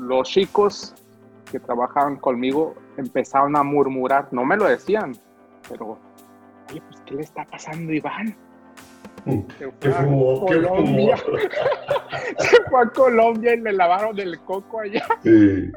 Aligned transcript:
los 0.00 0.28
chicos 0.28 0.94
que 1.50 1.60
trabajaban 1.60 2.16
conmigo 2.16 2.74
empezaron 2.96 3.56
a 3.56 3.62
murmurar, 3.62 4.28
no 4.32 4.44
me 4.44 4.56
lo 4.56 4.64
decían, 4.64 5.12
pero, 5.68 5.98
oye, 6.70 6.82
pues, 6.88 7.00
¿qué 7.04 7.14
le 7.14 7.22
está 7.22 7.44
pasando 7.44 7.92
Iván? 7.92 8.36
Se 9.58 9.70
fue 9.70 9.94
a 9.94 10.06
Colombia. 10.06 11.16
Se 12.38 12.62
fue 12.70 12.80
a 12.80 12.86
Colombia 12.86 13.54
y 13.54 13.60
le 13.60 13.72
lavaron 13.72 14.18
el 14.18 14.40
coco 14.40 14.80
allá. 14.80 15.06
Sí. 15.22 15.70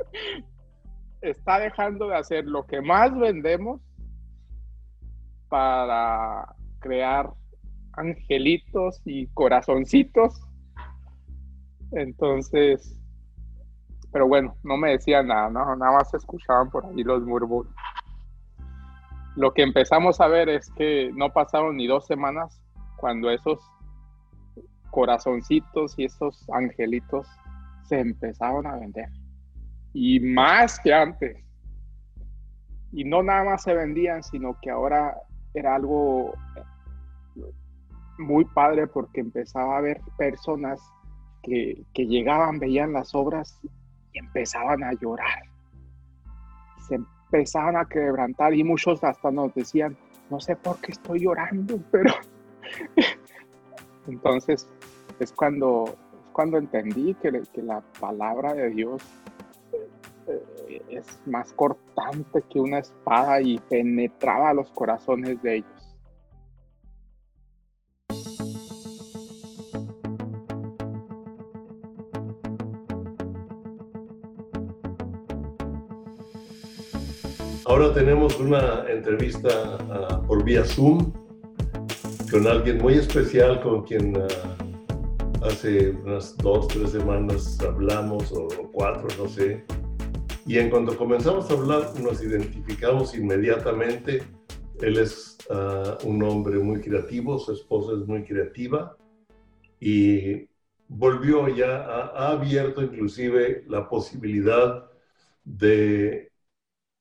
Está 1.22 1.60
dejando 1.60 2.08
de 2.08 2.16
hacer 2.16 2.46
lo 2.46 2.66
que 2.66 2.82
más 2.82 3.18
vendemos 3.18 3.82
para 5.50 6.56
crear 6.80 7.30
angelitos 7.94 9.02
y 9.06 9.28
corazoncitos. 9.28 10.42
Entonces, 11.92 13.03
pero 14.14 14.28
bueno, 14.28 14.56
no 14.64 14.78
me 14.78 14.92
decían 14.92 15.28
nada, 15.28 15.50
¿no? 15.50 15.76
nada 15.76 15.98
más 15.98 16.14
escuchaban 16.14 16.70
por 16.70 16.86
ahí 16.86 17.04
los 17.04 17.24
murmullos. 17.24 17.74
Lo 19.36 19.52
que 19.56 19.64
empezamos 19.64 20.22
a 20.22 20.28
ver 20.28 20.50
es 20.50 20.70
que 20.78 21.12
no 21.16 21.34
pasaron 21.34 21.78
ni 21.78 21.88
dos 21.88 22.06
semanas 22.06 22.62
cuando 22.98 23.32
esos 23.32 23.60
corazoncitos 24.92 25.96
y 25.98 26.06
esos 26.06 26.48
angelitos 26.52 27.28
se 27.86 28.00
empezaron 28.00 28.68
a 28.68 28.78
vender. 28.78 29.10
Y 29.94 30.20
más 30.20 30.80
que 30.80 30.94
antes. 30.94 31.44
Y 32.92 33.06
no 33.06 33.24
nada 33.24 33.44
más 33.44 33.64
se 33.64 33.74
vendían, 33.74 34.22
sino 34.22 34.56
que 34.62 34.70
ahora 34.70 35.18
era 35.56 35.74
algo 35.74 36.36
muy 38.20 38.46
padre 38.46 38.86
porque 38.86 39.22
empezaba 39.22 39.74
a 39.74 39.80
haber 39.80 40.02
personas 40.20 40.80
que, 41.42 41.84
que 41.96 42.06
llegaban, 42.06 42.60
veían 42.60 42.94
las 42.94 43.16
obras 43.16 43.60
empezaban 44.14 44.84
a 44.84 44.94
llorar. 44.94 45.44
Se 46.88 46.96
empezaban 46.96 47.78
a 47.78 47.86
quebrantar 47.86 48.54
y 48.54 48.64
muchos 48.64 49.04
hasta 49.04 49.32
nos 49.32 49.54
decían, 49.54 49.98
no 50.30 50.40
sé 50.40 50.56
por 50.56 50.80
qué 50.82 50.92
estoy 50.92 51.22
llorando, 51.22 51.80
pero 51.92 52.14
entonces 54.08 54.70
es 55.20 55.32
cuando, 55.32 55.96
cuando 56.32 56.58
entendí 56.58 57.14
que, 57.16 57.44
que, 57.54 57.62
la 57.62 57.82
palabra 58.00 58.54
de 58.54 58.70
Dios 58.70 59.04
eh, 60.28 60.82
es 60.90 61.20
más 61.26 61.54
cortante 61.54 62.44
que 62.50 62.60
una 62.60 62.80
espada 62.80 63.42
y 63.42 63.60
penetraba 63.70 64.54
los 64.54 64.72
corazones 64.72 65.42
de 65.42 65.58
ellos. 65.58 65.73
Ahora 77.84 77.96
tenemos 77.96 78.40
una 78.40 78.90
entrevista 78.90 79.78
ah, 79.92 80.22
por 80.26 80.46
vía 80.46 80.64
Zoom 80.64 81.12
con 82.32 82.48
alguien 82.48 82.78
muy 82.78 82.94
especial 82.94 83.60
con 83.60 83.84
quien 83.84 84.16
ah, 84.16 85.46
hace 85.46 85.90
unas 85.90 86.38
dos, 86.38 86.70
tres 86.70 86.92
semanas 86.92 87.60
hablamos, 87.60 88.32
o, 88.32 88.48
cuatro, 88.72 89.10
no 89.18 89.28
sé. 89.28 89.66
Y 90.46 90.60
en 90.60 90.70
cuanto 90.70 90.96
comenzamos 90.96 91.52
a 91.52 91.56
hablar, 91.56 92.00
nos 92.00 92.24
identificamos 92.24 93.18
inmediatamente. 93.18 94.24
Él 94.80 94.98
es 94.98 95.38
ah, 95.50 95.98
un 96.06 96.24
hombre 96.24 96.60
muy 96.60 96.80
creativo, 96.80 97.38
su 97.38 97.52
esposa 97.52 98.00
es 98.00 98.08
muy 98.08 98.24
creativa 98.24 98.96
y 99.82 100.48
volvió 100.88 101.50
ya, 101.50 101.84
ha 101.84 102.30
abierto 102.30 102.82
inclusive 102.82 103.66
la 103.68 103.90
posibilidad 103.90 104.90
de 105.44 106.32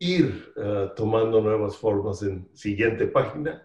ir 0.02 0.52
eh, 0.56 0.90
tomando 0.96 1.40
nuevas 1.40 1.76
formas 1.76 2.22
en 2.22 2.50
siguiente 2.54 3.06
página. 3.06 3.64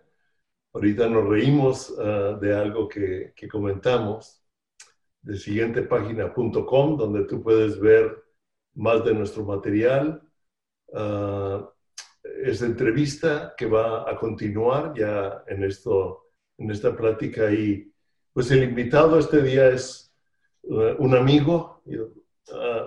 Ahorita 0.71 1.09
nos 1.09 1.27
reímos 1.27 1.91
eh, 1.99 2.37
de 2.39 2.55
algo 2.55 2.87
que, 2.87 3.33
que, 3.35 3.47
comentamos, 3.47 4.43
de 5.23 5.35
siguientepágina.com, 5.35 6.95
donde 6.95 7.25
tú 7.25 7.41
puedes 7.41 7.79
ver 7.79 8.23
más 8.75 9.03
de 9.03 9.15
nuestro 9.15 9.43
material. 9.45 10.21
Uh, 10.89 11.67
esta 12.43 12.65
entrevista 12.65 13.53
que 13.57 13.65
va 13.65 14.09
a 14.09 14.15
continuar 14.15 14.93
ya 14.95 15.43
en, 15.47 15.63
esto, 15.63 16.27
en 16.57 16.71
esta 16.71 16.95
plática 16.95 17.51
y 17.51 17.91
pues 18.31 18.51
el 18.51 18.63
invitado 18.63 19.19
este 19.19 19.41
día 19.41 19.69
es 19.69 20.13
un 20.61 21.15
amigo, 21.15 21.81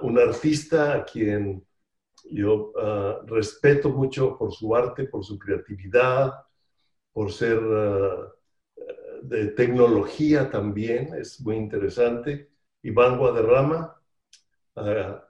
un 0.03 0.19
artista 0.19 0.95
a 0.95 1.05
quien 1.05 1.67
yo 2.31 2.73
ah, 2.77 3.21
respeto 3.27 3.91
mucho 3.91 4.37
por 4.37 4.53
su 4.53 4.75
arte, 4.75 5.05
por 5.05 5.25
su 5.25 5.39
creatividad, 5.39 6.33
por 7.13 7.33
ser 7.33 7.59
ah, 7.59 8.33
de 9.23 9.49
tecnología 9.49 10.51
también, 10.51 11.15
es 11.15 11.41
muy 11.41 11.57
interesante. 11.57 12.51
Iván 12.83 13.19
Guadarrama, 13.19 14.01
uh, 14.77 15.21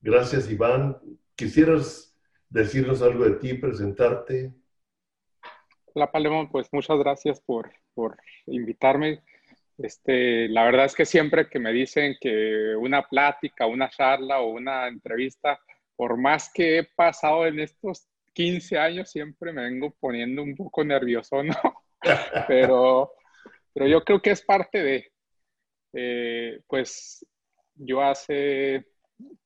gracias 0.00 0.50
Iván. 0.50 0.98
¿Quisieras 1.34 2.14
decirnos 2.48 3.02
algo 3.02 3.24
de 3.24 3.36
ti, 3.36 3.54
presentarte? 3.54 4.52
Hola 5.94 6.10
Palemón, 6.10 6.50
pues 6.50 6.68
muchas 6.72 6.98
gracias 6.98 7.40
por, 7.40 7.72
por 7.94 8.16
invitarme. 8.46 9.22
Este, 9.78 10.48
la 10.48 10.64
verdad 10.64 10.84
es 10.84 10.94
que 10.94 11.04
siempre 11.04 11.48
que 11.48 11.58
me 11.58 11.72
dicen 11.72 12.16
que 12.20 12.76
una 12.76 13.02
plática, 13.08 13.66
una 13.66 13.88
charla 13.88 14.40
o 14.40 14.50
una 14.50 14.86
entrevista 14.86 15.58
por 15.96 16.16
más 16.16 16.50
que 16.52 16.78
he 16.78 16.84
pasado 16.84 17.46
en 17.46 17.60
estos 17.60 18.08
15 18.32 18.78
años, 18.78 19.10
siempre 19.10 19.52
me 19.52 19.62
vengo 19.62 19.94
poniendo 20.00 20.42
un 20.42 20.54
poco 20.54 20.84
nervioso, 20.84 21.42
¿no? 21.42 21.54
pero, 22.48 23.12
pero 23.72 23.86
yo 23.86 24.02
creo 24.04 24.20
que 24.20 24.32
es 24.32 24.42
parte 24.42 24.82
de, 24.82 25.12
eh, 25.92 26.60
pues 26.66 27.24
yo 27.74 28.02
hace 28.02 28.86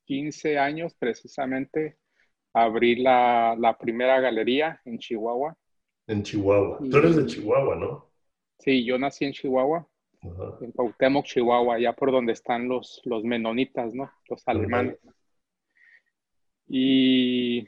15 0.06 0.59
años 0.59 0.94
precisamente 0.98 1.98
abrí 2.54 2.97
la, 2.97 3.54
la, 3.59 3.76
primera 3.76 4.20
galería 4.20 4.80
en 4.84 4.98
Chihuahua. 4.98 5.56
En 6.06 6.22
Chihuahua. 6.22 6.78
Tú 6.91 6.97
eres 6.97 7.16
de 7.16 7.26
Chihuahua, 7.26 7.76
¿no? 7.76 8.10
Sí, 8.59 8.84
yo 8.84 8.98
nací 8.98 9.26
en 9.26 9.32
Chihuahua, 9.32 9.86
en 10.60 10.72
Pautemoc, 10.72 11.26
Chihuahua, 11.26 11.76
allá 11.76 11.92
por 11.92 12.10
donde 12.10 12.32
están 12.32 12.69
los, 12.69 13.00
los 13.04 13.22
menonitas, 13.22 13.94
¿no? 13.94 14.10
Los 14.28 14.42
alemanes 14.48 14.98
y 16.69 17.67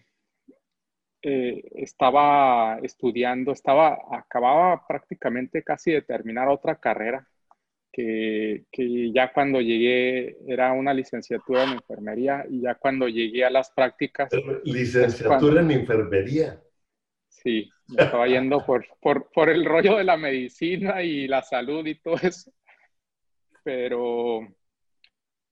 eh, 1.22 1.62
estaba 1.74 2.78
estudiando, 2.82 3.52
estaba, 3.52 3.98
acababa 4.12 4.86
prácticamente 4.86 5.62
casi 5.62 5.92
de 5.92 6.02
terminar 6.02 6.48
otra 6.48 6.76
carrera, 6.76 7.26
que, 7.92 8.64
que, 8.70 9.10
ya 9.12 9.32
cuando 9.32 9.60
llegué 9.60 10.36
era 10.46 10.72
una 10.72 10.94
licenciatura 10.94 11.64
en 11.64 11.70
enfermería 11.70 12.46
y 12.48 12.60
ya 12.60 12.76
cuando 12.76 13.08
llegué 13.08 13.44
a 13.44 13.50
las 13.50 13.70
prácticas... 13.70 14.30
Licenciatura 14.64 15.60
en 15.60 15.72
enfermería. 15.72 16.62
Sí, 17.28 17.68
me 17.88 18.04
estaba 18.04 18.28
yendo 18.28 18.64
por, 18.64 18.86
por, 19.00 19.30
por 19.32 19.48
el 19.48 19.64
rollo 19.64 19.96
de 19.96 20.04
la 20.04 20.16
medicina 20.16 21.02
y 21.02 21.26
la 21.26 21.42
salud 21.42 21.84
y 21.86 21.96
todo 21.96 22.16
eso. 22.22 22.52
Pero 23.64 24.46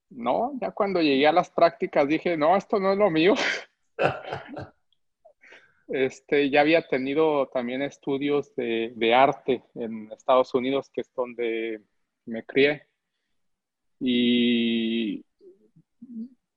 no, 0.09 0.53
ya 0.59 0.71
cuando 0.71 1.01
llegué 1.01 1.27
a 1.27 1.31
las 1.31 1.49
prácticas 1.49 2.07
dije, 2.07 2.35
no, 2.37 2.55
esto 2.55 2.79
no 2.79 2.93
es 2.93 2.97
lo 2.97 3.09
mío. 3.09 3.35
este, 5.87 6.49
ya 6.49 6.61
había 6.61 6.87
tenido 6.87 7.47
también 7.47 7.81
estudios 7.81 8.55
de, 8.55 8.93
de, 8.95 9.13
arte 9.13 9.63
en 9.75 10.11
Estados 10.11 10.53
Unidos, 10.53 10.89
que 10.89 11.01
es 11.01 11.13
donde 11.13 11.81
me 12.25 12.43
crié. 12.43 12.87
Y 13.99 15.23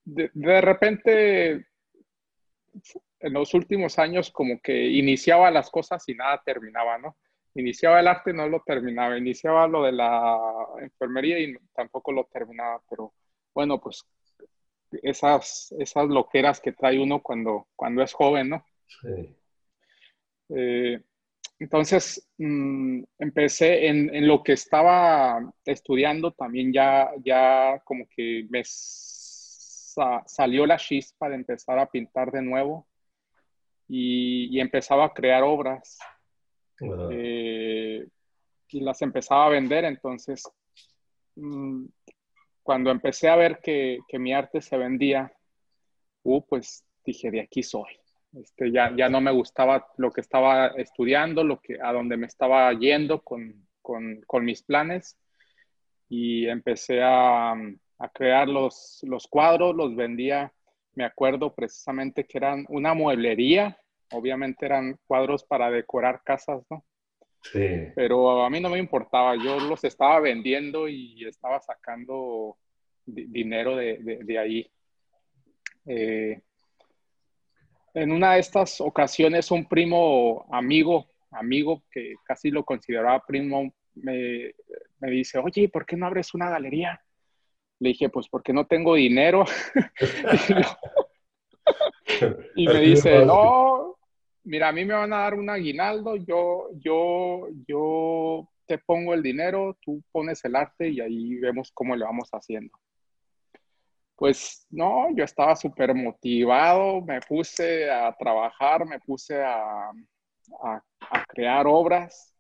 de, 0.05 0.31
de 0.33 0.61
repente, 0.61 1.67
en 3.21 3.33
los 3.33 3.55
últimos 3.55 3.99
años, 3.99 4.31
como 4.31 4.61
que 4.61 4.87
iniciaba 4.87 5.51
las 5.51 5.71
cosas 5.71 6.09
y 6.09 6.15
nada 6.15 6.43
terminaba, 6.45 6.99
¿no? 6.99 7.17
Iniciaba 7.55 8.01
el 8.01 8.09
arte, 8.09 8.33
no 8.33 8.49
lo 8.49 8.63
terminaba. 8.65 9.19
Iniciaba 9.19 9.67
lo 9.67 9.83
de 9.83 9.93
la 9.93 10.39
enfermería 10.81 11.39
y 11.39 11.55
tampoco 11.75 12.13
lo 12.13 12.25
terminaba, 12.25 12.81
pero 12.89 13.13
bueno, 13.55 13.81
pues 13.81 14.05
esas, 15.03 15.75
esas 15.79 16.09
loqueras 16.09 16.61
que 16.61 16.73
trae 16.73 16.99
uno 16.99 17.21
cuando, 17.23 17.69
cuando 17.77 18.03
es 18.03 18.13
joven, 18.13 18.51
¿no? 18.51 18.65
Sí. 18.87 19.37
Eh, 20.51 21.01
entonces, 21.59 22.29
mm, 22.39 23.03
empecé 23.19 23.87
en, 23.87 24.15
en, 24.15 24.27
lo 24.27 24.43
que 24.43 24.53
estaba 24.53 25.53
estudiando, 25.65 26.33
también 26.33 26.73
ya, 26.73 27.11
ya 27.25 27.81
como 27.85 28.07
que 28.15 28.47
me 28.51 28.63
salió 30.27 30.67
la 30.67 30.77
chispa 30.77 31.29
de 31.29 31.37
empezar 31.37 31.79
a 31.79 31.91
pintar 31.91 32.33
de 32.33 32.43
nuevo 32.43 32.87
y, 33.89 34.57
y 34.57 34.61
empezaba 34.61 35.07
a 35.07 35.13
crear 35.13 35.43
obras. 35.43 35.99
Eh, 37.13 38.05
y 38.69 38.81
las 38.81 39.03
empezaba 39.03 39.47
a 39.47 39.51
vender, 39.51 39.85
entonces 39.85 40.43
mm, 41.37 41.85
cuando 42.63 42.91
empecé 42.91 43.29
a 43.29 43.37
ver 43.37 43.61
que, 43.63 43.99
que, 44.09 44.19
mi 44.19 44.33
arte 44.33 44.61
se 44.61 44.77
vendía, 44.77 45.33
uh, 46.23 46.43
pues 46.47 46.85
dije, 47.05 47.31
de 47.31 47.41
aquí 47.41 47.63
soy. 47.63 47.99
Este, 48.33 48.71
ya, 48.73 48.95
ya 48.97 49.09
no 49.09 49.21
me 49.21 49.31
gustaba 49.31 49.87
lo 49.99 50.11
que 50.11 50.23
estaba 50.23 50.69
estudiando, 50.69 51.45
lo 51.45 51.61
que, 51.61 51.79
a 51.83 51.93
donde 51.93 52.17
me 52.17 52.27
estaba 52.27 52.73
yendo 52.73 53.21
con, 53.23 53.67
con, 53.83 54.23
con 54.27 54.45
mis 54.45 54.63
planes 54.63 55.19
y 56.09 56.47
empecé 56.47 57.03
a, 57.03 57.53
a, 57.53 58.09
crear 58.13 58.49
los, 58.49 59.01
los 59.03 59.27
cuadros, 59.27 59.75
los 59.75 59.95
vendía, 59.95 60.53
me 60.95 61.05
acuerdo 61.05 61.55
precisamente 61.55 62.25
que 62.25 62.39
eran 62.39 62.65
una 62.69 62.95
mueblería, 62.95 63.79
obviamente 64.13 64.67
eran 64.67 64.99
cuadros 65.07 65.45
para 65.45 65.71
decorar 65.71 66.23
casas, 66.23 66.63
¿no? 66.71 66.85
Sí. 67.43 67.89
Pero 67.95 68.45
a 68.45 68.51
mí 68.51 68.61
no 68.61 68.71
me 68.71 68.79
importaba, 68.79 69.35
yo 69.37 69.59
los 69.59 69.83
estaba 69.85 70.21
vendiendo 70.21 70.89
y 70.89 71.25
estaba 71.27 71.61
sacando 71.61 72.57
dinero 73.05 73.77
de, 73.77 73.99
de, 73.99 74.19
de 74.25 74.39
ahí. 74.39 74.71
Eh, 75.87 76.41
en 77.95 78.13
una 78.13 78.35
de 78.35 78.41
estas 78.41 78.81
ocasiones 78.81 79.51
un 79.51 79.69
primo 79.69 80.47
amigo, 80.51 81.07
amigo 81.31 81.83
que 81.91 82.15
casi 82.25 82.51
lo 82.51 82.65
consideraba 82.65 83.25
primo, 83.27 83.73
me, 83.95 84.55
me 85.01 85.11
dice, 85.11 85.39
oye, 85.39 85.69
¿por 85.69 85.85
qué 85.85 85.97
no 85.97 86.07
abres 86.07 86.33
una 86.35 86.49
galería? 86.49 87.01
Le 87.81 87.91
dije, 87.91 88.09
pues 88.09 88.29
porque 88.29 88.53
no 88.53 88.67
tengo 88.67 88.95
dinero. 88.95 89.45
y 92.57 92.67
me 92.67 92.81
dice, 92.81 93.25
no, 93.25 93.72
mira, 94.45 94.69
a 94.69 94.73
mí 94.73 94.85
me 94.85 94.95
van 94.95 95.13
a 95.13 95.19
dar 95.19 95.35
un 95.35 95.49
aguinaldo, 95.51 96.17
yo, 96.17 96.69
yo, 96.75 97.49
yo 97.67 98.49
te 98.67 98.79
pongo 98.79 99.15
el 99.15 99.23
dinero, 99.23 99.77
tú 99.81 100.03
pones 100.13 100.45
el 100.45 100.57
arte 100.57 100.89
y 100.89 101.01
ahí 101.01 101.37
vemos 101.37 101.71
cómo 101.73 101.97
le 101.97 102.05
vamos 102.05 102.29
haciendo. 102.33 102.79
Pues 104.17 104.67
no, 104.71 105.09
yo 105.17 105.25
estaba 105.25 105.57
súper 105.57 105.95
motivado, 105.95 107.01
me 107.01 107.21
puse 107.21 107.91
a 107.91 108.15
trabajar, 108.17 108.87
me 108.87 109.01
puse 109.01 109.43
a, 109.43 109.91
a, 110.63 110.83
a, 111.01 111.25
crear 111.27 111.67
obras. 111.67 112.35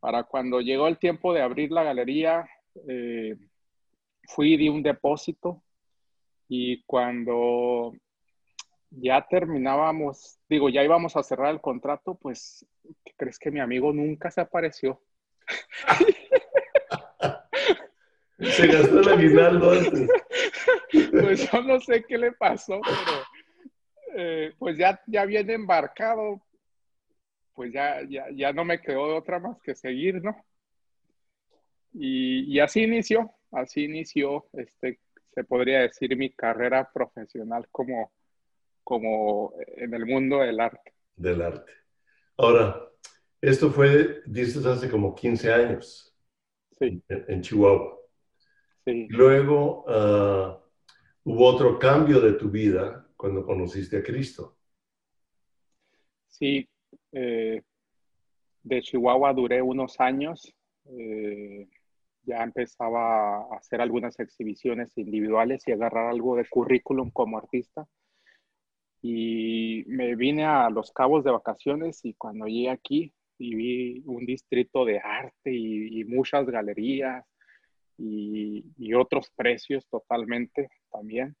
Para 0.00 0.24
cuando 0.24 0.60
llegó 0.60 0.88
el 0.88 0.98
tiempo 0.98 1.32
de 1.32 1.42
abrir 1.42 1.70
la 1.70 1.82
galería, 1.82 2.48
eh, 2.88 3.36
fui 4.28 4.56
de 4.56 4.70
un 4.70 4.82
depósito 4.82 5.62
y 6.48 6.82
cuando 6.84 7.92
ya 9.00 9.26
terminábamos, 9.28 10.38
digo, 10.48 10.68
ya 10.68 10.82
íbamos 10.84 11.16
a 11.16 11.22
cerrar 11.22 11.50
el 11.52 11.60
contrato, 11.60 12.14
pues, 12.14 12.66
¿qué 13.04 13.12
crees 13.16 13.38
que 13.38 13.50
mi 13.50 13.60
amigo 13.60 13.92
nunca 13.92 14.30
se 14.30 14.40
apareció? 14.40 15.02
se 18.38 18.66
gastó 18.66 19.00
el 19.00 19.08
aguinaldo 19.08 19.72
antes. 19.72 20.10
Pues 21.10 21.50
yo 21.50 21.62
no 21.62 21.80
sé 21.80 22.04
qué 22.04 22.18
le 22.18 22.32
pasó, 22.32 22.80
pero 22.82 23.22
eh, 24.14 24.52
pues 24.58 24.76
ya, 24.76 25.00
ya 25.06 25.24
viene 25.24 25.54
embarcado, 25.54 26.42
pues 27.54 27.72
ya, 27.72 28.02
ya, 28.08 28.26
ya 28.30 28.52
no 28.52 28.64
me 28.64 28.80
quedó 28.80 29.16
otra 29.16 29.38
más 29.38 29.60
que 29.62 29.74
seguir, 29.74 30.22
¿no? 30.22 30.36
Y, 31.94 32.54
y 32.54 32.60
así 32.60 32.82
inició, 32.82 33.32
así 33.50 33.84
inició, 33.84 34.46
este, 34.52 35.00
se 35.34 35.44
podría 35.44 35.80
decir, 35.80 36.16
mi 36.16 36.30
carrera 36.30 36.90
profesional 36.92 37.68
como, 37.70 38.12
como 38.82 39.54
en 39.76 39.94
el 39.94 40.06
mundo 40.06 40.38
del 40.38 40.60
arte. 40.60 40.92
Del 41.16 41.42
arte. 41.42 41.72
Ahora, 42.36 42.88
esto 43.40 43.70
fue, 43.70 44.22
dices, 44.26 44.64
hace 44.66 44.90
como 44.90 45.14
15 45.14 45.52
años. 45.52 46.14
Sí. 46.78 47.02
En, 47.08 47.24
en 47.28 47.40
Chihuahua. 47.42 47.98
Sí. 48.84 49.06
Luego 49.10 49.84
uh, 49.84 50.58
hubo 51.24 51.46
otro 51.46 51.78
cambio 51.78 52.20
de 52.20 52.32
tu 52.32 52.50
vida 52.50 53.06
cuando 53.16 53.44
conociste 53.44 53.98
a 53.98 54.02
Cristo. 54.02 54.56
Sí, 56.26 56.68
eh, 57.12 57.62
de 58.62 58.82
Chihuahua 58.82 59.32
duré 59.32 59.62
unos 59.62 60.00
años. 60.00 60.52
Eh, 60.86 61.68
ya 62.24 62.42
empezaba 62.42 63.38
a 63.38 63.56
hacer 63.58 63.80
algunas 63.80 64.18
exhibiciones 64.18 64.96
individuales 64.96 65.62
y 65.66 65.72
agarrar 65.72 66.08
algo 66.08 66.36
de 66.36 66.48
currículum 66.48 67.10
como 67.10 67.38
artista. 67.38 67.86
Y 69.02 69.84
me 69.88 70.14
vine 70.14 70.44
a 70.44 70.70
Los 70.70 70.92
Cabos 70.92 71.24
de 71.24 71.32
vacaciones 71.32 72.04
y 72.04 72.14
cuando 72.14 72.46
llegué 72.46 72.70
aquí 72.70 73.12
y 73.38 73.54
vi 73.56 74.02
un 74.06 74.24
distrito 74.24 74.84
de 74.84 75.00
arte 75.00 75.52
y, 75.52 76.00
y 76.00 76.04
muchas 76.04 76.46
galerías 76.48 77.24
y, 77.98 78.64
y, 78.78 78.94
otros 78.94 79.30
precios 79.34 79.86
totalmente 79.88 80.68
también. 80.90 81.34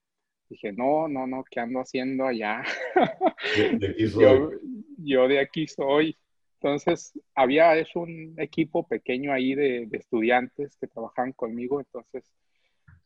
Dije, 0.48 0.72
no, 0.72 1.08
no, 1.08 1.26
no, 1.26 1.44
¿qué 1.50 1.60
ando 1.60 1.80
haciendo 1.80 2.26
allá? 2.26 2.62
De, 3.54 3.70
de 3.78 3.88
aquí 3.88 4.06
soy. 4.08 4.22
yo, 4.22 4.50
yo 4.98 5.28
de 5.28 5.38
aquí 5.40 5.66
soy. 5.68 6.18
Entonces, 6.60 7.12
había 7.34 7.76
hecho 7.76 8.00
un 8.00 8.34
equipo 8.38 8.86
pequeño 8.86 9.32
ahí 9.32 9.54
de, 9.54 9.86
de 9.86 9.98
estudiantes 9.98 10.76
que 10.76 10.86
trabajaban 10.88 11.32
conmigo. 11.32 11.80
Entonces, 11.80 12.24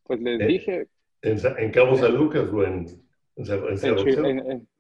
pues 0.04 0.20
les 0.20 0.40
Eh, 0.40 0.46
dije, 0.46 0.88
¿En, 1.22 1.38
en 1.58 1.70
Cabo 1.72 1.96
San 1.96 2.14
Lucas 2.16 2.48
o 2.52 2.64
en, 2.64 2.86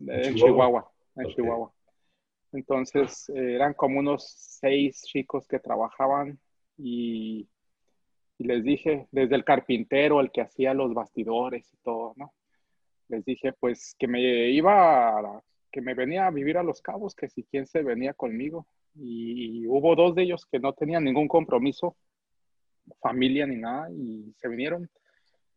en, 0.08 0.34
Chihuahua? 0.34 0.90
en- 1.16 1.26
Chihuahua. 1.34 1.72
En. 2.52 2.58
Entonces, 2.60 3.28
eh, 3.30 3.54
eran 3.54 3.74
como 3.74 3.98
unos 3.98 4.26
seis 4.60 5.02
chicos 5.02 5.46
que 5.46 5.58
trabajaban 5.58 6.38
y, 6.78 7.48
y 8.38 8.44
les 8.44 8.62
dije, 8.64 9.08
desde 9.10 9.34
el 9.34 9.44
carpintero, 9.44 10.20
el 10.20 10.30
que 10.30 10.40
hacía 10.40 10.72
los 10.74 10.94
bastidores 10.94 11.70
y 11.72 11.76
todo, 11.82 12.14
¿no? 12.16 12.32
Les 13.08 13.24
dije, 13.24 13.52
pues, 13.52 13.94
que 13.98 14.08
me 14.08 14.48
iba, 14.50 15.18
a- 15.18 15.42
que 15.70 15.80
me 15.80 15.94
venía 15.94 16.26
a 16.26 16.30
vivir 16.30 16.56
a 16.56 16.62
Los 16.62 16.80
Cabos, 16.80 17.14
que 17.14 17.28
si 17.28 17.44
quién 17.44 17.66
se 17.66 17.82
venía 17.82 18.14
conmigo. 18.14 18.66
Y, 18.94 19.60
y 19.62 19.66
hubo 19.66 19.94
dos 19.94 20.14
de 20.14 20.22
ellos 20.22 20.46
que 20.50 20.58
no 20.58 20.72
tenían 20.72 21.04
ningún 21.04 21.28
compromiso, 21.28 21.96
familia 23.00 23.46
ni 23.46 23.56
nada, 23.56 23.90
y 23.90 24.32
se 24.38 24.48
vinieron 24.48 24.88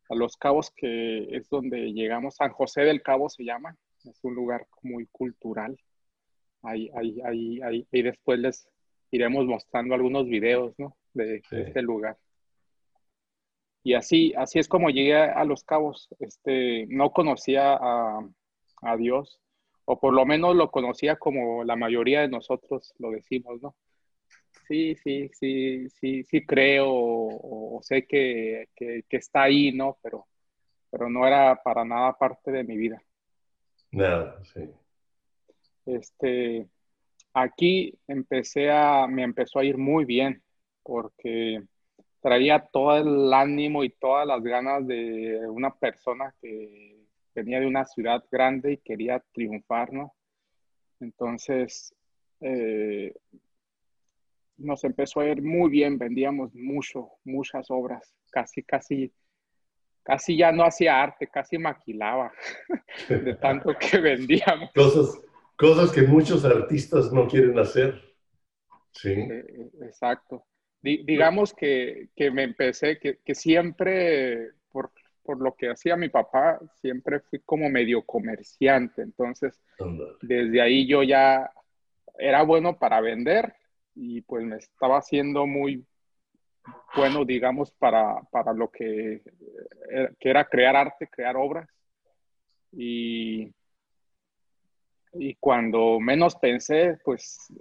a 0.10 0.16
Los 0.16 0.38
Cabos, 0.38 0.72
que 0.76 1.28
es 1.36 1.50
donde 1.50 1.94
llegamos. 1.94 2.36
San 2.36 2.52
José 2.52 2.82
del 2.82 3.02
Cabo 3.02 3.30
se 3.30 3.44
llama, 3.44 3.76
es 4.04 4.20
un 4.24 4.36
lugar 4.36 4.68
muy 4.82 5.08
cultural. 5.12 5.78
Ahí, 6.64 6.90
ahí, 6.96 7.22
ahí, 7.24 7.62
ahí, 7.62 7.88
y 7.92 8.02
después 8.02 8.40
les 8.40 8.68
iremos 9.12 9.46
mostrando 9.46 9.96
algunos 9.96 10.26
videos, 10.28 10.74
¿no? 10.78 10.96
De, 11.14 11.42
Sí. 11.50 11.56
de 11.56 11.62
este 11.64 11.82
lugar. 11.82 12.18
Y 13.84 13.94
así, 13.94 14.34
así 14.36 14.60
es 14.60 14.68
como 14.68 14.90
llegué 14.90 15.16
a 15.16 15.44
Los 15.46 15.64
Cabos. 15.64 16.10
Este, 16.20 16.86
no 16.88 17.12
conocía 17.12 17.74
a, 17.80 18.20
a 18.82 18.98
Dios, 18.98 19.40
o 19.86 20.00
por 20.00 20.14
lo 20.14 20.26
menos 20.26 20.56
lo 20.56 20.70
conocía 20.70 21.16
como 21.16 21.64
la 21.64 21.76
mayoría 21.76 22.22
de 22.22 22.28
nosotros 22.28 22.94
lo 23.00 23.12
decimos, 23.12 23.62
¿no? 23.62 23.76
Sí, 24.70 24.96
sí, 24.98 25.32
sí, 25.34 25.90
sí, 25.90 26.24
sí 26.24 26.46
creo, 26.46 26.92
o, 26.92 27.78
o 27.78 27.82
sé 27.82 28.06
que, 28.06 28.70
que, 28.76 29.04
que 29.10 29.18
está 29.18 29.42
ahí, 29.42 29.72
¿no? 29.72 29.98
Pero, 30.04 30.28
pero 30.92 31.10
no 31.10 31.26
era 31.26 31.60
para 31.64 31.84
nada 31.84 32.16
parte 32.16 32.52
de 32.52 32.64
mi 32.64 32.78
vida. 32.78 33.02
Nada, 33.90 34.40
sí. 34.44 34.70
Este, 35.88 36.70
aquí 37.34 37.98
empecé 38.08 38.70
a, 38.70 39.08
me 39.08 39.24
empezó 39.24 39.58
a 39.58 39.66
ir 39.66 39.80
muy 39.80 40.06
bien 40.06 40.44
porque 40.84 41.64
traía 42.22 42.60
todo 42.72 42.96
el 42.96 43.34
ánimo 43.34 43.84
y 43.84 43.90
todas 43.90 44.28
las 44.28 44.44
ganas 44.44 44.86
de 44.86 45.48
una 45.50 45.74
persona 45.74 46.36
que 46.40 47.08
venía 47.34 47.60
de 47.60 47.66
una 47.66 47.86
ciudad 47.86 48.24
grande 48.32 48.74
y 48.74 48.78
quería 48.78 49.20
triunfar, 49.32 49.92
¿no? 49.92 50.14
Entonces, 51.00 51.96
eh, 52.42 53.16
nos 54.60 54.84
empezó 54.84 55.22
a 55.22 55.28
ir 55.28 55.42
muy 55.42 55.70
bien, 55.70 55.98
vendíamos 55.98 56.54
mucho, 56.54 57.10
muchas 57.24 57.70
obras, 57.70 58.14
casi, 58.32 58.64
casi, 58.64 59.12
casi 60.04 60.38
ya 60.38 60.52
no 60.52 60.64
hacía 60.64 61.02
arte, 61.02 61.28
casi 61.28 61.58
maquilaba 61.58 62.32
de 63.10 63.36
tanto 63.36 63.76
que 63.78 63.98
vendíamos. 64.02 64.72
Cosas, 64.74 65.22
cosas 65.56 65.92
que 65.92 66.02
muchos 66.04 66.46
artistas 66.46 67.12
no 67.12 67.28
quieren 67.28 67.58
hacer. 67.60 68.02
Sí. 68.92 69.12
Eh, 69.14 69.70
Exacto. 69.82 70.46
Di- 70.82 71.04
digamos 71.04 71.54
que, 71.54 72.10
que 72.16 72.32
me 72.32 72.44
empecé, 72.44 72.98
que, 73.00 73.20
que 73.24 73.36
siempre, 73.36 74.52
por, 74.72 74.92
por 75.24 75.42
lo 75.42 75.54
que 75.56 75.70
hacía 75.70 75.96
mi 75.98 76.10
papá, 76.10 76.60
siempre 76.82 77.20
fui 77.20 77.40
como 77.40 77.70
medio 77.70 78.02
comerciante. 78.04 79.02
Entonces, 79.02 79.62
desde 80.22 80.62
ahí 80.62 80.88
yo 80.88 81.04
ya 81.04 81.52
era 82.18 82.44
bueno 82.44 82.78
para 82.80 83.02
vender 83.02 83.54
y 84.02 84.22
pues 84.22 84.46
me 84.46 84.56
estaba 84.56 84.98
haciendo 84.98 85.46
muy 85.46 85.86
bueno, 86.96 87.26
digamos, 87.26 87.72
para, 87.72 88.22
para 88.32 88.54
lo 88.54 88.72
que, 88.72 89.22
que 90.20 90.30
era 90.30 90.46
crear 90.46 90.76
arte, 90.76 91.10
crear 91.10 91.36
obras. 91.36 91.70
Y, 92.72 93.52
y 95.14 95.36
cuando 95.36 96.00
menos 96.00 96.36
pensé, 96.38 96.98
pues 97.04 97.52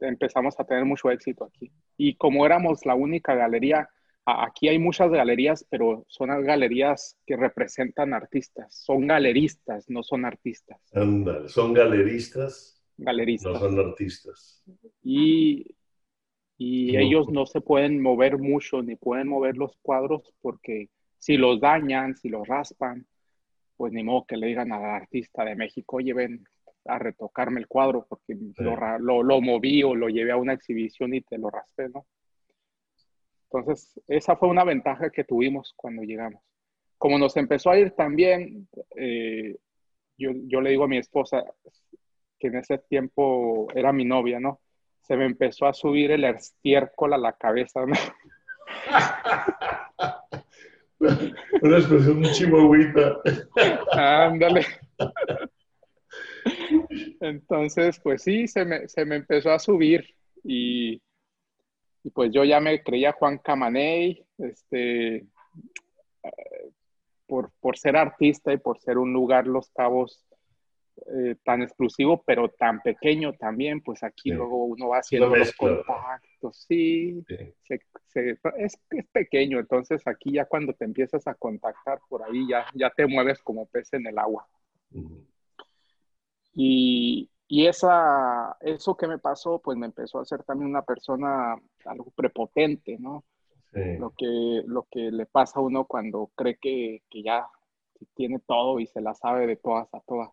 empezamos 0.00 0.58
a 0.60 0.64
tener 0.64 0.84
mucho 0.84 1.10
éxito 1.10 1.44
aquí. 1.44 1.72
Y 1.96 2.14
como 2.14 2.46
éramos 2.46 2.86
la 2.86 2.94
única 2.94 3.34
galería, 3.34 3.88
aquí 4.24 4.68
hay 4.68 4.78
muchas 4.78 5.10
galerías, 5.10 5.66
pero 5.68 6.04
son 6.08 6.28
galerías 6.44 7.18
que 7.26 7.36
representan 7.36 8.14
artistas. 8.14 8.76
Son 8.76 9.08
galeristas, 9.08 9.90
no 9.90 10.04
son 10.04 10.24
artistas. 10.24 10.78
Ándale, 10.92 11.48
son 11.48 11.74
galeristas. 11.74 12.75
Galeristas. 12.96 13.52
No 13.52 13.58
son 13.58 13.78
artistas. 13.78 14.64
Y, 15.02 15.76
y 16.56 16.96
ellos 16.96 17.28
no 17.28 17.46
se 17.46 17.60
pueden 17.60 18.00
mover 18.00 18.38
mucho 18.38 18.82
ni 18.82 18.96
pueden 18.96 19.28
mover 19.28 19.56
los 19.56 19.76
cuadros 19.82 20.34
porque 20.40 20.88
si 21.18 21.36
los 21.36 21.60
dañan, 21.60 22.16
si 22.16 22.28
los 22.28 22.46
raspan, 22.46 23.06
pues 23.76 23.92
ni 23.92 24.02
modo 24.02 24.24
que 24.26 24.36
le 24.36 24.46
digan 24.46 24.72
al 24.72 24.84
artista 24.84 25.44
de 25.44 25.54
México, 25.54 25.96
oye, 25.96 26.14
ven 26.14 26.44
a 26.86 26.98
retocarme 26.98 27.60
el 27.60 27.66
cuadro 27.66 28.06
porque 28.08 28.36
lo, 28.58 28.98
lo, 28.98 29.22
lo 29.22 29.40
moví 29.40 29.82
o 29.82 29.94
lo 29.94 30.08
llevé 30.08 30.32
a 30.32 30.36
una 30.36 30.52
exhibición 30.52 31.14
y 31.14 31.20
te 31.20 31.36
lo 31.36 31.50
raspé, 31.50 31.88
¿no? 31.88 32.06
Entonces, 33.50 34.00
esa 34.06 34.36
fue 34.36 34.48
una 34.48 34.64
ventaja 34.64 35.10
que 35.10 35.24
tuvimos 35.24 35.72
cuando 35.76 36.02
llegamos. 36.02 36.42
Como 36.98 37.18
nos 37.18 37.36
empezó 37.36 37.70
a 37.70 37.78
ir 37.78 37.92
también, 37.92 38.68
eh, 38.96 39.56
yo, 40.18 40.30
yo, 40.46 40.60
le 40.60 40.70
digo 40.70 40.84
a 40.84 40.88
mi 40.88 40.98
esposa, 40.98 41.44
que 42.38 42.48
en 42.48 42.56
ese 42.56 42.78
tiempo 42.78 43.68
era 43.74 43.92
mi 43.92 44.04
novia, 44.04 44.40
¿no? 44.40 44.60
Se 45.02 45.16
me 45.16 45.26
empezó 45.26 45.66
a 45.66 45.74
subir 45.74 46.10
el 46.10 46.24
estiércol 46.24 47.14
a 47.14 47.18
la 47.18 47.32
cabeza, 47.32 47.86
¿no? 47.86 47.94
Una 51.62 51.76
expresión 51.78 52.20
muy 52.20 52.32
chihuahuita. 52.32 53.18
Ándale. 53.92 54.64
Entonces, 57.20 58.00
pues 58.00 58.22
sí, 58.22 58.48
se 58.48 58.64
me, 58.64 58.88
se 58.88 59.04
me 59.04 59.16
empezó 59.16 59.50
a 59.52 59.58
subir 59.58 60.14
y 60.42 61.02
y 62.06 62.10
pues 62.10 62.30
yo 62.30 62.44
ya 62.44 62.60
me 62.60 62.84
creía 62.84 63.10
Juan 63.10 63.38
Camaney, 63.38 64.24
este, 64.38 65.16
eh, 65.16 66.70
por, 67.26 67.50
por, 67.58 67.76
ser 67.76 67.96
artista 67.96 68.52
y 68.52 68.58
por 68.58 68.78
ser 68.78 68.96
un 68.96 69.12
lugar 69.12 69.48
Los 69.48 69.70
Cabos 69.70 70.24
eh, 71.06 71.36
tan 71.44 71.62
exclusivo, 71.62 72.22
pero 72.24 72.48
tan 72.48 72.80
pequeño 72.80 73.34
también, 73.34 73.82
pues 73.82 74.02
aquí 74.02 74.30
luego 74.30 74.64
uno 74.64 74.88
va 74.88 74.98
haciendo 74.98 75.34
los 75.36 75.52
contactos, 75.52 76.64
sí, 76.66 77.22
es, 77.68 78.78
es, 78.90 79.06
pequeño, 79.12 79.58
entonces 79.58 80.06
aquí 80.06 80.32
ya 80.32 80.46
cuando 80.46 80.72
te 80.72 80.86
empiezas 80.86 81.26
a 81.26 81.34
contactar 81.34 82.00
por 82.08 82.22
ahí 82.22 82.48
ya, 82.48 82.66
ya 82.74 82.90
te 82.90 83.06
mueves 83.06 83.42
como 83.42 83.66
pez 83.66 83.92
en 83.92 84.06
el 84.06 84.18
agua. 84.18 84.48
Y, 86.54 87.30
y 87.46 87.66
esa, 87.66 88.56
eso 88.60 88.96
que 88.96 89.06
me 89.06 89.18
pasó, 89.18 89.60
pues 89.60 89.76
me 89.76 89.86
empezó 89.86 90.18
a 90.18 90.22
hacer 90.22 90.42
también 90.44 90.70
una 90.70 90.82
persona 90.82 91.56
algo 91.84 92.10
prepotente, 92.16 92.96
¿no? 92.98 93.24
Lo, 93.72 94.14
que, 94.16 94.62
lo 94.66 94.86
que 94.90 95.10
le 95.10 95.26
pasa 95.26 95.60
a 95.60 95.62
uno 95.62 95.84
cuando 95.84 96.30
cree 96.34 96.56
que, 96.56 97.02
que 97.10 97.22
ya 97.22 97.46
tiene 98.14 98.38
todo 98.38 98.80
y 98.80 98.86
se 98.86 99.02
la 99.02 99.12
sabe 99.12 99.46
de 99.46 99.56
todas 99.56 99.92
a 99.92 100.00
todas. 100.00 100.30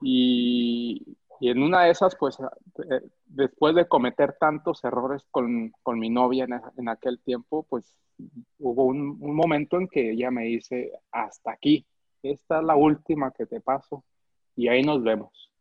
Y, 0.00 1.16
y 1.40 1.50
en 1.50 1.62
una 1.62 1.84
de 1.84 1.90
esas, 1.90 2.16
pues 2.16 2.38
eh, 2.40 3.00
después 3.26 3.74
de 3.74 3.86
cometer 3.86 4.36
tantos 4.38 4.82
errores 4.84 5.24
con, 5.30 5.72
con 5.82 5.98
mi 5.98 6.10
novia 6.10 6.44
en, 6.44 6.60
en, 6.76 6.88
aquel 6.88 7.20
tiempo, 7.20 7.64
pues 7.68 7.96
hubo 8.58 8.84
un, 8.84 9.16
un 9.20 9.34
momento 9.34 9.76
en 9.76 9.88
que 9.88 10.10
ella 10.10 10.30
me 10.30 10.44
dice, 10.44 10.92
hasta 11.12 11.52
aquí, 11.52 11.86
esta 12.22 12.58
es 12.58 12.64
la 12.64 12.76
última 12.76 13.30
que 13.30 13.46
te 13.46 13.60
paso 13.60 14.04
y 14.56 14.68
ahí 14.68 14.82
nos 14.82 15.02
vemos. 15.02 15.52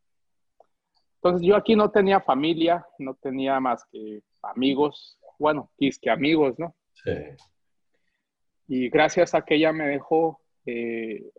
Entonces 1.15 1.47
yo 1.47 1.55
aquí 1.55 1.75
no 1.75 1.91
tenía 1.91 2.19
familia, 2.21 2.85
no 2.99 3.15
tenía 3.15 3.59
más 3.59 3.85
que 3.91 4.21
amigos, 4.41 5.19
bueno, 5.39 5.71
que 5.77 6.09
amigos, 6.09 6.57
¿no? 6.57 6.75
Sí. 7.03 7.11
Y 8.67 8.89
gracias 8.89 9.33
a 9.33 9.41
que 9.41 9.55
ella 9.55 9.71
me 9.71 9.87
dejó, 9.87 10.41
eh, 10.65 11.29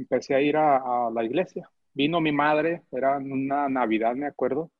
empecé 0.00 0.34
a 0.34 0.40
ir 0.40 0.56
a, 0.56 1.10
la 1.12 1.24
iglesia. 1.24 1.70
Vino 1.94 2.20
mi 2.20 2.32
madre, 2.32 2.82
era 2.92 3.16
una 3.18 3.68
Navidad, 3.68 4.14
me 4.14 4.26
acuerdo. 4.26 4.70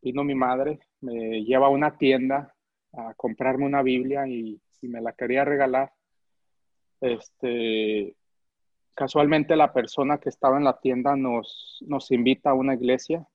Vino 0.00 0.24
mi 0.24 0.34
madre, 0.34 0.80
me 1.00 1.44
lleva 1.44 1.66
a 1.66 1.70
una 1.70 1.96
tienda 1.96 2.54
a 2.92 3.14
comprarme 3.14 3.66
una 3.66 3.82
Biblia 3.82 4.26
y, 4.26 4.60
y 4.80 4.88
me 4.88 5.00
la 5.00 5.12
quería 5.12 5.44
regalar. 5.44 5.92
Este, 7.00 8.16
casualmente 8.98 9.54
la 9.54 9.72
persona 9.72 10.18
que 10.18 10.28
estaba 10.28 10.56
en 10.56 10.64
la 10.64 10.80
tienda 10.80 11.14
nos, 11.14 11.78
nos 11.86 12.10
invita 12.10 12.50
a 12.50 12.54
una 12.54 12.74
iglesia. 12.74 13.26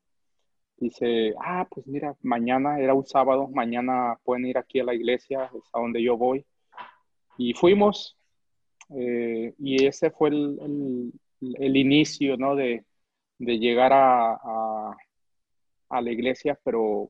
Dice, 0.75 1.33
ah, 1.39 1.65
pues 1.69 1.87
mira, 1.87 2.15
mañana 2.21 2.79
era 2.79 2.93
un 2.93 3.05
sábado, 3.05 3.47
mañana 3.47 4.19
pueden 4.23 4.45
ir 4.45 4.57
aquí 4.57 4.81
a 4.81 4.83
la 4.83 4.93
iglesia, 4.93 5.49
es 5.55 5.63
a 5.71 5.79
donde 5.79 6.03
yo 6.03 6.17
voy. 6.17 6.45
Y 7.37 7.53
fuimos, 7.53 8.17
eh, 8.95 9.53
y 9.57 9.85
ese 9.85 10.11
fue 10.11 10.29
el, 10.29 11.11
el, 11.57 11.77
inicio, 11.77 12.37
¿no? 12.37 12.55
De, 12.55 12.85
de 13.39 13.59
llegar 13.59 13.93
a, 13.93 14.33
a, 14.33 14.97
a, 15.89 16.01
la 16.01 16.11
iglesia, 16.11 16.59
pero 16.63 17.09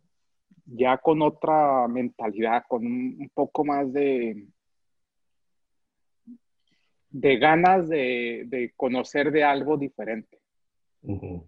ya 0.66 0.98
con 0.98 1.22
otra 1.22 1.88
mentalidad, 1.88 2.64
con 2.68 2.86
un 2.86 3.30
poco 3.34 3.66
más 3.66 3.92
de, 3.92 4.48
de 7.14 7.38
ganas 7.38 7.88
de, 7.88 8.74
conocer 8.76 9.32
de 9.32 9.44
algo 9.44 9.78
diferente. 9.78 10.40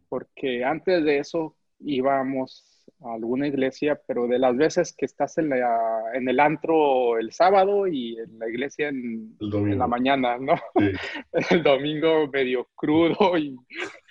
Porque 0.09 0.63
antes 0.63 1.03
de 1.03 1.19
eso 1.19 1.55
íbamos 1.79 2.74
a 3.01 3.13
alguna 3.13 3.47
iglesia, 3.47 3.99
pero 4.07 4.27
de 4.27 4.39
las 4.39 4.55
veces 4.55 4.95
que 4.97 5.05
estás 5.05 5.37
en, 5.37 5.51
en 5.53 6.29
el 6.29 6.39
antro 6.39 7.17
el 7.17 7.31
sábado 7.31 7.87
y 7.87 8.17
en 8.17 8.39
la 8.39 8.49
iglesia 8.49 8.89
en, 8.89 9.35
la 9.39 9.87
mañana, 9.87 10.37
¿no? 10.37 10.55
el 11.49 11.63
domingo 11.63 12.27
medio 12.27 12.67
crudo 12.75 13.37
y... 13.37 13.55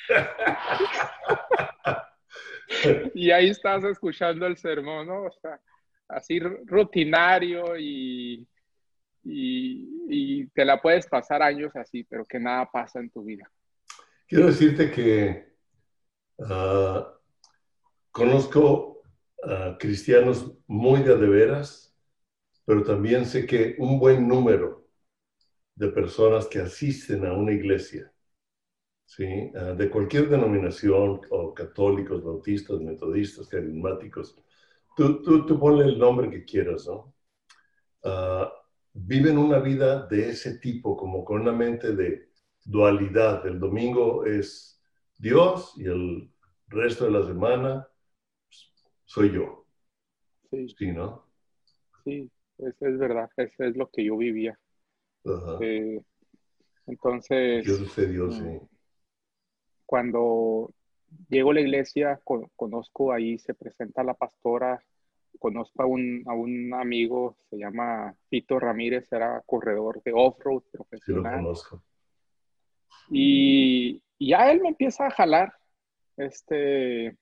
y 3.14 3.30
ahí 3.30 3.50
estás 3.50 3.84
escuchando 3.84 4.46
el 4.46 4.56
sermón, 4.56 5.06
¿no? 5.06 5.24
O 5.24 5.32
sea, 5.40 5.60
así 6.08 6.40
rutinario 6.40 7.76
y 7.78 8.46
y, 9.24 10.46
te 10.48 10.64
la 10.64 10.80
puedes 10.80 11.06
pasar 11.06 11.42
años 11.42 11.74
así, 11.76 12.04
pero 12.04 12.24
que 12.24 12.38
nada 12.38 12.68
pasa 12.70 13.00
en 13.00 13.10
tu 13.10 13.24
vida. 13.24 13.50
Quiero 14.26 14.46
decirte 14.46 14.90
que 14.90 15.54
ah, 16.40 17.14
conozco 18.14 19.02
a 19.42 19.76
cristianos 19.76 20.56
muy 20.68 21.02
de, 21.02 21.16
veras, 21.16 21.98
pero 22.64 22.84
también 22.84 23.26
sé 23.26 23.44
que 23.44 23.74
un 23.78 23.98
buen 23.98 24.28
número 24.28 24.86
de 25.74 25.88
personas 25.88 26.46
que 26.46 26.60
asisten 26.60 27.26
a 27.26 27.32
una 27.32 27.50
iglesia, 27.50 28.12
¿sí? 29.04 29.50
Ah, 29.56 29.74
de 29.76 29.90
cualquier 29.90 30.28
denominación, 30.28 31.22
o 31.28 31.52
católicos, 31.52 32.22
bautistas, 32.22 32.80
metodistas, 32.80 33.48
carismáticos, 33.48 34.36
tú, 34.96 35.20
tú, 35.20 35.44
tú 35.44 35.58
ponle 35.58 35.84
el 35.84 35.98
nombre 35.98 36.30
que 36.30 36.44
quieras, 36.44 36.86
¿no? 36.86 37.12
Uh, 38.04 38.46
viven 38.92 39.38
una 39.38 39.58
vida 39.58 40.06
de 40.06 40.28
ese 40.28 40.58
tipo, 40.58 40.96
como 40.96 41.24
con 41.24 41.40
una 41.40 41.52
mente 41.52 41.96
de 41.96 42.28
dualidad. 42.64 43.44
El 43.44 43.58
domingo 43.58 44.24
es 44.24 44.80
Dios 45.18 45.72
y 45.76 45.86
el 45.86 46.30
resto 46.68 47.06
de 47.06 47.10
la 47.10 47.26
semana 47.26 47.88
soy 49.04 49.32
yo. 49.32 49.64
Sí. 50.50 50.68
Sí, 50.78 50.92
¿no? 50.92 51.26
Sí, 52.04 52.30
eso 52.58 52.86
es 52.86 52.98
verdad, 52.98 53.30
eso 53.36 53.64
es 53.64 53.76
lo 53.76 53.90
que 53.90 54.04
yo 54.04 54.16
vivía. 54.16 54.58
Eh, 55.60 56.00
entonces... 56.86 57.66
¿Qué 57.66 57.72
sucedió? 57.72 58.30
Sí. 58.30 58.42
Mm, 58.42 58.60
cuando 59.86 60.72
llego 61.28 61.50
a 61.50 61.54
la 61.54 61.60
iglesia, 61.60 62.20
conozco 62.56 63.12
ahí, 63.12 63.38
se 63.38 63.54
presenta 63.54 64.02
la 64.02 64.14
pastora 64.14 64.82
conozco 65.38 65.82
a 65.82 65.86
un, 65.86 66.22
a 66.26 66.32
un 66.32 66.72
amigo, 66.74 67.36
se 67.50 67.58
llama 67.58 68.14
Fito 68.28 68.58
Ramírez, 68.58 69.12
era 69.12 69.42
corredor 69.46 70.02
de 70.02 70.12
off-road 70.14 70.62
profesional. 70.70 71.22
Sí, 71.22 71.36
lo 71.36 71.42
conozco. 71.42 71.82
Y, 73.10 74.02
ya 74.18 74.50
él 74.50 74.60
me 74.62 74.68
empieza 74.68 75.06
a 75.06 75.10
jalar, 75.10 75.52
este, 76.16 77.16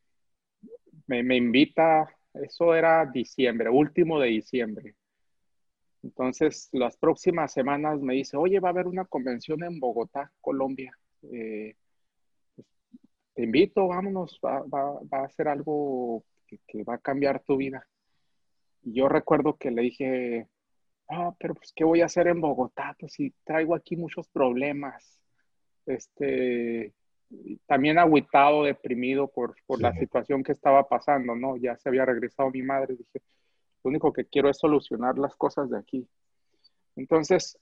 me, 1.07 1.37
invita, 1.37 2.09
eso 2.35 2.75
era 2.75 3.07
diciembre, 3.07 3.71
último 3.71 4.21
de 4.21 4.29
diciembre. 4.29 4.95
Entonces, 6.03 6.69
las 6.73 6.97
próximas 6.97 7.53
semanas 7.53 8.01
me 8.01 8.15
dice, 8.15 8.37
oye, 8.37 8.61
va 8.61 8.69
a 8.69 8.73
haber 8.73 8.87
una 8.87 9.05
convención 9.05 9.63
en 9.63 9.79
Bogotá, 9.79 10.33
Colombia. 10.41 10.97
Eh, 11.31 11.77
te 13.35 13.45
invito, 13.45 13.89
vámonos, 13.89 14.41
va, 14.45 14.61
va, 14.63 15.01
va, 15.13 15.25
a 15.25 15.29
ser 15.31 15.49
algo 15.49 16.25
que, 16.47 16.83
va 16.85 16.95
a 16.95 16.99
cambiar 16.99 17.43
tu 17.43 17.57
vida 17.57 17.87
yo 18.83 19.09
recuerdo 19.09 19.57
que 19.57 19.71
le 19.71 19.83
dije, 19.83 20.49
ah, 21.09 21.35
pero 21.39 21.55
pues, 21.55 21.73
¿qué 21.75 21.85
voy 21.85 22.01
a 22.01 22.07
hacer 22.07 22.27
en 22.27 22.41
Bogotá? 22.41 22.97
Pues 22.99 23.15
si 23.15 23.33
traigo 23.45 23.75
aquí 23.75 23.97
muchos 23.97 24.29
problemas. 24.29 25.21
Este, 25.87 26.95
también 27.67 27.99
agüitado, 27.99 28.65
deprimido 28.65 29.29
por, 29.29 29.55
por 29.67 29.81
la 29.81 29.93
situación 29.95 30.43
que 30.43 30.53
estaba 30.53 30.89
pasando, 30.89 31.35
¿no? 31.35 31.57
Ya 31.57 31.77
se 31.77 31.89
había 31.89 32.05
regresado 32.05 32.51
mi 32.51 32.63
madre. 32.63 32.97
Dije, 32.97 33.23
Lo 33.83 33.91
único 33.91 34.13
que 34.13 34.27
quiero 34.27 34.49
es 34.51 34.59
solucionar 34.59 35.19
las 35.19 35.35
cosas 35.37 35.71
de 35.71 35.79
aquí. 35.79 36.07
Entonces, 36.97 37.59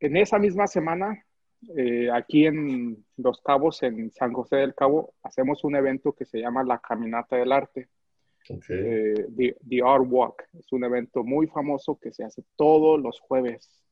en 0.00 0.16
esa 0.16 0.38
misma 0.38 0.66
semana, 0.66 1.24
eh, 1.76 2.10
aquí 2.12 2.46
en 2.46 3.04
Los 3.16 3.40
Cabos, 3.40 3.82
en 3.82 4.12
San 4.12 4.32
José 4.32 4.56
del 4.56 4.74
Cabo, 4.74 5.14
hacemos 5.22 5.64
un 5.64 5.76
evento 5.76 6.12
que 6.12 6.24
se 6.24 6.38
llama 6.38 6.62
la 6.62 6.78
Caminata 6.78 7.36
del 7.36 7.52
Arte. 7.52 7.88
Eh, 8.68 9.26
the, 9.36 9.82
Art 9.84 10.04
Walk. 10.06 10.44
Es 10.56 10.70
un 10.72 10.84
evento 10.84 11.24
muy 11.24 11.48
famoso 11.48 11.98
que 12.00 12.12
se 12.12 12.22
hace 12.22 12.44
todos 12.54 13.00
los 13.00 13.18
jueves, 13.18 13.82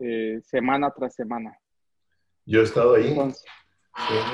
eh, 0.00 0.40
semana 0.42 0.90
tras 0.90 1.14
semana. 1.14 1.56
Yo 2.46 2.60
he 2.60 2.64
estado 2.64 2.94
ahí. 2.94 3.16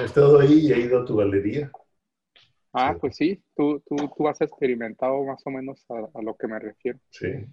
He 0.00 0.04
estado 0.04 0.40
ahí 0.40 0.66
y 0.66 0.72
he 0.72 0.80
ido 0.80 1.00
a 1.00 1.04
tu 1.04 1.16
galería. 1.16 1.70
Ah, 2.72 2.96
pues 3.00 3.16
sí, 3.16 3.42
tú, 3.56 3.82
tú, 3.86 3.96
tú, 4.16 4.28
has 4.28 4.40
experimentado 4.40 5.24
más 5.24 5.40
o 5.46 5.50
menos 5.50 5.84
a, 5.88 6.22
lo 6.22 6.36
que 6.36 6.46
me 6.46 6.58
refiero. 6.58 6.98
Sí. 7.10 7.46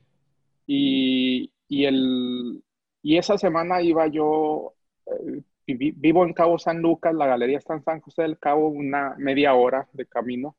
Y, 0.67 1.51
y, 1.67 1.85
el, 1.85 2.63
y 3.01 3.17
esa 3.17 3.37
semana 3.37 3.81
iba 3.81 4.07
yo, 4.07 4.73
eh, 5.05 5.41
vivo 5.65 6.25
en 6.25 6.33
Cabo 6.33 6.59
San 6.59 6.81
Lucas, 6.81 7.13
la 7.15 7.27
galería 7.27 7.57
está 7.57 7.73
en 7.73 7.83
San 7.83 8.01
José 8.01 8.23
del 8.23 8.37
Cabo, 8.37 8.67
una 8.67 9.15
media 9.17 9.53
hora 9.53 9.87
de 9.93 10.05
camino 10.05 10.57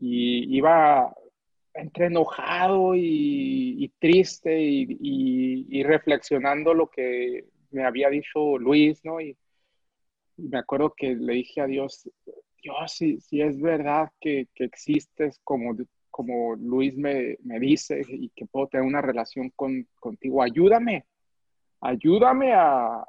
y 0.00 0.56
iba 0.56 1.14
entre 1.74 2.06
enojado 2.06 2.94
y, 2.96 3.92
triste 3.98 4.58
y, 4.60 5.82
reflexionando 5.84 6.74
lo 6.74 6.88
que 6.88 7.44
me 7.70 7.84
había 7.84 8.08
dicho 8.08 8.58
Luis, 8.58 9.04
¿no? 9.04 9.20
Y, 9.20 9.36
me 10.40 10.58
acuerdo 10.58 10.94
que 10.96 11.14
le 11.14 11.34
dije 11.34 11.60
a 11.60 11.66
Dios, 11.66 12.08
Dios, 12.62 12.92
si, 12.92 13.20
si 13.20 13.40
es 13.40 13.60
verdad 13.60 14.10
que, 14.20 14.48
que, 14.54 14.64
existes 14.64 15.40
como, 15.44 15.76
como 16.10 16.56
Luis 16.56 16.96
me, 16.96 17.36
me, 17.42 17.58
dice 17.58 18.02
y 18.08 18.30
que 18.30 18.46
puedo 18.46 18.68
tener 18.68 18.86
una 18.86 19.02
relación 19.02 19.50
con, 19.56 19.86
contigo, 19.98 20.42
ayúdame, 20.42 21.06
ayúdame 21.80 22.52
a, 22.52 23.04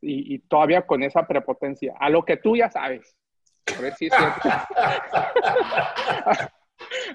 y, 0.00 0.38
todavía 0.40 0.86
con 0.86 1.02
esa 1.02 1.26
prepotencia, 1.26 1.94
a 1.98 2.08
lo 2.08 2.24
que 2.24 2.36
tú 2.36 2.56
ya 2.56 2.70
sabes. 2.70 3.16
A 3.76 3.80
ver 3.80 3.94
si 3.94 4.06
es 4.06 4.14
cierto. 4.14 4.48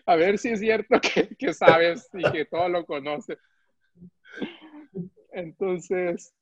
a 0.06 0.16
ver 0.16 0.38
si 0.38 0.50
es 0.50 0.60
cierto 0.60 1.00
que, 1.02 1.54
sabes 1.54 2.10
y 2.14 2.32
que 2.32 2.46
todo 2.46 2.70
lo 2.70 2.86
conoces. 2.86 3.38
Entonces, 5.32 6.34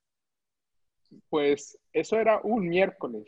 pues 1.30 1.78
eso 1.92 2.20
era 2.20 2.40
un 2.44 2.68
miércoles. 2.68 3.26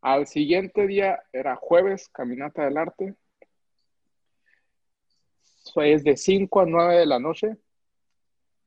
Al 0.00 0.26
siguiente 0.26 0.86
día 0.86 1.22
era 1.32 1.56
jueves, 1.56 2.08
caminata 2.08 2.64
del 2.64 2.76
arte. 2.76 3.14
Es 5.76 6.04
de 6.04 6.16
5 6.16 6.60
a 6.60 6.66
9 6.66 6.98
de 6.98 7.06
la 7.06 7.18
noche. 7.18 7.56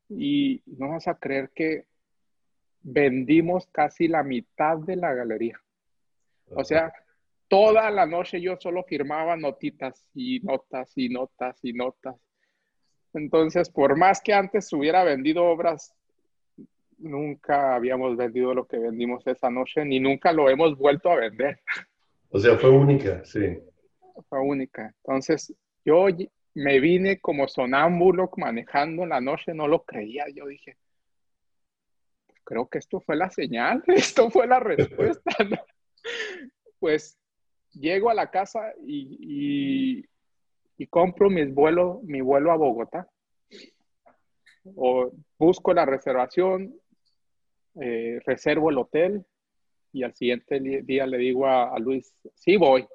Y 0.10 0.63
no 0.65 0.89
vas 0.89 1.07
a 1.07 1.15
creer 1.15 1.51
que 1.53 1.86
vendimos 2.81 3.67
casi 3.67 4.07
la 4.07 4.24
mitad 4.24 4.77
de 4.77 4.96
la 4.96 5.13
galería. 5.13 5.62
O 6.55 6.63
sea, 6.63 6.93
toda 7.48 7.91
la 7.91 8.05
noche 8.05 8.41
yo 8.41 8.57
solo 8.60 8.84
firmaba 8.84 9.36
notitas 9.36 10.07
y 10.13 10.39
notas 10.39 10.91
y 10.96 11.10
notas 11.10 11.60
y 11.63 11.74
notas. 11.74 12.15
Entonces, 13.13 13.69
por 13.69 13.98
más 13.98 14.22
que 14.22 14.34
antes 14.34 14.72
hubiera 14.74 15.03
vendido 15.03 15.46
obras, 15.46 15.93
nunca 16.98 17.75
habíamos 17.75 18.18
vendido 18.18 18.54
lo 18.54 18.66
que 18.66 18.77
vendimos 18.77 19.25
esa 19.27 19.50
noche, 19.50 19.86
ni 19.86 20.00
nunca 20.00 20.32
lo 20.32 20.50
hemos 20.50 20.77
vuelto 20.77 21.12
a 21.12 21.16
vender. 21.16 21.60
O 22.30 22.39
sea, 22.39 22.58
fue 22.58 22.70
única, 22.70 23.24
sí. 23.24 23.58
Fue 24.30 24.39
única. 24.39 24.94
Entonces, 25.04 25.54
yo 25.86 26.08
me 26.54 26.80
vine 26.80 27.20
como 27.20 27.48
sonámbulo 27.48 28.30
manejando 28.36 29.04
en 29.04 29.10
la 29.10 29.22
noche, 29.22 29.54
no 29.54 29.68
lo 29.68 29.84
creía. 29.84 30.25
Yo 30.33 30.48
dije, 30.48 30.77
creo 32.44 32.68
que 32.68 32.79
esto 32.79 33.00
fue 33.01 33.16
la 33.16 33.29
señal, 33.29 33.83
esto 33.88 34.29
fue 34.29 34.48
la 34.48 34.60
respuesta. 34.60 35.31
Pues 36.79 37.18
llego 37.72 38.10
a 38.10 38.14
la 38.14 38.31
casa 38.31 38.74
y, 38.86 40.05
compro 40.90 41.29
mis 41.29 41.53
vuelos, 41.53 42.01
mi 42.03 42.22
vuelo 42.22 42.51
a 42.51 42.55
Bogotá. 42.55 43.07
O 44.75 45.12
busco 45.38 45.74
la 45.74 45.86
reservación, 45.86 46.74
eh, 47.81 48.20
reservo 48.25 48.70
el 48.70 48.77
hotel 48.77 49.25
y 49.94 50.03
al 50.03 50.13
siguiente 50.13 50.59
día 50.59 51.07
le 51.07 51.18
digo 51.18 51.48
a, 51.48 51.77
Luis, 51.79 52.13
sí 52.35 52.57
voy. 52.57 52.87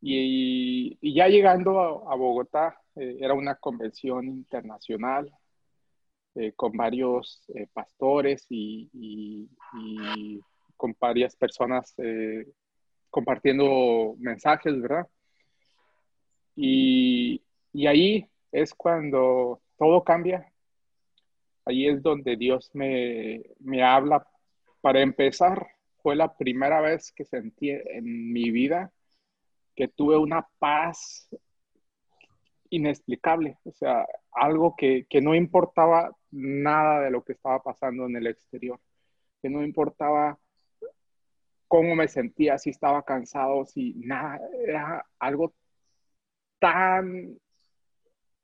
Y, 0.00 1.14
ya 1.14 1.28
llegando 1.28 2.08
a, 2.10 2.14
Bogotá, 2.16 2.80
eh, 2.96 3.18
era 3.20 3.34
una 3.34 3.56
convención 3.56 4.26
internacional 4.26 5.30
eh, 6.34 6.52
con 6.54 6.72
varios 6.72 7.44
pastores 7.72 8.46
y, 8.48 8.90
y, 8.92 10.40
con 10.76 10.94
varias 11.00 11.34
personas 11.36 11.94
compartiendo 13.10 14.14
mensajes, 14.18 14.78
¿verdad? 14.80 15.06
Y, 16.56 17.42
ahí 17.86 18.28
es 18.50 18.74
cuando 18.74 19.60
todo 19.78 20.02
cambia. 20.02 20.50
Ahí 21.66 21.86
es 21.86 22.02
donde 22.02 22.36
Dios 22.36 22.70
me, 22.74 23.42
habla. 23.82 24.26
Para 24.80 25.00
empezar, 25.02 25.66
fue 26.02 26.16
la 26.16 26.36
primera 26.36 26.80
vez 26.80 27.12
que 27.12 27.24
sentí 27.24 27.70
en 27.70 28.32
mi 28.32 28.50
vida 28.50 28.92
que 29.74 29.88
tuve 29.88 30.16
una 30.16 30.48
paz 30.58 31.28
inexplicable, 32.70 33.58
o 33.64 33.72
sea, 33.72 34.06
algo 34.32 34.74
que, 34.76 35.06
que, 35.08 35.20
no 35.20 35.34
importaba 35.34 36.16
nada 36.30 37.02
de 37.02 37.10
lo 37.10 37.22
que 37.22 37.32
estaba 37.32 37.62
pasando 37.62 38.06
en 38.06 38.16
el 38.16 38.26
exterior, 38.26 38.80
que 39.42 39.50
no 39.50 39.62
importaba 39.62 40.38
cómo 41.68 41.94
me 41.94 42.08
sentía, 42.08 42.58
si 42.58 42.70
estaba 42.70 43.02
cansado, 43.02 43.66
si 43.66 43.94
nada, 43.96 44.40
era 44.66 45.04
algo 45.18 45.54
tan 46.58 47.38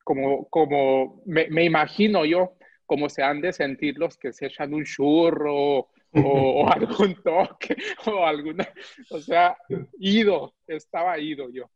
como, 0.04 0.48
como 0.48 1.22
me, 1.24 1.64
imagino 1.64 2.24
yo, 2.24 2.54
como 2.92 3.08
se 3.08 3.22
han 3.22 3.40
de 3.40 3.54
sentir 3.54 3.96
los 3.96 4.18
que 4.18 4.34
se 4.34 4.48
echan 4.48 4.74
un 4.74 4.84
churro 4.84 5.88
o, 6.12 6.68
algún 6.70 7.14
toque 7.22 7.74
o 8.06 8.26
alguna, 8.26 8.68
o 9.08 9.18
sea, 9.18 9.56
ido, 9.98 10.52
estaba 10.66 11.18
ido 11.18 11.48
yo. 11.48 11.70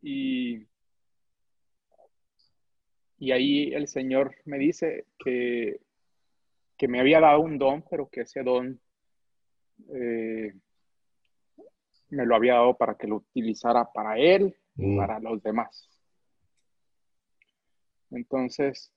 Y, 0.00 0.68
y 3.18 3.32
ahí 3.32 3.74
el 3.74 3.88
Señor 3.88 4.36
me 4.44 4.56
dice 4.56 5.06
que, 5.18 5.80
que 6.76 6.86
me 6.86 7.00
había 7.00 7.18
dado 7.18 7.40
un 7.40 7.58
don, 7.58 7.84
pero 7.90 8.08
que 8.08 8.20
ese 8.20 8.44
don 8.44 8.80
eh, 9.92 10.54
me 12.10 12.24
lo 12.24 12.36
había 12.36 12.54
dado 12.54 12.76
para 12.76 12.94
que 12.94 13.08
lo 13.08 13.16
utilizara 13.16 13.92
para 13.92 14.16
él 14.16 14.56
y 14.76 14.86
mm. 14.86 14.96
para 14.96 15.18
los 15.18 15.42
demás. 15.42 15.90
Entonces, 18.12 18.92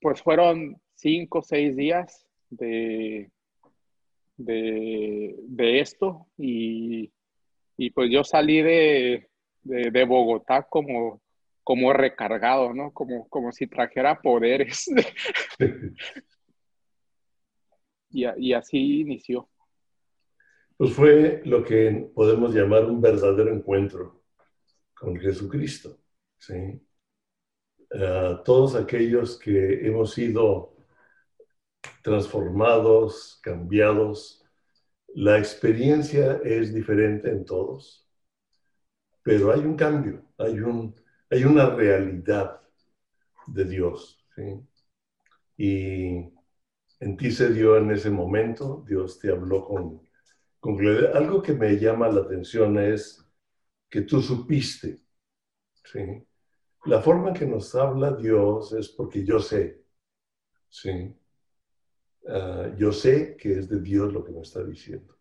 pues 0.00 0.22
fueron 0.22 0.80
cinco 0.94 1.40
o 1.40 1.42
seis 1.42 1.76
días 1.76 2.26
de, 2.50 3.30
de, 4.36 5.80
esto 5.80 6.26
y, 6.36 7.12
pues 7.94 8.10
yo 8.10 8.24
salí 8.24 8.62
de, 8.62 9.28
Bogotá 10.06 10.66
como, 10.68 11.20
como 11.62 11.92
recargado, 11.92 12.72
¿no? 12.72 12.92
Como, 12.92 13.28
como 13.28 13.52
si 13.52 13.66
trajera 13.66 14.20
poderes. 14.20 14.86
y, 18.10 18.24
y 18.36 18.52
así 18.52 19.00
inició. 19.00 19.48
Pues 20.76 20.92
fue 20.92 21.42
lo 21.44 21.64
que 21.64 22.08
podemos 22.14 22.54
llamar 22.54 22.84
un 22.84 23.00
verdadero 23.00 23.52
encuentro 23.52 24.22
con 24.94 25.16
Jesucristo. 25.16 25.98
¿sí? 26.38 26.80
Ah, 27.94 28.42
todos 28.44 28.74
aquellos 28.74 29.38
que 29.38 29.86
hemos 29.86 30.12
sido 30.14 30.74
transformados, 32.02 33.38
cambiados, 33.42 34.44
la 35.14 35.38
experiencia 35.38 36.40
es 36.44 36.74
diferente 36.74 37.30
en 37.30 37.44
todos, 37.44 38.08
pero 39.22 39.52
hay 39.52 39.60
un 39.60 39.76
cambio, 39.76 40.24
hay, 40.38 40.60
un, 40.60 40.94
hay 41.30 41.44
una 41.44 41.70
realidad 41.70 42.60
de 43.48 43.64
Dios. 43.64 44.18
¿sí? 44.36 44.60
Y 45.56 46.32
en 47.00 47.16
ti 47.16 47.30
se 47.30 47.52
dio 47.52 47.76
en 47.78 47.90
ese 47.90 48.10
momento, 48.10 48.84
Dios 48.86 49.18
te 49.18 49.30
habló 49.30 49.64
con 49.64 50.08
algo 51.14 51.42
que 51.42 51.54
me 51.54 51.76
llama 51.78 52.08
la 52.08 52.22
atención 52.22 52.78
es 52.78 53.24
que 53.90 54.02
tú 54.02 54.20
supiste. 54.22 55.00
¿sí? 55.84 56.27
La 56.84 57.00
forma 57.00 57.32
que 57.32 57.46
nos 57.46 57.74
habla 57.74 58.12
Dios 58.12 58.72
es 58.72 58.88
porque 58.88 59.24
yo 59.24 59.40
sé. 59.40 59.84
¿sí? 60.68 61.14
Ah, 62.28 62.74
yo 62.76 62.92
sé 62.92 63.36
que 63.36 63.58
es 63.58 63.68
de 63.68 63.80
Dios 63.80 64.12
lo 64.12 64.24
que 64.24 64.32
me 64.32 64.42
está 64.42 64.62
diciendo. 64.62 65.16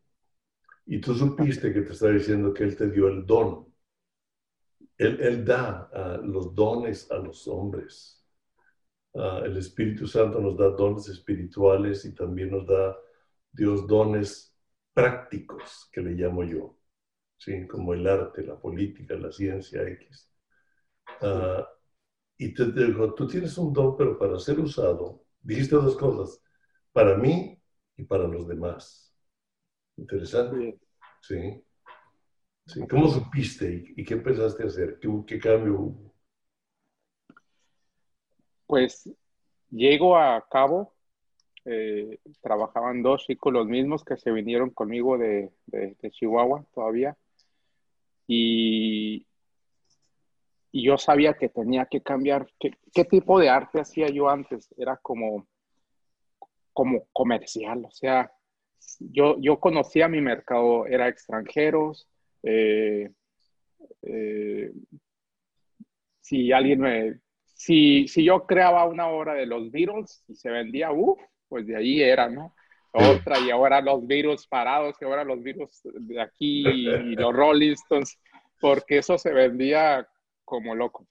Y 0.86 1.00
tú 1.02 1.14
supiste 1.14 1.74
que 1.74 1.82
te 1.82 1.94
está 1.94 2.10
diciendo 2.10 2.54
que 2.54 2.64
Él 2.64 2.76
te 2.76 2.90
dio 2.90 3.08
el 3.08 3.26
don. 3.26 3.68
Él, 4.98 5.46
da 5.46 5.90
ah, 5.94 6.20
los 6.24 6.56
dones 6.56 7.10
a 7.12 7.18
los 7.18 7.48
hombres. 7.48 8.26
Ah, 9.16 9.42
el 9.46 9.58
Espíritu 9.58 10.08
Santo 10.08 10.40
nos 10.40 10.58
da 10.58 10.70
dones 10.70 11.08
espirituales 11.10 12.06
y 12.06 12.14
también 12.14 12.52
nos 12.52 12.66
da 12.68 12.98
Dios 13.52 13.88
dones 13.88 14.56
prácticos, 14.94 15.90
que 15.92 16.02
le 16.02 16.12
llamo 16.12 16.44
yo, 16.44 16.78
¿sí? 17.38 17.68
como 17.68 17.94
el 17.94 18.08
arte, 18.08 18.44
la 18.44 18.60
política, 18.60 19.16
la 19.16 19.32
ciencia 19.32 19.84
X. 19.88 20.32
Ah, 21.22 21.68
y 22.38 22.54
te 22.54 22.66
digo, 22.72 23.14
tú 23.14 23.28
tienes 23.28 23.58
un 23.58 23.74
don, 23.74 23.98
pero 23.98 24.18
para 24.18 24.40
ser 24.40 24.60
usado, 24.60 25.24
dijiste 25.42 25.76
dos 25.76 25.96
cosas, 25.96 26.42
para 26.92 27.18
mí 27.18 27.60
y 27.96 28.04
para 28.04 28.28
los 28.28 28.48
demás. 28.48 29.16
Interesante. 29.98 30.80
Sí. 31.22 31.64
¿Cómo 32.90 33.08
supiste 33.08 33.86
y, 33.96 34.04
qué 34.04 34.16
empezaste 34.16 34.64
a 34.64 34.68
hacer? 34.68 35.00
¿Qué, 35.00 35.40
cambio 35.40 35.80
hubo? 35.80 36.14
Pues 38.66 39.10
llego 39.70 40.18
a 40.18 40.46
cabo, 40.50 40.94
eh, 41.64 42.20
trabajaban 42.42 43.02
dos 43.02 43.26
chicos 43.26 43.54
los 43.54 43.66
mismos 43.68 44.04
que 44.04 44.18
se 44.18 44.32
vinieron 44.32 44.70
conmigo 44.70 45.18
de, 45.18 45.52
Chihuahua 46.12 46.66
todavía. 46.74 47.18
Y, 48.28 49.26
y, 50.72 50.84
yo 50.84 50.98
sabía 50.98 51.34
que 51.34 51.50
tenía 51.50 51.86
que 51.86 52.02
cambiar. 52.02 52.48
¿Qué, 52.60 52.72
¿Qué, 52.94 53.06
tipo 53.06 53.40
de 53.40 53.50
arte 53.50 53.82
hacía 53.82 54.08
yo 54.08 54.30
antes? 54.30 54.74
Era 54.78 54.98
como, 54.98 55.48
como 56.74 57.08
comercial, 57.14 57.86
o 57.86 57.92
sea, 57.92 58.32
yo, 59.00 59.38
yo 59.40 59.60
conocía 59.60 60.08
mi 60.08 60.22
mercado, 60.22 60.86
era 60.86 61.08
extranjeros, 61.08 62.08
eh, 62.44 63.10
eh, 64.04 64.72
si 66.22 66.52
alguien 66.52 66.80
me, 66.80 67.20
si, 67.46 68.08
si 68.08 68.24
yo 68.24 68.46
creaba 68.46 68.86
una 68.86 69.08
obra 69.08 69.34
de 69.34 69.46
los 69.46 69.72
Beatles 69.72 70.24
y 70.28 70.36
se 70.36 70.50
vendía, 70.50 70.92
uff, 70.92 71.20
pues 71.50 71.66
de 71.66 71.76
ahí 71.76 72.02
era, 72.02 72.30
¿no? 72.30 72.54
Otra, 72.92 73.40
y 73.40 73.50
ahora 73.52 73.82
los 73.82 74.06
Beatles 74.06 74.48
parados, 74.48 74.96
y 75.00 75.06
ahora 75.06 75.24
los 75.24 75.42
Beatles 75.42 75.82
de 75.84 76.22
aquí 76.22 76.68
y 76.68 77.16
los 77.16 77.34
Rolling 77.34 77.74
Stones, 77.74 78.20
porque 78.60 79.00
eso 79.00 79.18
se 79.18 79.32
vendía 79.32 80.08
como 80.48 80.74
loco. 80.74 81.06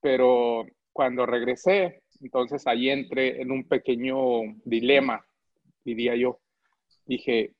Pero 0.00 0.64
cuando 0.90 1.26
regresé, 1.26 2.02
entonces 2.20 2.66
ahí 2.66 2.88
entré 2.88 3.42
en 3.42 3.50
un 3.50 3.68
pequeño 3.68 4.16
dilema, 4.64 5.24
diría 5.84 6.16
yo. 6.16 6.40
Dije, 7.04 7.54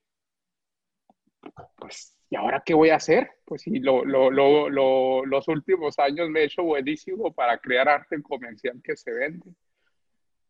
pues 1.77 2.17
¿y 2.31 2.37
ahora 2.37 2.63
qué 2.65 2.73
voy 2.73 2.89
a 2.89 2.97
hacer? 2.97 3.31
Pues 3.45 3.61
sí, 3.61 3.81
lo, 3.81 4.03
los 4.07 5.49
últimos 5.49 5.99
años 5.99 6.31
me 6.31 6.41
he 6.41 6.45
hecho 6.45 6.63
buenísimo 6.63 7.31
para 7.35 7.59
crear 7.59 7.91
arte 7.91 8.23
comercial 8.23 8.81
que 8.83 8.97
se 8.97 9.13
vende. 9.13 9.53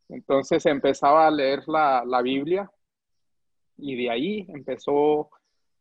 Entonces 0.09 0.65
empezaba 0.67 1.27
a 1.27 1.31
leer 1.33 1.67
la, 1.67 2.05
la 2.07 2.23
Biblia 2.23 2.71
y 3.77 3.97
de 3.97 4.11
ahí 4.11 4.47
empezó, 4.51 5.31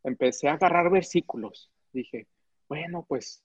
empecé 0.04 0.48
a 0.48 0.54
agarrar 0.54 0.90
versículos. 0.90 1.70
Dije, 1.94 2.26
bueno, 2.68 3.06
pues 3.08 3.44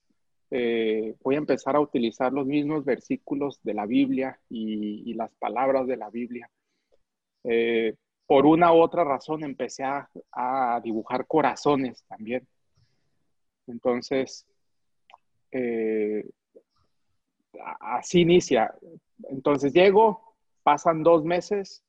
eh, 0.50 1.14
voy 1.22 1.35
a 1.35 1.38
empezar 1.38 1.76
a 1.76 1.80
utilizar 1.80 2.32
los 2.32 2.46
mismos 2.46 2.85
versículos 2.85 3.61
de 3.62 3.74
la 3.74 3.87
Biblia 3.87 4.38
y, 4.48 5.12
las 5.14 5.32
palabras 5.35 5.87
de 5.87 5.96
la 5.96 6.11
Biblia. 6.11 6.50
Eh, 7.44 7.94
por 8.26 8.46
una 8.46 8.72
u 8.72 8.80
otra 8.80 9.04
razón 9.04 9.44
empecé 9.44 9.85
a, 9.85 10.80
dibujar 10.82 11.26
corazones 11.26 12.04
también. 12.09 12.46
Entonces, 13.66 14.46
eh, 15.52 16.28
así 17.80 18.20
inicia. 18.20 18.74
Entonces 19.30 19.72
llego, 19.72 20.37
pasan 20.62 21.02
dos 21.02 21.24
meses 21.24 21.82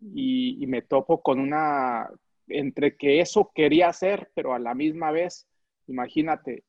y, 0.00 0.64
me 0.66 0.82
topo 0.82 1.22
con 1.22 1.40
una, 1.40 2.08
entre 2.48 2.96
que 2.96 3.20
eso 3.20 3.50
quería 3.54 3.88
hacer, 3.88 4.30
pero 4.34 4.54
a 4.54 4.58
la 4.58 4.74
misma 4.74 5.10
vez, 5.10 5.46
imagínate, 5.86 6.64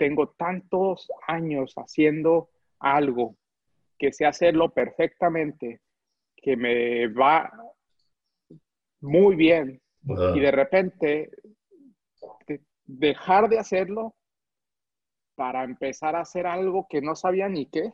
tengo 0.00 0.30
tantos 0.30 1.12
años 1.28 1.74
haciendo 1.76 2.48
algo 2.78 3.36
que 3.98 4.14
sé 4.14 4.24
hacerlo 4.24 4.70
perfectamente, 4.70 5.82
que 6.34 6.56
me 6.56 7.06
va 7.08 7.52
muy 9.02 9.36
bien 9.36 9.82
y 10.00 10.40
de 10.40 10.50
repente 10.50 11.30
dejar 12.86 13.50
de 13.50 13.58
hacerlo 13.58 14.14
para 15.34 15.64
empezar 15.64 16.16
a 16.16 16.20
hacer 16.20 16.46
algo 16.46 16.86
que 16.88 17.02
no 17.02 17.14
sabía 17.14 17.50
ni 17.50 17.66
qué. 17.66 17.92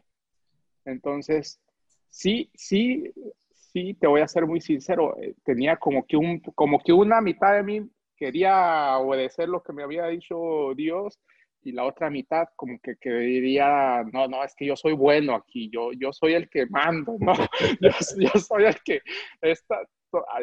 Entonces, 0.85 1.61
sí, 2.09 2.53
sí, 2.55 3.13
sí, 3.51 3.95
te 3.95 4.07
voy 4.07 4.21
a 4.21 4.29
ser 4.29 4.47
muy 4.47 4.61
sincero, 4.61 5.17
eh, 5.21 5.35
tenía 5.43 5.77
como 5.77 6.07
que, 6.07 6.17
un, 6.17 6.39
como 6.55 6.79
que 6.79 6.93
una 6.93 7.21
mitad 7.21 7.57
de 7.57 7.65
mí 7.65 7.91
quería 8.15 8.97
obedecer 8.99 9.49
lo 9.49 9.61
que 9.65 9.73
me 9.73 9.83
había 9.83 10.07
dicho 10.07 10.73
Dios 10.77 11.19
y 11.67 11.73
la 11.73 11.83
otra 11.83 12.11
mitad 12.11 12.47
como 12.55 12.79
que, 12.81 12.95
que 12.97 13.11
diría, 13.11 14.05
no, 14.13 14.29
no, 14.29 14.45
es 14.45 14.55
que 14.55 14.67
yo 14.67 14.77
soy 14.77 14.93
bueno 14.93 15.35
aquí, 15.35 15.69
yo, 15.69 15.91
yo 15.95 16.13
soy 16.13 16.35
el 16.35 16.49
que 16.49 16.65
mando, 16.67 17.17
¿no? 17.19 17.33
yo, 17.81 17.91
yo 18.19 18.41
soy 18.41 18.67
el 18.67 18.81
que, 18.85 19.01
esta, 19.41 19.81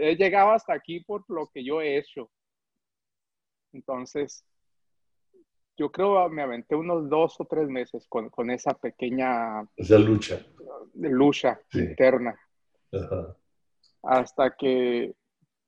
he 0.02 0.18
llegado 0.18 0.52
hasta 0.52 0.74
aquí 0.74 1.00
por 1.00 1.24
lo 1.30 1.48
que 1.48 1.64
yo 1.64 1.82
he 1.82 1.98
hecho. 1.98 2.30
Entonces, 3.72 4.46
yo 5.78 5.90
creo 5.94 6.28
me 6.28 6.42
aventé 6.42 6.76
unos 6.76 7.10
dos 7.10 7.40
o 7.40 7.46
tres 7.46 7.70
meses 7.70 8.06
con, 8.10 8.30
con 8.30 8.52
esa 8.52 8.74
pequeña... 8.74 9.66
Esa 9.78 10.00
lucha. 10.00 10.46
Lucha 10.96 11.58
interna. 11.72 12.38
Hasta 14.04 14.54
que 14.58 15.14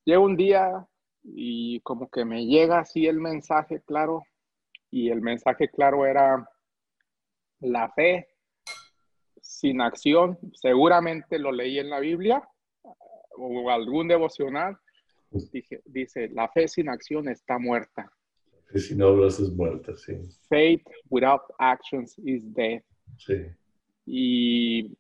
llega 0.04 0.20
un 0.20 0.36
día 0.36 0.86
y 1.24 1.80
como 1.80 2.10
que 2.10 2.26
me 2.26 2.46
llega 2.46 2.80
así 2.80 3.08
el 3.08 3.22
mensaje 3.22 3.82
claro 3.86 4.22
y 4.96 5.10
el 5.10 5.22
mensaje 5.22 5.68
claro 5.68 6.06
era 6.06 6.50
la 7.60 7.92
fe 7.92 8.30
sin 9.42 9.82
acción. 9.82 10.40
Seguramente 10.54 11.38
lo 11.38 11.52
leí 11.52 11.80
en 11.80 11.90
la 11.90 12.00
Biblia 12.00 12.48
o 13.38 13.70
algún 13.70 14.08
devocional, 14.08 14.78
dice, 15.84 16.30
la 16.30 16.48
fe 16.48 16.70
sin 16.70 16.88
acción 16.88 17.28
está 17.28 17.60
muerta. 17.60 18.10
Fe 18.72 18.80
sin 18.80 19.02
obras 19.02 19.38
es 19.42 19.52
muerta, 19.52 19.98
sí. 19.98 20.14
Faith 20.48 20.88
without 21.10 21.42
actions 21.60 22.18
is 22.20 22.54
dead. 22.54 22.82
Sí. 23.18 23.48
Y 24.06 24.98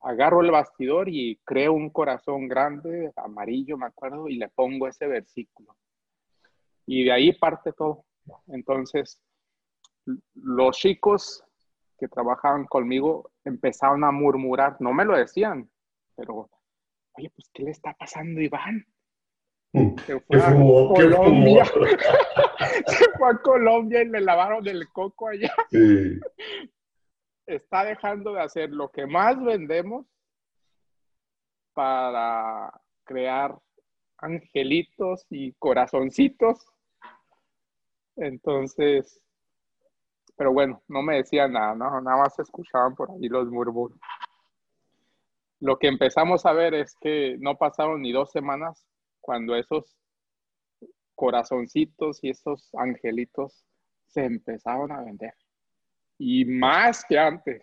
agarro 0.00 0.40
el 0.40 0.50
bastidor 0.50 1.08
y 1.08 1.38
creo 1.44 1.74
un 1.74 1.90
corazón 1.90 2.48
grande, 2.48 3.12
amarillo, 3.14 3.78
me 3.78 3.86
acuerdo, 3.86 4.28
y 4.28 4.34
le 4.34 4.48
pongo 4.48 4.88
ese 4.88 5.06
versículo. 5.06 5.76
Y 6.86 7.04
de 7.04 7.12
ahí 7.12 7.32
parte 7.34 7.72
todo. 7.72 8.04
Entonces, 8.48 9.22
los 10.34 10.76
chicos 10.76 11.44
que 11.98 12.08
trabajaban 12.08 12.64
conmigo 12.66 13.30
empezaron 13.44 14.04
a 14.04 14.10
murmurar, 14.10 14.76
no 14.80 14.92
me 14.92 15.04
lo 15.04 15.16
decían, 15.16 15.68
pero 16.14 16.48
oye, 17.12 17.30
pues, 17.34 17.50
¿qué 17.52 17.64
le 17.64 17.70
está 17.72 17.94
pasando, 17.94 18.40
Iván? 18.40 18.86
Mm, 19.72 19.98
Se 19.98 20.20
fue 20.20 20.40
a 20.40 20.54
Colombia. 20.54 21.64
Se 22.86 23.10
fue 23.18 23.30
a 23.30 23.38
Colombia 23.42 24.02
y 24.02 24.08
le 24.08 24.20
lavaron 24.20 24.66
el 24.66 24.88
coco 24.90 25.28
allá. 25.28 25.54
Está 27.46 27.84
dejando 27.84 28.34
de 28.34 28.42
hacer 28.42 28.70
lo 28.70 28.90
que 28.90 29.06
más 29.06 29.42
vendemos 29.42 30.06
para 31.74 32.72
crear 33.04 33.58
angelitos 34.18 35.26
y 35.30 35.52
corazoncitos. 35.54 36.66
Entonces, 38.16 39.20
pero 40.38 40.54
bueno, 40.54 40.82
no 40.88 41.02
me 41.02 41.16
decían 41.16 41.52
nada, 41.52 41.74
nada 41.74 42.16
más 42.16 42.38
escuchaban 42.38 42.94
por 42.94 43.10
ahí 43.10 43.28
los 43.28 43.50
murmuros 43.50 43.92
lo 45.60 45.78
que 45.78 45.88
empezamos 45.88 46.46
a 46.46 46.52
ver 46.52 46.74
es 46.74 46.94
que 47.00 47.36
no 47.40 47.56
pasaron 47.56 48.02
ni 48.02 48.12
dos 48.12 48.30
semanas 48.30 48.86
cuando 49.20 49.56
esos 49.56 49.96
corazoncitos 51.14 52.22
y 52.22 52.30
esos 52.30 52.72
angelitos 52.74 53.64
se 54.06 54.24
empezaron 54.24 54.92
a 54.92 55.02
vender. 55.02 55.34
Y 56.16 56.44
más 56.44 57.04
que 57.04 57.18
antes. 57.18 57.62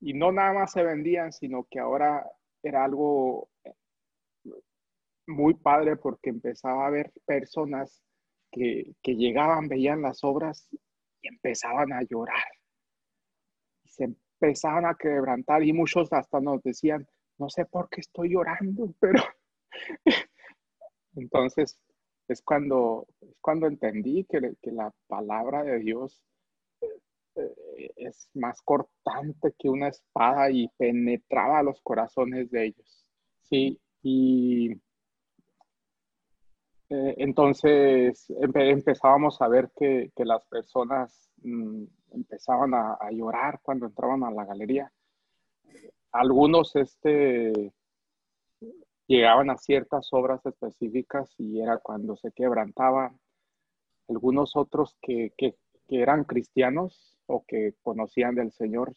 Y 0.00 0.14
no 0.14 0.32
nada 0.32 0.52
más 0.52 0.72
se 0.72 0.82
vendían, 0.82 1.32
sino 1.32 1.64
que 1.70 1.78
ahora 1.78 2.28
era 2.62 2.84
algo 2.84 3.48
muy 5.26 5.54
padre 5.54 5.96
porque 5.96 6.30
empezaba 6.30 6.84
a 6.84 6.88
haber 6.88 7.12
personas 7.24 8.02
que, 8.50 8.94
que 9.00 9.14
llegaban, 9.14 9.68
veían 9.68 10.02
las 10.02 10.24
obras 10.24 10.68
empezaban 11.28 11.92
a 11.92 12.02
llorar. 12.02 12.44
Y 13.84 13.88
se 13.88 14.04
empezaban 14.04 14.86
a 14.86 14.94
quebrantar 14.94 15.62
y 15.62 15.72
muchos 15.72 16.12
hasta 16.12 16.40
nos 16.40 16.62
decían, 16.62 17.06
no 17.38 17.48
sé 17.48 17.64
por 17.64 17.88
qué 17.88 18.00
estoy 18.00 18.30
llorando, 18.30 18.94
pero 19.00 19.22
entonces 21.16 21.78
es 22.28 22.42
cuando, 22.42 23.06
es 23.20 23.36
cuando 23.40 23.66
entendí 23.66 24.24
que, 24.24 24.54
que, 24.60 24.72
la 24.72 24.92
palabra 25.08 25.62
de 25.64 25.78
Dios 25.80 26.22
es 27.96 28.28
más 28.34 28.60
cortante 28.62 29.54
que 29.58 29.68
una 29.68 29.88
espada 29.88 30.50
y 30.50 30.68
penetraba 30.76 31.62
los 31.62 31.80
corazones 31.82 32.50
de 32.50 32.66
ellos. 32.66 33.06
Sí, 33.42 33.80
y 34.02 34.80
eh, 36.94 37.14
entonces 37.16 38.26
empezábamos 38.28 39.40
a 39.40 39.48
ver 39.48 39.70
que, 39.74 40.10
las 40.16 40.44
personas 40.44 41.30
mm, 41.42 41.84
empezaban 42.10 42.74
a, 42.74 42.98
llorar 43.10 43.60
cuando 43.62 43.86
entraban 43.86 44.22
a 44.24 44.30
la 44.30 44.44
galería. 44.44 44.92
Algunos 46.10 46.76
este, 46.76 47.72
llegaban 49.06 49.48
a 49.48 49.56
ciertas 49.56 50.08
obras 50.12 50.44
específicas 50.44 51.34
y 51.38 51.60
era 51.60 51.78
cuando 51.78 52.14
se 52.14 52.30
quebrantaban. 52.32 53.18
Algunos 54.10 54.54
otros 54.54 54.94
que, 55.00 55.32
eran 55.88 56.24
cristianos 56.24 57.18
o 57.24 57.44
que 57.46 57.74
conocían 57.82 58.34
del 58.34 58.52
Señor 58.52 58.92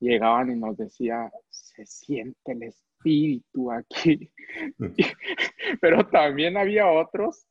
llegaban 0.00 0.50
y 0.50 0.54
nos 0.54 0.78
decía, 0.78 1.30
se 1.50 1.84
siente 1.84 2.52
el 2.52 2.62
espíritu 3.06 3.70
aquí. 3.72 4.30
Pero 5.80 6.06
también 6.08 6.56
había 6.56 6.90
otros 6.90 7.46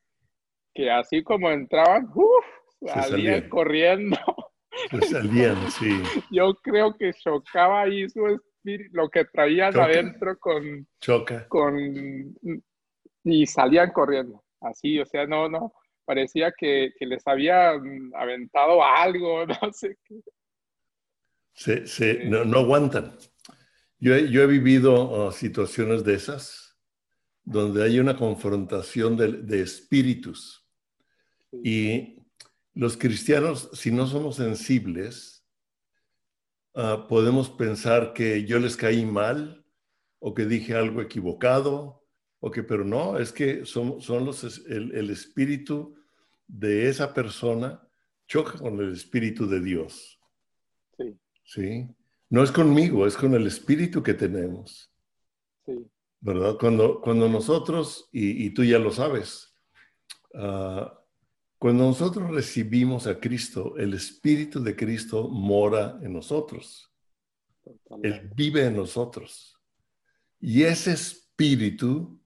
que 0.74 0.92
así 0.92 1.24
como 1.24 1.50
entraban, 1.50 2.12
salían, 2.86 3.48
corriendo. 3.48 4.18
salían, 5.10 5.72
sí. 5.72 5.88
Yo 6.32 6.54
creo 6.56 6.98
que 6.98 7.14
chocaba 7.14 7.84
ahí 7.84 8.10
su 8.10 8.28
espíritu, 8.28 8.90
lo 8.94 9.10
que 9.10 9.24
traían 9.26 9.78
adentro 9.80 10.38
con... 10.38 10.86
Choca. 11.00 11.48
Con, 11.48 12.36
y 13.24 13.46
salían 13.46 13.92
corriendo. 13.92 14.44
Así, 14.60 15.00
o 15.00 15.06
sea, 15.06 15.26
no, 15.26 15.48
no, 15.48 15.74
parecía 16.04 16.52
que, 16.52 16.92
les 17.00 17.26
había 17.26 17.70
aventado 18.14 18.84
algo, 18.84 19.46
no 19.62 19.72
sé 19.72 19.98
qué. 20.04 20.16
Se, 21.54 22.26
no, 22.26 22.60
aguantan. 22.60 23.18
Yo 24.00 24.14
he, 24.14 24.30
yo 24.30 24.42
he 24.42 24.48
vivido 24.48 25.28
uh, 25.28 25.32
situaciones 25.32 26.04
de 26.04 26.16
esas, 26.16 26.78
donde 27.44 27.84
hay 27.84 28.00
una 28.00 28.18
confrontación 28.18 29.16
de, 29.16 29.62
espíritus. 29.62 30.68
Y 31.64 32.20
los 32.74 32.98
cristianos, 32.98 33.70
si 33.74 33.92
no 33.92 34.08
somos 34.08 34.36
sensibles, 34.36 35.46
uh, 36.74 37.08
podemos 37.08 37.50
pensar 37.50 38.14
que 38.14 38.46
yo 38.46 38.60
les 38.60 38.76
caí 38.76 39.06
mal 39.06 39.66
o 40.20 40.34
que 40.34 40.46
dije 40.46 40.76
algo 40.76 41.02
equivocado, 41.02 42.04
o 42.40 42.52
que, 42.52 42.64
pero 42.64 42.84
no, 42.84 43.18
es 43.18 43.32
que 43.32 43.66
son, 43.66 44.02
son 44.02 44.26
los, 44.26 44.44
el, 44.68 44.94
el 44.94 45.10
espíritu 45.10 45.96
de 46.48 46.90
esa 46.90 47.14
persona 47.14 47.82
choca 48.28 48.58
con 48.58 48.80
el 48.80 48.92
espíritu 48.92 49.48
de 49.48 49.62
Dios. 49.62 50.20
Sí. 50.98 51.18
Sí. 51.44 51.96
No 52.30 52.44
es 52.44 52.52
conmigo, 52.52 53.06
es 53.06 53.16
con 53.16 53.34
el 53.34 53.48
espíritu 53.48 54.02
que 54.02 54.14
tenemos. 54.14 54.92
Sí. 55.66 55.90
¿Verdad? 56.20 56.58
Cuando, 56.60 57.02
cuando 57.02 57.30
nosotros, 57.30 58.10
y, 58.12 58.50
tú 58.50 58.64
ya 58.64 58.80
lo 58.80 58.92
sabes, 58.92 59.56
ah, 60.34 61.00
cuando 61.60 61.84
nosotros 61.84 62.32
recibimos 62.32 63.06
a 63.06 63.20
Cristo, 63.20 63.76
el 63.78 63.94
espíritu 63.94 64.62
de 64.64 64.76
Cristo 64.76 65.30
mora 65.30 66.00
en 66.02 66.14
nosotros. 66.14 66.92
Él 68.02 68.32
vive 68.36 68.66
en 68.66 68.76
nosotros. 68.76 69.60
Y 70.40 70.64
ese 70.64 70.94
espíritu 70.94 72.20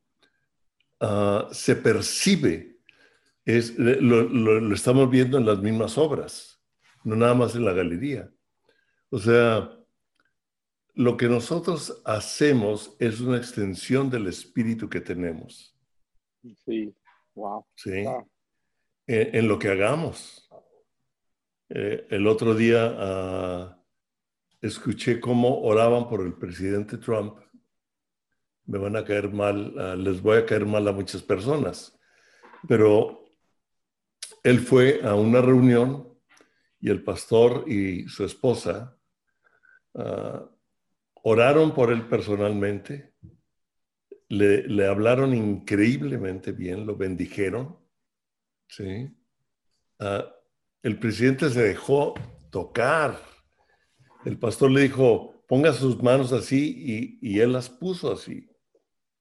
ah, 1.01 1.49
se 1.51 1.75
percibe, 1.75 2.79
es, 3.43 3.77
lo 3.77 4.73
estamos 4.73 5.09
viendo 5.09 5.37
en 5.37 5.45
las 5.45 5.59
mismas 5.59 5.97
obras, 5.97 6.61
no 7.03 7.15
nada 7.15 7.33
más 7.33 7.55
en 7.55 7.65
la 7.65 7.73
galería. 7.73 8.31
O 9.09 9.19
sea, 9.19 9.78
lo 10.95 11.17
que 11.17 11.27
nosotros 11.27 12.01
hacemos 12.05 12.95
es 12.99 13.19
una 13.21 13.37
extensión 13.37 14.09
del 14.09 14.27
espíritu 14.27 14.89
que 14.89 15.01
tenemos. 15.01 15.75
Sí, 16.65 16.93
wow. 17.35 17.65
Sí. 17.75 18.05
En, 19.07 19.47
lo 19.47 19.57
que 19.57 19.69
hagamos. 19.69 20.49
Eh, 21.69 22.07
el 22.09 22.27
otro 22.27 22.53
día 22.53 22.95
ah, 22.97 23.83
escuché 24.61 25.19
cómo 25.19 25.61
oraban 25.61 26.07
por 26.07 26.21
el 26.21 26.33
presidente 26.33 26.97
Trump. 26.97 27.39
Me 28.65 28.77
van 28.77 28.95
a 28.95 29.03
caer 29.03 29.31
mal, 29.31 29.73
ah, 29.77 29.95
les 29.95 30.21
voy 30.21 30.37
a 30.37 30.45
caer 30.45 30.65
mal 30.65 30.87
a 30.87 30.91
muchas 30.91 31.23
personas. 31.23 31.97
Pero 32.67 33.25
él 34.43 34.59
fue 34.59 35.01
a 35.03 35.15
una 35.15 35.41
reunión 35.41 36.07
y 36.79 36.89
el 36.89 37.03
pastor 37.03 37.65
y 37.67 38.07
su 38.07 38.23
esposa 38.23 38.99
Ah, 39.95 40.49
oraron 41.23 41.73
por 41.73 41.91
él 41.91 42.07
personalmente, 42.07 43.13
le, 44.29 44.85
hablaron 44.87 45.33
increíblemente 45.33 46.51
bien, 46.51 46.85
lo 46.85 46.95
bendijeron. 46.95 47.77
¿sí? 48.67 49.09
Ah, 49.99 50.25
el 50.83 50.99
presidente 50.99 51.49
se 51.49 51.63
dejó 51.63 52.13
tocar. 52.51 53.19
El 54.25 54.37
pastor 54.37 54.71
le 54.71 54.81
dijo, 54.81 55.43
ponga 55.47 55.73
sus 55.73 56.01
manos 56.01 56.31
así 56.31 57.19
y, 57.21 57.35
y 57.35 57.39
él 57.39 57.53
las 57.53 57.69
puso 57.69 58.11
así. 58.11 58.49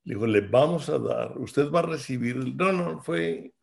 Le 0.04 0.14
dijo, 0.14 0.26
le 0.26 0.40
vamos 0.42 0.88
a 0.88 0.98
dar, 0.98 1.38
usted 1.38 1.70
va 1.70 1.80
a 1.80 1.82
recibir. 1.82 2.36
No, 2.54 2.72
no, 2.72 3.00
fue... 3.02 3.54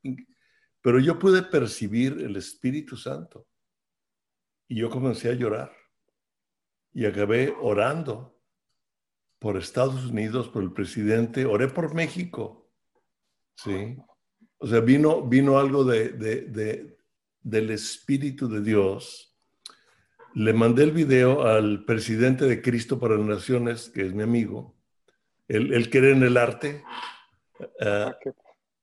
Pero 0.82 1.00
yo 1.00 1.17
pude 1.17 1.41
percibir 1.41 2.13
el 2.21 2.36
Espíritu 2.36 2.95
Santo. 2.95 3.48
Y 4.67 4.78
yo 4.78 4.89
comencé 4.89 5.30
a 5.30 5.34
llorar 5.34 5.71
y 6.95 7.05
acabé 7.05 7.53
orando 7.62 8.39
por 9.38 9.58
Estados 9.58 10.05
Unidos, 10.05 10.47
por 10.47 10.63
el 10.63 10.71
presidente, 10.71 11.45
oré 11.45 11.67
por 11.67 11.93
México. 11.93 12.71
Sí. 13.58 13.97
O 14.58 14.65
sea, 14.65 14.79
vino, 14.79 15.21
vino 15.21 15.60
algo 15.60 15.84
de, 15.84 16.10
de, 16.13 16.97
del 17.41 17.69
Espíritu 17.71 18.47
de 18.47 18.62
Dios. 18.62 19.36
Le 20.36 20.53
mandé 20.53 20.84
el 20.84 20.91
video 20.91 21.45
al 21.45 21.84
presidente 21.84 22.45
de 22.45 22.62
Cristo 22.62 22.97
para 22.97 23.17
las 23.17 23.27
Naciones, 23.27 23.89
que 23.89 24.03
es 24.03 24.13
mi 24.13 24.23
amigo. 24.23 24.77
Él, 25.49 25.73
él 25.73 25.89
cree 25.89 26.13
en 26.13 26.23
el 26.23 26.38
arte. 26.38 26.81
Uh, 27.60 28.12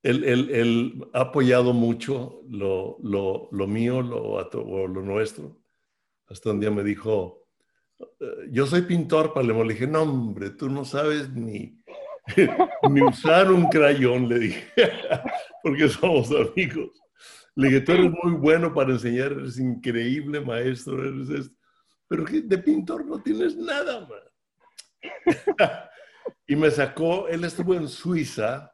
él, 0.03 0.25
él, 0.25 1.09
ha 1.15 1.21
apoyado 1.21 1.73
mucho 1.73 2.43
lo, 2.49 2.99
lo, 3.03 3.49
lo 3.53 3.67
mío 3.67 4.03
lo, 4.03 4.23
o 4.23 4.87
lo 4.87 5.03
nuestro. 5.03 5.63
Hasta 6.27 6.51
un 6.51 6.61
día 6.61 6.71
me 6.71 6.85
dijo, 6.85 7.42
yo 8.51 8.67
soy 8.67 8.83
pintor, 8.83 9.33
Palermo. 9.33 9.65
Le 9.65 9.75
dije, 9.75 9.87
no, 9.87 10.03
hombre, 10.03 10.51
tú 10.51 10.69
no 10.69 10.85
sabes 10.85 11.31
ni, 11.31 11.83
ni 12.91 13.03
usar 13.03 13.51
un 13.51 13.69
crayón, 13.69 14.29
le 14.29 14.39
dije, 14.39 14.73
porque 15.63 15.89
somos 15.89 16.31
amigos. 16.31 17.01
Le 17.55 17.69
dije, 17.69 17.81
tú 17.83 17.93
eres 17.93 18.11
muy 18.23 18.33
bueno 18.33 18.73
para 18.73 18.93
enseñar, 18.93 19.33
eres 19.33 19.59
increíble 19.59 20.41
maestro, 20.41 21.07
eres 21.07 21.29
esto. 21.29 21.57
Pero 22.09 22.25
de 22.25 22.59
pintor 22.59 23.07
no 23.07 23.23
tienes 23.23 23.57
nada, 23.57 24.01
man. 24.01 24.21
y 26.47 26.57
me 26.57 26.71
sacó, 26.71 27.29
él 27.29 27.45
estuvo 27.45 27.75
en 27.75 27.89
Suiza 27.89 28.73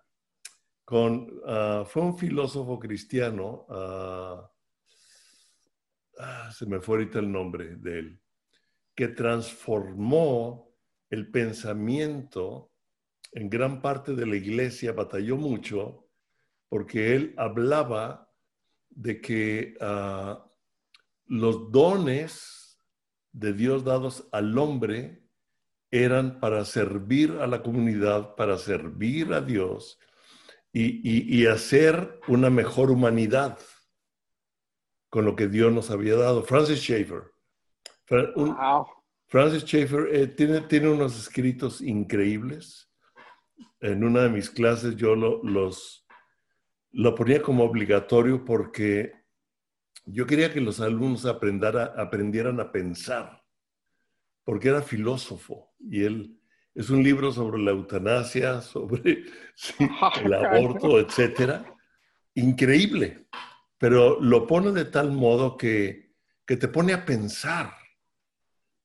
con, 0.84 1.40
ah, 1.46 1.84
fue 1.86 2.02
un 2.02 2.18
filósofo 2.18 2.78
cristiano, 2.78 3.66
ah, 3.68 4.50
ah, 6.18 6.50
se 6.52 6.66
me 6.66 6.80
fue 6.80 6.98
ahorita 6.98 7.18
el 7.18 7.30
nombre 7.30 7.76
de 7.76 7.98
él 7.98 8.20
que 8.98 9.06
transformó 9.06 10.74
el 11.08 11.30
pensamiento 11.30 12.72
en 13.30 13.48
gran 13.48 13.80
parte 13.80 14.16
de 14.16 14.26
la 14.26 14.34
iglesia, 14.34 14.90
batalló 14.90 15.36
mucho, 15.36 16.08
porque 16.68 17.14
él 17.14 17.32
hablaba 17.36 18.28
de 18.90 19.20
que 19.20 19.76
ah, 19.80 20.50
los 21.26 21.70
dones 21.70 22.76
de 23.30 23.52
Dios 23.52 23.84
dados 23.84 24.26
al 24.32 24.58
hombre 24.58 25.22
eran 25.92 26.40
para 26.40 26.64
servir 26.64 27.38
a 27.40 27.46
la 27.46 27.62
comunidad, 27.62 28.34
para 28.34 28.58
servir 28.58 29.32
a 29.32 29.40
Dios 29.40 30.00
y, 30.72 31.46
hacer 31.46 32.18
una 32.26 32.50
mejor 32.50 32.90
humanidad 32.90 33.60
con 35.08 35.24
lo 35.24 35.36
que 35.36 35.46
Dios 35.46 35.72
nos 35.72 35.92
había 35.92 36.16
dado. 36.16 36.42
Francis 36.42 36.80
Schaeffer 36.80 37.37
Francis 39.26 39.62
Schaeffer 39.64 40.08
eh, 40.10 40.26
tiene, 40.28 40.62
tiene 40.62 40.88
unos 40.88 41.18
escritos 41.18 41.80
increíbles. 41.82 42.90
En 43.80 44.02
una 44.02 44.22
de 44.22 44.30
mis 44.30 44.50
clases 44.50 44.96
yo 44.96 45.14
lo, 45.14 45.42
los, 45.42 46.06
lo 46.92 47.14
ponía 47.14 47.42
como 47.42 47.64
obligatorio 47.64 48.44
porque 48.44 49.12
yo 50.06 50.26
quería 50.26 50.52
que 50.52 50.60
los 50.60 50.80
alumnos 50.80 51.26
aprendieran 51.26 52.60
a 52.60 52.72
pensar, 52.72 53.44
porque 54.44 54.68
era 54.68 54.80
filósofo 54.80 55.74
y 55.78 56.04
él 56.04 56.40
es 56.74 56.90
un 56.90 57.02
libro 57.02 57.30
sobre 57.32 57.60
la 57.60 57.72
eutanasia, 57.72 58.62
sobre 58.62 59.24
el 60.24 60.34
aborto, 60.34 60.98
etcétera. 60.98 61.64
Increíble, 62.34 63.26
pero 63.76 64.20
lo 64.20 64.46
pone 64.46 64.72
de 64.72 64.86
tal 64.86 65.12
modo 65.12 65.56
que, 65.56 66.14
que 66.46 66.56
te 66.56 66.68
pone 66.68 66.94
a 66.94 67.04
pensar 67.04 67.74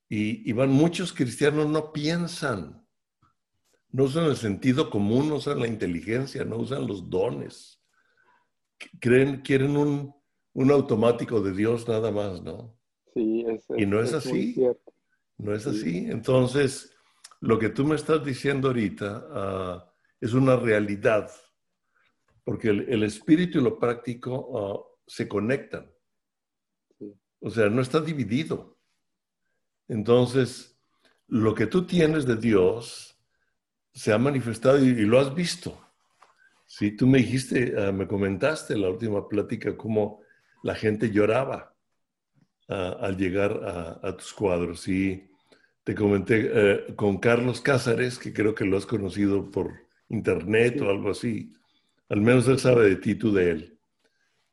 Y, 0.09 0.51
van 0.53 0.69
muchos 0.69 1.11
cristianos 1.11 1.67
no 1.67 1.91
piensan, 1.91 2.85
no 3.89 4.03
usan 4.03 4.25
el 4.25 4.35
sentido 4.35 4.89
común, 4.89 5.29
no 5.29 5.35
usan 5.35 5.59
la 5.59 5.67
inteligencia, 5.67 6.45
no 6.45 6.57
usan 6.57 6.85
los 6.85 7.09
dones. 7.09 7.81
Creen, 8.99 9.41
quieren 9.41 9.75
un, 9.75 10.13
un 10.53 10.71
automático 10.71 11.41
de 11.41 11.53
Dios 11.53 11.87
nada 11.87 12.11
más, 12.11 12.43
¿no? 12.43 12.77
Sí, 13.13 13.45
es, 13.47 13.65
y 13.75 13.85
no 13.85 14.01
es, 14.01 14.13
así. 14.13 14.55
No 15.37 15.53
es 15.53 15.65
así. 15.65 16.05
Entonces, 16.09 16.95
lo 17.39 17.59
que 17.59 17.69
tú 17.69 17.85
me 17.85 17.95
estás 17.95 18.23
diciendo 18.23 18.69
ahorita 18.69 19.27
ah, 19.31 19.93
es 20.21 20.33
una 20.33 20.55
realidad, 20.55 21.29
porque 22.43 22.69
el, 22.69 23.03
espíritu 23.03 23.59
y 23.59 23.63
lo 23.63 23.79
práctico 23.79 24.57
ah, 24.57 25.01
se 25.05 25.27
conectan. 25.27 25.91
O 27.39 27.49
sea, 27.49 27.69
no 27.69 27.81
está 27.81 27.99
dividido. 27.99 28.72
Entonces, 29.87 30.77
lo 31.27 31.55
que 31.55 31.67
tú 31.67 31.85
tienes 31.85 32.25
de 32.25 32.35
Dios 32.35 33.17
se 33.93 34.11
ha 34.13 34.17
manifestado 34.17 34.83
y, 34.83 34.93
lo 35.05 35.19
has 35.19 35.33
visto. 35.33 35.79
Sí, 36.65 36.91
tú 36.91 37.05
me 37.07 37.19
dijiste, 37.19 37.75
ah, 37.77 37.91
me 37.91 38.07
comentaste 38.07 38.73
en 38.73 38.81
la 38.81 38.89
última 38.89 39.27
plática 39.27 39.77
cómo 39.77 40.21
la 40.63 40.75
gente 40.75 41.11
lloraba 41.11 41.75
al 42.67 43.17
llegar 43.17 43.99
a, 44.01 44.15
tus 44.17 44.33
cuadros. 44.33 44.87
Y 44.87 45.29
te 45.83 45.93
comenté 45.93 46.49
eh, 46.51 46.95
con 46.95 47.17
Carlos 47.17 47.61
Cázares, 47.61 48.17
que 48.17 48.33
creo 48.33 48.55
que 48.55 48.65
lo 48.65 48.77
has 48.77 48.85
conocido 48.85 49.51
por 49.51 49.73
internet 50.09 50.81
o 50.81 50.89
algo 50.89 51.11
así. 51.11 51.53
Al 52.09 52.21
menos 52.21 52.47
él 52.47 52.57
sabe 52.59 52.89
de 52.89 52.95
ti, 52.95 53.15
tú 53.15 53.31
de 53.31 53.51
él. 53.51 53.79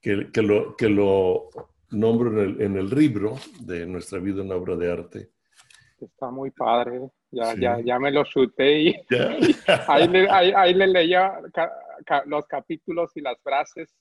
Que, 0.02 0.30
que, 0.32 0.42
lo, 0.42 0.76
que 0.76 0.88
lo 0.88 1.50
nombro 1.90 2.30
en 2.30 2.38
el, 2.38 2.62
en 2.62 2.76
el 2.76 2.90
libro 2.90 3.36
de 3.60 3.86
Nuestra 3.86 4.18
vida 4.18 4.42
en 4.42 4.52
obra 4.52 4.76
de 4.76 4.92
arte. 4.92 5.30
Está 6.00 6.30
muy 6.30 6.50
padre. 6.50 7.10
Ya, 7.30 7.54
ya, 7.54 7.80
ya 7.80 7.98
me 7.98 8.10
lo 8.10 8.24
chuté 8.24 8.80
y, 8.80 8.94
ahí, 9.88 10.08
le, 10.08 10.28
ahí, 10.30 10.74
le 10.74 10.86
leía 10.86 11.32
los 12.26 12.46
capítulos 12.46 13.10
y 13.16 13.20
las 13.20 13.40
frases 13.42 13.94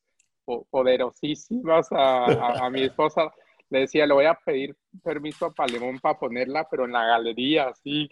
poderosísimas 0.71 1.91
a, 1.91 2.65
a 2.65 2.69
mi 2.69 2.82
esposa 2.84 3.32
le 3.69 3.82
decía, 3.82 4.08
le 4.08 4.13
voy 4.13 4.25
a 4.25 4.34
pedir 4.34 4.75
permiso 5.04 5.45
a 5.45 5.54
Palemón 5.54 5.99
para 5.99 6.17
ponerla, 6.17 6.67
pero 6.69 6.86
en 6.86 6.91
la 6.91 7.06
galería, 7.06 7.69
así, 7.69 8.10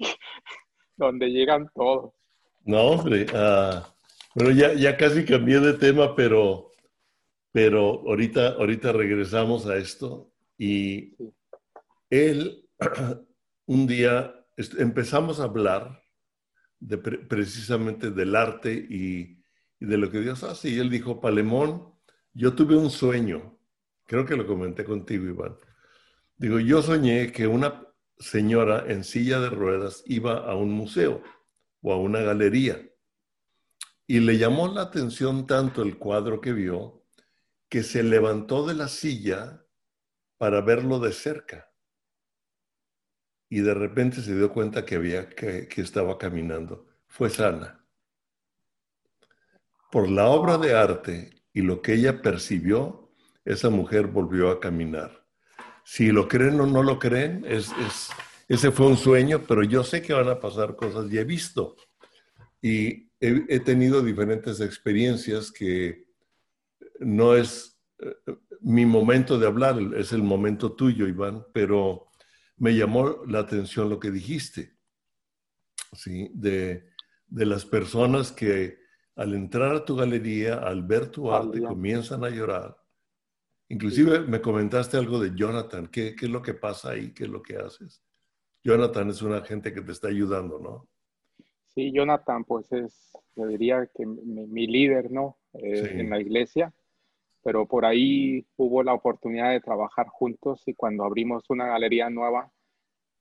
donde 0.95 1.27
llegan 1.27 1.69
todos. 1.73 2.13
No, 2.63 2.81
hombre, 2.81 3.25
uh, 3.33 3.81
bueno, 4.35 4.51
ya, 4.51 4.73
ya 4.73 4.97
casi 4.97 5.25
cambié 5.25 5.59
de 5.59 5.73
tema, 5.73 6.15
pero, 6.15 6.71
pero 7.51 8.03
ahorita, 8.07 8.49
ahorita 8.49 8.91
regresamos 8.91 9.65
a 9.65 9.77
esto. 9.77 10.31
Y 10.57 11.15
él, 12.09 12.67
un 13.65 13.87
día, 13.87 14.33
empezamos 14.77 15.39
a 15.39 15.45
hablar 15.45 16.03
de, 16.79 16.97
precisamente 16.97 18.11
del 18.11 18.35
arte 18.35 18.73
y, 18.73 19.41
y 19.79 19.85
de 19.85 19.97
lo 19.97 20.11
que 20.11 20.21
Dios 20.21 20.43
hace. 20.43 20.69
Y 20.69 20.79
él 20.79 20.89
dijo, 20.89 21.19
Palemón, 21.21 21.93
yo 22.33 22.53
tuve 22.53 22.75
un 22.75 22.89
sueño 22.89 23.57
creo 24.07 24.25
que 24.25 24.35
lo 24.35 24.47
comenté 24.47 24.83
contigo, 24.83 25.25
Iván. 25.25 25.55
Digo, 26.37 26.59
yo 26.59 26.81
soñé 26.81 27.31
que 27.31 27.45
una 27.45 27.85
señora 28.17 28.85
en 28.87 29.03
silla 29.03 29.39
de 29.39 29.49
ruedas 29.49 30.03
iba 30.07 30.37
a 30.37 30.55
un 30.55 30.71
museo 30.71 31.21
o 31.81 31.93
a 31.93 31.97
una 31.97 32.21
galería 32.21 32.81
y 34.07 34.21
le 34.21 34.37
llamó 34.37 34.67
la 34.69 34.81
atención 34.83 35.45
tanto 35.45 35.83
el 35.83 35.97
cuadro 35.97 36.41
que 36.41 36.53
vio 36.53 36.96
que 37.69 37.83
se 37.83 38.03
levantó 38.03 38.65
de 38.65 38.73
la 38.73 38.87
silla 38.87 39.65
para 40.37 40.61
verlo 40.61 40.99
de 40.99 41.11
cerca 41.11 41.71
y 43.49 43.61
de 43.61 43.73
repente 43.73 44.21
se 44.21 44.35
dio 44.35 44.51
cuenta 44.51 44.85
que 44.85 44.95
había 44.95 45.29
que, 45.29 45.67
que 45.67 45.81
estaba 45.81 46.17
caminando. 46.17 46.87
Fue 47.07 47.29
sana. 47.29 47.85
Por 49.91 50.09
la 50.09 50.27
obra 50.27 50.57
de 50.57 50.75
arte 50.75 51.43
y 51.53 51.61
lo 51.61 51.81
que 51.81 51.93
ella 51.93 52.21
percibió, 52.21 53.11
esa 53.45 53.69
mujer 53.69 54.07
volvió 54.07 54.49
a 54.49 54.59
caminar. 54.59 55.25
Si 55.85 56.11
lo 56.11 56.27
creen 56.27 56.59
o 56.59 56.65
no 56.65 56.83
lo 56.83 56.99
creen, 56.99 57.45
es, 57.47 57.71
ese 58.49 58.71
fue 58.71 58.87
un 58.87 58.97
sueño, 58.97 59.43
pero 59.47 59.63
yo 59.63 59.83
sé 59.83 60.01
que 60.01 60.13
van 60.13 60.27
a 60.27 60.39
pasar 60.39 60.75
cosas 60.75 61.11
y 61.11 61.17
he 61.17 61.23
visto. 61.23 61.77
Y 62.61 63.09
he, 63.21 63.59
tenido 63.61 64.01
diferentes 64.01 64.59
experiencias 64.59 65.51
que 65.51 66.06
no 66.99 67.35
es 67.35 67.79
eh, 67.99 68.13
mi 68.61 68.85
momento 68.85 69.39
de 69.39 69.47
hablar, 69.47 69.77
es 69.95 70.13
el 70.13 70.23
momento 70.23 70.73
tuyo, 70.73 71.07
Iván, 71.07 71.45
pero 71.53 72.07
me 72.57 72.75
llamó 72.75 73.23
la 73.27 73.39
atención 73.39 73.89
lo 73.89 73.99
que 73.99 74.11
dijiste, 74.11 74.77
¿sí? 75.93 76.29
De, 76.33 76.89
de 77.27 77.45
las 77.45 77.65
personas 77.65 78.31
que 78.31 78.77
al 79.15 79.33
entrar 79.33 79.75
a 79.75 79.85
tu 79.85 79.95
galería, 79.95 80.55
al 80.55 80.83
ver 80.83 81.09
tu 81.09 81.31
arte, 81.31 81.61
comienzan 81.61 82.23
a 82.23 82.29
llorar 82.29 82.77
Inclusive 83.69 84.21
me 84.21 84.41
comentaste 84.41 84.97
algo 84.97 85.19
de 85.19 85.35
Jonathan. 85.35 85.87
¿Qué, 85.87 86.15
es 86.19 86.29
lo 86.29 86.41
que 86.41 86.53
pasa 86.53 86.91
ahí? 86.91 87.13
¿Qué 87.13 87.25
es 87.25 87.29
lo 87.29 87.41
que 87.41 87.57
haces? 87.57 88.01
Jonathan 88.63 89.09
es 89.09 89.21
una 89.21 89.41
gente 89.41 89.73
que 89.73 89.81
te 89.81 89.91
está 89.91 90.07
ayudando, 90.07 90.59
¿no? 90.59 90.87
Sí, 91.65 91.91
Jonathan, 91.91 92.43
pues 92.45 92.71
es, 92.71 93.11
yo 93.35 93.45
diría 93.47 93.89
que 93.93 94.05
mi, 94.05 94.67
líder, 94.67 95.11
¿no? 95.11 95.37
Eh, 95.53 95.99
en 95.99 96.09
la 96.09 96.19
iglesia. 96.19 96.73
Pero 97.47 97.65
por 97.65 97.85
ahí 97.85 98.45
hubo 98.57 98.83
la 98.83 98.93
oportunidad 98.93 99.51
de 99.51 99.61
trabajar 99.61 100.07
juntos 100.07 100.61
y 100.65 100.73
cuando 100.73 101.05
abrimos 101.05 101.45
una 101.47 101.65
galería 101.65 102.09
nueva, 102.09 102.51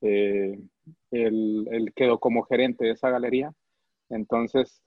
eh, 0.01 0.59
él, 1.11 1.65
él 1.71 1.93
quedó 1.95 2.19
como 2.19 2.43
gerente 2.43 2.83
de 2.83 2.91
esa 2.91 3.09
galería. 3.09 3.53
Entonces, 4.09 4.83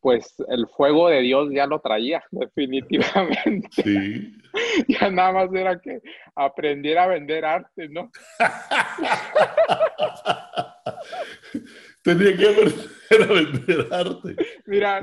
pues 0.00 0.36
el 0.48 0.66
fuego 0.68 1.10
de 1.10 1.20
Dios 1.20 1.50
ya 1.52 1.66
lo 1.66 1.80
traía, 1.80 2.24
definitivamente. 2.30 3.68
Sí. 3.72 4.32
ya 4.88 5.10
nada 5.10 5.32
más 5.32 5.52
era 5.52 5.78
que 5.78 6.00
aprendiera 6.34 7.04
a 7.04 7.08
vender 7.08 7.44
arte, 7.44 7.90
¿no? 7.90 8.10
Tenía 12.16 12.36
que 12.36 12.48
aprender 12.48 13.22
a 13.22 13.32
vender 13.32 13.88
arte. 13.92 14.36
Mira, 14.66 15.02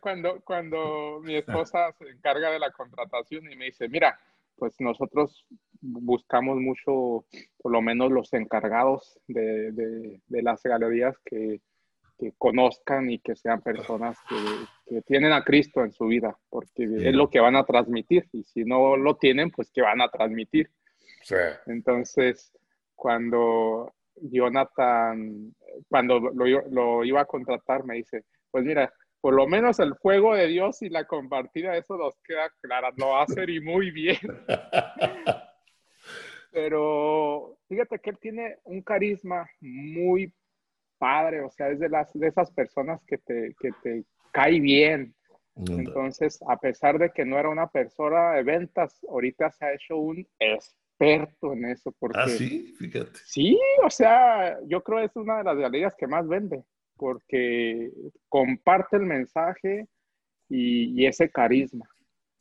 cuando, 0.00 0.40
cuando 0.40 1.20
mi 1.22 1.36
esposa 1.36 1.92
se 1.98 2.08
encarga 2.08 2.50
de 2.50 2.58
la 2.58 2.70
contratación 2.70 3.50
y 3.50 3.56
me 3.56 3.66
dice, 3.66 3.88
mira, 3.88 4.18
pues 4.56 4.74
nosotros 4.80 5.46
buscamos 5.80 6.58
mucho, 6.58 7.24
por 7.58 7.72
lo 7.72 7.82
menos 7.82 8.10
los 8.10 8.32
encargados 8.32 9.18
de, 9.28 9.72
de 9.72 10.42
las 10.42 10.62
galerías 10.62 11.16
que 11.24 11.60
que 12.18 12.32
conozcan 12.36 13.10
y 13.10 13.20
que 13.20 13.36
sean 13.36 13.62
personas 13.62 14.18
que, 14.28 15.02
tienen 15.02 15.32
a 15.32 15.44
Cristo 15.44 15.84
en 15.84 15.92
su 15.92 16.06
vida, 16.06 16.36
porque 16.48 16.84
es 16.84 17.14
lo 17.14 17.28
que 17.28 17.40
van 17.40 17.56
a 17.56 17.64
transmitir. 17.64 18.26
Y 18.32 18.42
si 18.42 18.64
no 18.64 18.96
lo 18.96 19.16
tienen, 19.16 19.50
pues 19.50 19.70
que 19.70 19.82
van 19.82 20.00
a 20.00 20.08
transmitir. 20.08 20.70
Entonces, 21.66 22.52
cuando 22.94 23.92
Jonathan, 24.22 25.54
cuando 25.88 26.18
lo, 26.18 26.44
lo, 26.68 27.04
iba 27.04 27.20
a 27.20 27.26
contratar, 27.26 27.84
me 27.84 27.96
dice, 27.96 28.24
pues 28.50 28.64
mira, 28.64 28.92
por 29.20 29.34
lo 29.34 29.46
menos 29.46 29.78
el 29.80 29.94
fuego 29.96 30.34
de 30.34 30.46
Dios 30.46 30.82
y 30.82 30.88
la 30.88 31.04
compartida, 31.04 31.76
eso 31.76 31.96
nos 31.96 32.20
queda 32.22 32.50
claro, 32.60 32.88
lo 32.96 33.08
va 33.08 33.20
a 33.20 33.24
hacer 33.24 33.50
y 33.50 33.60
muy 33.60 33.90
bien. 33.90 34.18
Pero 36.52 37.58
fíjate 37.68 37.98
que 37.98 38.10
él 38.10 38.18
tiene 38.18 38.56
un 38.64 38.82
carisma 38.82 39.48
muy 39.60 40.32
padre, 40.98 41.42
o 41.42 41.50
sea, 41.50 41.68
es 41.68 41.78
de, 41.78 41.88
las, 41.88 42.12
de 42.12 42.26
esas 42.26 42.50
personas 42.52 43.04
que 43.04 43.18
te, 43.18 43.54
que 43.60 43.70
te 43.82 44.04
cae 44.32 44.60
bien. 44.60 45.14
Entonces, 45.56 46.38
a 46.48 46.56
pesar 46.56 46.98
de 46.98 47.10
que 47.10 47.24
no 47.24 47.36
era 47.36 47.48
una 47.48 47.66
persona 47.66 48.34
de 48.34 48.44
ventas, 48.44 49.04
ahorita 49.08 49.50
se 49.50 49.64
ha 49.64 49.74
hecho 49.74 49.96
un 49.96 50.24
experto 50.38 50.87
en 51.00 51.64
eso. 51.66 51.92
Porque, 51.98 52.18
ah, 52.18 52.28
sí, 52.28 52.74
fíjate. 52.78 53.18
Sí, 53.24 53.58
o 53.84 53.90
sea, 53.90 54.58
yo 54.66 54.82
creo 54.82 54.98
que 54.98 55.04
es 55.06 55.16
una 55.16 55.38
de 55.38 55.44
las 55.44 55.56
galerías 55.56 55.94
que 55.96 56.06
más 56.06 56.26
vende, 56.26 56.64
porque 56.96 57.90
comparte 58.28 58.96
el 58.96 59.04
mensaje 59.04 59.86
y, 60.48 61.06
ese 61.06 61.30
carisma. 61.30 61.86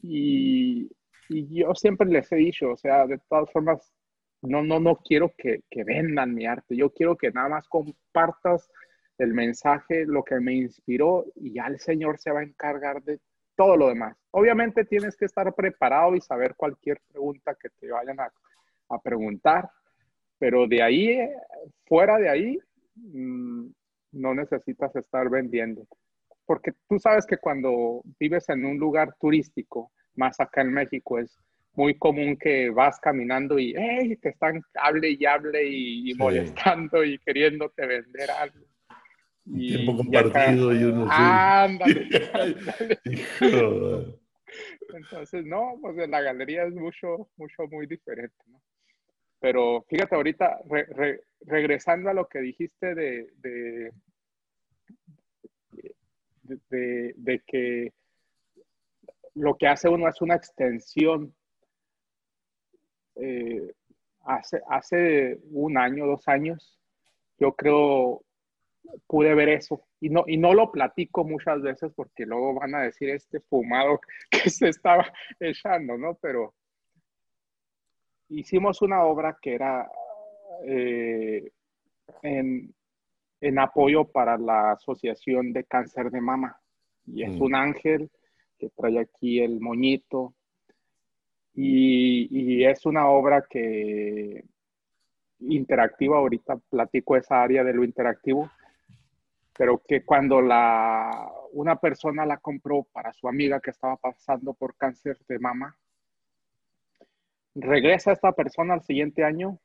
Y, 0.01 0.89
y, 1.29 1.59
yo 1.59 1.73
siempre 1.75 2.07
les 2.07 2.31
he 2.31 2.37
dicho, 2.37 2.71
o 2.71 2.77
sea, 2.77 3.05
de 3.05 3.19
todas 3.29 3.51
formas, 3.51 3.93
no, 4.41 4.63
no, 4.63 4.79
no 4.79 4.97
quiero 4.97 5.33
que, 5.37 5.61
que 5.69 5.83
vendan 5.83 6.33
mi 6.33 6.45
arte, 6.45 6.75
yo 6.75 6.91
quiero 6.91 7.17
que 7.17 7.31
nada 7.31 7.49
más 7.49 7.67
compartas 7.67 8.69
el 9.17 9.33
mensaje, 9.33 10.05
lo 10.05 10.23
que 10.23 10.39
me 10.39 10.53
inspiró 10.53 11.25
y 11.35 11.53
ya 11.53 11.65
el 11.65 11.79
Señor 11.79 12.19
se 12.19 12.31
va 12.31 12.41
a 12.41 12.43
encargar 12.43 13.01
de 13.03 13.19
todo 13.57 13.75
lo 13.75 13.89
demás. 13.89 14.15
Obviamente 14.31 14.85
tienes 14.85 15.17
que 15.17 15.25
estar 15.25 15.53
preparado 15.53 16.15
y 16.15 16.21
saber 16.21 16.55
cualquier 16.55 17.01
pregunta 17.11 17.57
que 17.61 17.69
te 17.69 17.91
vayan 17.91 18.19
a, 18.21 18.31
a 18.89 19.01
preguntar, 19.01 19.69
pero 20.39 20.67
de 20.67 20.81
ahí, 20.81 21.29
fuera 21.85 22.17
de 22.17 22.29
ahí, 22.29 22.59
mm, 22.95 23.67
no 24.13 24.35
necesitas 24.35 24.95
estar 24.95 25.29
vendiendo. 25.29 25.85
Porque 26.45 26.71
tú 26.87 26.99
sabes 26.99 27.25
que 27.25 27.37
cuando 27.37 28.01
vives 28.19 28.47
en 28.49 28.65
un 28.65 28.77
lugar 28.77 29.13
turístico, 29.19 29.91
más 30.15 30.39
acá 30.39 30.61
en 30.61 30.71
México, 30.71 31.19
es 31.19 31.37
muy 31.73 31.95
común 31.95 32.37
que 32.37 32.69
vas 32.69 32.99
caminando 32.99 33.59
y 33.59 33.73
te 34.17 34.29
están 34.29 34.61
hable 34.75 35.11
y 35.11 35.25
hable 35.25 35.63
y, 35.63 36.13
molestando 36.15 37.03
y 37.03 37.19
queriéndote 37.19 37.85
vender 37.85 38.31
algo. 38.31 38.65
Y, 39.49 39.75
tiempo 39.75 39.97
compartido 39.97 40.73
y, 40.73 40.83
uno 40.83 41.07
ándale, 41.09 42.09
Entonces, 44.93 45.45
no, 45.45 45.77
pues 45.81 45.97
en 45.97 46.11
la 46.11 46.21
galería 46.21 46.65
es 46.65 46.73
mucho, 46.73 47.29
mucho, 47.37 47.67
muy 47.69 47.87
diferente, 47.87 48.35
¿no? 48.47 48.61
Pero 49.39 49.85
fíjate, 49.87 50.15
ahorita, 50.15 50.59
regresando 51.41 52.09
a 52.09 52.13
lo 52.13 52.27
que 52.27 52.39
dijiste 52.39 52.95
de, 52.95 53.27
de, 53.37 53.91
de, 57.15 57.43
que 57.45 57.93
lo 59.35 59.55
que 59.55 59.67
hace 59.67 59.89
uno 59.89 60.07
es 60.07 60.21
una 60.21 60.35
extensión. 60.35 61.35
Eh, 63.15 63.73
hace, 64.25 64.61
hace 64.69 65.39
un 65.51 65.77
año, 65.77 66.07
dos 66.07 66.27
años, 66.27 66.79
yo 67.39 67.53
creo 67.53 68.23
pude 69.07 69.33
ver 69.33 69.49
eso. 69.49 69.81
Y 69.99 70.09
no, 70.09 70.23
y 70.27 70.37
no 70.37 70.53
lo 70.53 70.71
platico 70.71 71.23
muchas 71.23 71.61
veces 71.61 71.91
porque 71.95 72.25
luego 72.25 72.53
van 72.55 72.75
a 72.75 72.81
decir 72.81 73.09
este 73.09 73.39
fumado 73.39 73.99
que 74.29 74.49
se 74.49 74.69
estaba 74.69 75.11
echando, 75.39 75.97
¿no? 75.97 76.15
Pero 76.21 76.53
hicimos 78.29 78.81
una 78.81 79.03
obra 79.03 79.37
que 79.41 79.55
era 79.55 79.89
eh, 80.65 81.51
en, 82.21 82.73
apoyo 83.59 84.05
para 84.05 84.37
la 84.37 84.71
Asociación 84.71 85.53
de 85.53 85.63
Cáncer 85.63 86.11
de 86.11 86.21
Mama. 86.21 86.59
Y 87.05 87.23
es 87.23 87.31
mm. 87.31 87.41
un 87.41 87.55
ángel 87.55 88.09
que 88.57 88.69
trae 88.69 88.99
aquí 88.99 89.39
el 89.39 89.59
moñito. 89.59 90.33
Y, 91.53 92.27
y, 92.29 92.65
es 92.65 92.85
una 92.85 93.07
obra 93.07 93.43
que 93.49 94.43
interactiva, 95.39 96.17
ahorita 96.17 96.57
platico 96.69 97.15
esa 97.15 97.41
área 97.41 97.63
de 97.63 97.73
lo 97.73 97.83
interactivo, 97.83 98.49
pero 99.57 99.81
que 99.87 100.03
cuando 100.05 100.39
la, 100.39 101.31
una 101.53 101.77
persona 101.77 102.25
la 102.25 102.37
compró 102.37 102.83
para 102.93 103.11
su 103.13 103.27
amiga 103.27 103.59
que 103.59 103.71
estaba 103.71 103.97
pasando 103.97 104.53
por 104.53 104.75
cáncer 104.77 105.17
de 105.27 105.39
mama, 105.39 105.75
regresa 107.55 108.11
esta 108.11 108.33
persona 108.33 108.75
al 108.75 108.83
siguiente 108.83 109.23
año 109.23 109.59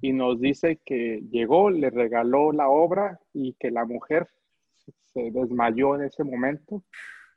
y 0.00 0.14
nos 0.14 0.40
dice 0.40 0.80
que 0.86 1.22
llegó, 1.30 1.68
le 1.68 1.90
regaló 1.90 2.52
la 2.52 2.70
obra 2.70 3.20
y 3.34 3.52
que 3.54 3.70
la 3.70 3.84
mujer 3.84 4.26
se 5.12 5.30
desmayó 5.30 5.96
en 5.96 6.04
ese 6.04 6.24
momento, 6.24 6.82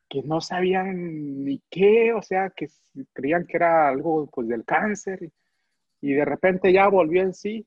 que 0.08 0.22
no 0.24 0.40
sabían 0.40 1.44
ni 1.44 1.62
qué, 1.70 2.14
o 2.14 2.22
sea, 2.22 2.50
que 2.52 2.68
creían 3.12 3.46
que 3.46 3.58
era 3.58 3.90
algo 3.90 4.28
pues, 4.28 4.48
del 4.48 4.64
cáncer 4.64 5.32
y, 6.00 6.14
de 6.14 6.24
repente 6.24 6.72
ya 6.72 6.88
volvió 6.88 7.22
en 7.24 7.34
sí 7.34 7.66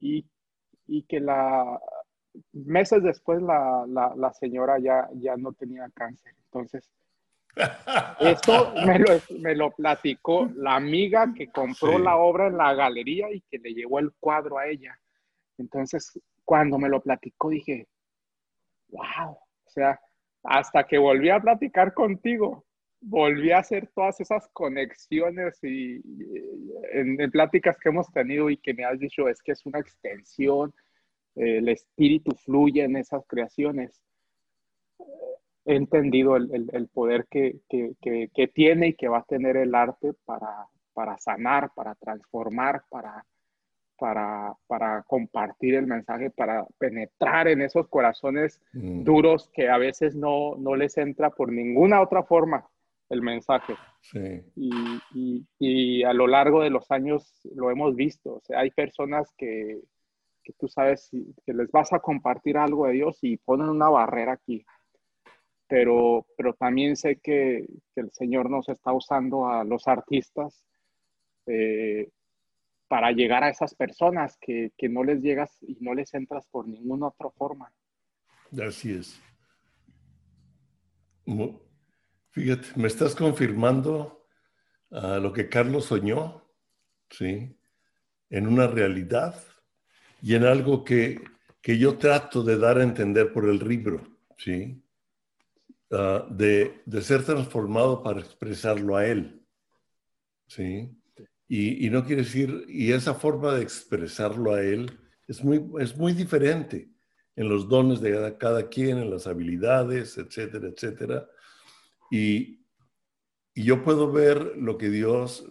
y, 0.00 0.24
y 0.86 1.02
que 1.02 1.20
la, 1.20 1.80
meses 2.52 3.02
después 3.02 3.42
la, 3.42 3.84
la, 4.16 4.32
señora 4.32 4.78
ya, 4.78 5.08
ya 5.14 5.36
no 5.36 5.52
tenía 5.52 5.88
cáncer. 5.94 6.34
Entonces, 6.44 6.90
esto 8.20 8.72
me 8.86 8.98
lo, 8.98 9.08
me 9.40 9.54
lo, 9.54 9.70
platicó 9.70 10.50
la 10.56 10.76
amiga 10.76 11.32
que 11.36 11.48
compró 11.48 11.98
la 11.98 12.16
obra 12.16 12.48
en 12.48 12.56
la 12.56 12.74
galería 12.74 13.30
y 13.32 13.40
que 13.42 13.58
le 13.58 13.74
llevó 13.74 13.98
el 14.00 14.12
cuadro 14.18 14.58
a 14.58 14.66
ella. 14.66 14.98
Entonces, 15.58 16.18
cuando 16.44 16.78
me 16.78 16.88
lo 16.88 17.00
platicó, 17.00 17.50
dije, 17.50 17.86
wow, 18.88 19.30
o 19.32 19.70
sea, 19.70 20.00
hasta 20.42 20.84
que 20.84 20.98
volví 20.98 21.30
a 21.30 21.40
platicar 21.40 21.94
contigo, 21.94 22.64
volví 23.00 23.52
a 23.52 23.58
hacer 23.58 23.88
todas 23.94 24.20
esas 24.20 24.48
conexiones 24.52 25.62
y, 25.62 26.02
en, 26.92 27.20
en, 27.20 27.30
pláticas 27.30 27.76
que 27.78 27.88
hemos 27.90 28.10
tenido 28.12 28.50
y 28.50 28.56
que 28.56 28.74
me 28.74 28.84
has 28.84 28.98
dicho, 28.98 29.28
es 29.28 29.40
que 29.42 29.52
es 29.52 29.64
una 29.64 29.78
extensión, 29.78 30.74
el 31.34 31.68
espíritu 31.68 32.34
fluye 32.36 32.84
en 32.84 32.96
esas 32.96 33.24
creaciones. 33.26 34.00
He 35.66 35.76
entendido 35.76 36.36
el, 36.36 36.88
poder 36.92 37.26
que, 37.30 37.60
tiene 38.52 38.88
y 38.88 38.94
que 38.94 39.08
va 39.08 39.18
a 39.18 39.24
tener 39.24 39.56
el 39.56 39.74
arte 39.74 40.12
para, 40.24 40.68
para 40.92 41.16
sanar, 41.18 41.72
para 41.74 41.94
transformar, 41.94 42.82
para, 42.90 43.24
para, 43.96 44.54
para, 44.66 45.02
compartir 45.04 45.74
el 45.74 45.86
mensaje, 45.86 46.30
para 46.30 46.66
penetrar 46.78 47.48
en 47.48 47.62
esos 47.62 47.88
corazones 47.88 48.60
mm. 48.74 49.04
duros 49.04 49.50
que 49.54 49.70
a 49.70 49.78
veces 49.78 50.14
no, 50.14 50.56
no, 50.56 50.76
les 50.76 50.98
entra 50.98 51.30
por 51.30 51.50
ninguna 51.50 52.02
otra 52.02 52.24
forma 52.24 52.68
el 53.08 53.22
mensaje. 53.22 53.74
Y, 54.56 55.46
y, 55.58 56.02
a 56.04 56.12
lo 56.12 56.26
largo 56.26 56.62
de 56.62 56.70
los 56.70 56.90
años 56.90 57.40
lo 57.54 57.70
hemos 57.70 57.96
visto. 57.96 58.34
O 58.34 58.40
sea, 58.40 58.60
hay 58.60 58.70
personas 58.70 59.32
que, 59.36 59.80
que 60.44 60.52
tú 60.52 60.68
sabes 60.68 61.10
que 61.44 61.54
les 61.54 61.70
vas 61.70 61.92
a 61.92 62.00
compartir 62.00 62.56
algo 62.58 62.86
de 62.86 62.92
Dios 62.92 63.18
y 63.22 63.38
ponen 63.38 63.70
una 63.70 63.88
barrera 63.88 64.34
aquí. 64.34 64.64
Pero, 65.66 66.26
pero 66.36 66.52
también 66.54 66.94
sé 66.96 67.18
que, 67.20 67.66
el 67.96 68.10
Señor 68.12 68.50
nos 68.50 68.68
está 68.68 68.92
usando 68.92 69.48
a 69.48 69.64
los 69.64 69.88
artistas 69.88 70.64
eh, 71.46 72.10
para 72.86 73.12
llegar 73.12 73.42
a 73.42 73.48
esas 73.48 73.74
personas 73.74 74.36
que, 74.38 74.70
no 74.90 75.02
les 75.02 75.22
llegas 75.22 75.56
y 75.62 75.78
no 75.80 75.94
les 75.94 76.12
entras 76.12 76.46
por 76.46 76.68
ninguna 76.68 77.08
otra 77.08 77.30
forma. 77.30 77.72
Así 78.62 78.92
es. 78.92 79.20
Fíjate, 82.30 82.68
me 82.76 82.88
estás 82.88 83.14
confirmando 83.14 84.26
ah, 84.90 85.18
lo 85.20 85.32
que 85.32 85.48
Carlos 85.48 85.86
soñó, 85.86 86.44
¿sí? 87.08 87.58
En 88.28 88.46
una 88.46 88.66
realidad 88.66 89.34
y 90.24 90.34
en 90.36 90.44
algo 90.44 90.82
que, 90.82 91.20
yo 91.62 91.98
trato 91.98 92.42
de 92.42 92.56
dar 92.56 92.78
a 92.78 92.82
entender 92.82 93.30
por 93.30 93.46
el 93.46 93.58
libro, 93.58 94.00
¿sí? 94.38 94.82
Ah, 95.90 96.26
de, 96.30 96.82
ser 97.02 97.24
transformado 97.24 98.02
para 98.02 98.20
expresarlo 98.20 98.96
a 98.96 99.06
Él, 99.06 99.46
¿sí? 100.46 100.90
Y, 101.46 101.90
no 101.90 102.06
quiere 102.06 102.22
decir, 102.22 102.64
y 102.68 102.92
esa 102.92 103.12
forma 103.12 103.54
de 103.54 103.62
expresarlo 103.62 104.54
a 104.54 104.62
Él 104.62 104.98
es 105.28 105.44
muy, 105.44 105.62
es 105.78 105.94
muy 105.94 106.14
diferente 106.14 106.90
en 107.36 107.50
los 107.50 107.68
dones 107.68 108.00
de 108.00 108.38
cada, 108.38 108.70
quien, 108.70 108.96
en 108.96 109.10
las 109.10 109.26
habilidades, 109.26 110.16
etcétera, 110.16 110.68
etcétera. 110.68 111.28
Y, 112.10 112.64
yo 113.54 113.84
puedo 113.84 114.10
ver 114.10 114.56
lo 114.56 114.78
que 114.78 114.88
Dios 114.88 115.46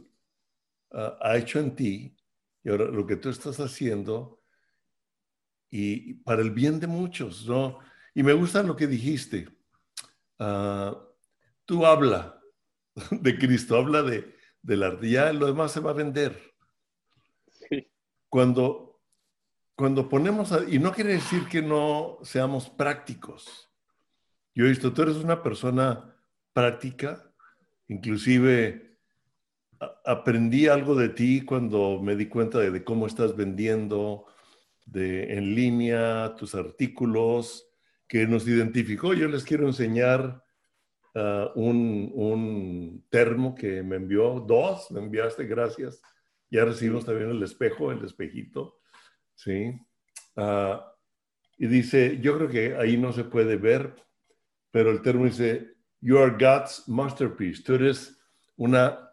ah, 0.91 1.15
ha 1.21 1.38
hecho 1.38 1.59
en 1.59 1.76
ti 1.76 2.17
y 2.63 2.69
ahora 2.69 2.86
lo 2.86 3.05
que 3.05 3.17
tú 3.17 3.30
estás 3.30 3.59
haciendo 3.59 4.43
y 5.76 6.13
para 6.13 6.43
el 6.43 6.51
bien 6.51 6.80
de 6.80 6.86
muchos, 6.86 7.47
¿no? 7.47 7.80
Y 8.13 8.21
me 8.21 8.34
gusta 8.34 8.61
lo 8.61 8.76
que 8.76 8.86
dijiste. 8.86 9.49
Ah, 10.38 10.95
tú 11.65 11.84
habla 11.84 12.39
de 13.09 13.39
Cristo, 13.39 13.76
habla 13.76 14.03
de, 14.03 14.36
de 14.61 14.78
la 14.78 15.01
ya 15.01 15.34
lo 15.34 15.47
demás 15.47 15.71
se 15.71 15.80
va 15.80 15.89
a 15.89 15.95
vender. 15.95 16.39
Sí. 17.47 17.89
Cuando, 18.30 19.01
cuando 19.74 20.07
ponemos, 20.07 20.53
y 20.67 20.78
no 20.78 20.91
quiere 20.91 21.13
decir 21.13 21.47
que 21.47 21.63
no 21.63 22.19
seamos 22.21 22.69
prácticos. 22.69 23.71
Yo 24.53 24.65
he 24.65 24.69
visto, 24.69 24.93
tú 24.93 25.01
eres 25.01 25.15
una 25.15 25.41
persona 25.41 26.15
práctica, 26.53 27.34
inclusive 27.88 28.99
aprendí 30.05 30.67
algo 30.67 30.93
de 30.93 31.09
ti 31.09 31.41
cuando 31.41 31.99
me 31.99 32.15
di 32.15 32.28
cuenta 32.28 32.59
de 32.59 32.84
cómo 32.84 33.07
estás 33.07 33.36
vendiendo, 33.36 34.28
de, 34.86 35.34
en 35.34 35.56
línea, 35.56 36.36
tus 36.36 36.56
artículos, 36.56 37.68
que 38.08 38.28
nos 38.28 38.48
identificó. 38.48 39.14
Yo 39.14 39.28
les 39.28 39.44
quiero 39.44 39.68
enseñar 39.68 40.44
ah, 41.16 41.52
un, 41.56 43.06
termo 43.10 43.56
que 43.56 43.84
me 43.84 43.96
envió, 43.96 44.40
dos, 44.40 44.92
me 44.92 45.00
enviaste, 45.00 45.46
gracias. 45.46 46.02
Ya 46.50 46.66
recibimos 46.66 47.06
también 47.06 47.32
el 47.32 47.42
espejo, 47.42 47.92
el 47.92 48.04
espejito, 48.06 48.80
¿sí? 49.34 49.74
Ah, 50.36 50.94
y 51.58 51.68
dice, 51.68 52.20
yo 52.22 52.38
creo 52.38 52.50
que 52.50 52.76
ahí 52.76 52.98
no 52.98 53.14
se 53.14 53.24
puede 53.24 53.56
ver, 53.56 53.96
pero 54.72 54.92
el 54.92 55.02
termo 55.02 55.26
dice, 55.26 55.74
You 56.02 56.18
are 56.18 56.32
God's 56.32 56.84
masterpiece. 56.88 57.64
Tú 57.64 57.76
eres 57.76 58.20
una 58.58 59.10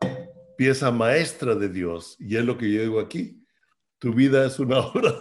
pieza 0.58 0.90
maestra 0.90 1.54
de 1.54 1.68
Dios. 1.68 2.16
Y 2.18 2.36
es 2.36 2.44
lo 2.44 2.58
que 2.58 2.70
yo 2.70 2.82
digo 2.82 2.98
aquí 2.98 3.39
tu 4.00 4.12
vida 4.12 4.46
es 4.46 4.58
una 4.58 4.80
obra, 4.86 5.12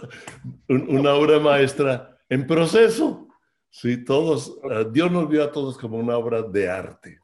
una 0.68 1.14
obra 1.14 1.38
maestra 1.38 2.18
en 2.28 2.46
proceso. 2.46 3.28
Sí, 3.68 4.04
todos, 4.04 4.58
ah, 4.68 4.84
Dios 4.90 5.12
nos 5.12 5.28
vio 5.28 5.44
a 5.44 5.52
todos 5.52 5.78
como 5.78 5.96
una 5.98 6.16
obra 6.16 6.42
de 6.42 6.68
arte. 6.68 7.20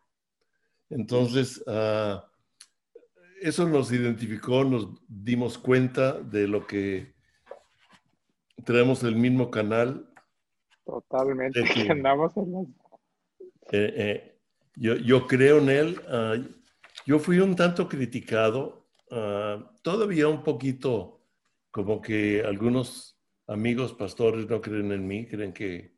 Entonces, 0.89 1.65
ah, 1.67 2.25
eso 3.41 3.69
nos 3.69 3.91
identificó, 3.91 4.63
nos 4.63 4.89
dimos 5.09 5.59
cuenta 5.59 6.13
de 6.13 6.47
lo 6.47 6.67
que 6.67 7.15
tenemos 8.65 9.03
el 9.03 9.17
mismo 9.17 9.51
canal. 9.51 10.09
Totalmente, 10.85 11.61
andamos 11.91 12.37
en 12.37 12.75
eh, 13.73 13.95
eh, 13.97 14.39
yo, 14.77 14.95
yo, 14.95 15.27
creo 15.27 15.59
en 15.59 15.71
él. 15.71 16.01
Ah, 16.09 16.37
Yo 17.07 17.19
fui 17.19 17.41
un 17.41 17.57
tanto 17.57 17.89
criticado, 17.89 18.87
todavía 19.83 20.29
un 20.29 20.43
poquito 20.43 21.16
como 21.77 22.01
que 22.01 22.43
algunos 22.43 23.21
amigos 23.47 23.93
pastores 23.93 24.49
no 24.49 24.63
creen 24.63 24.93
en 24.93 25.07
mí, 25.07 25.27
creen 25.27 25.53
que 25.53 25.93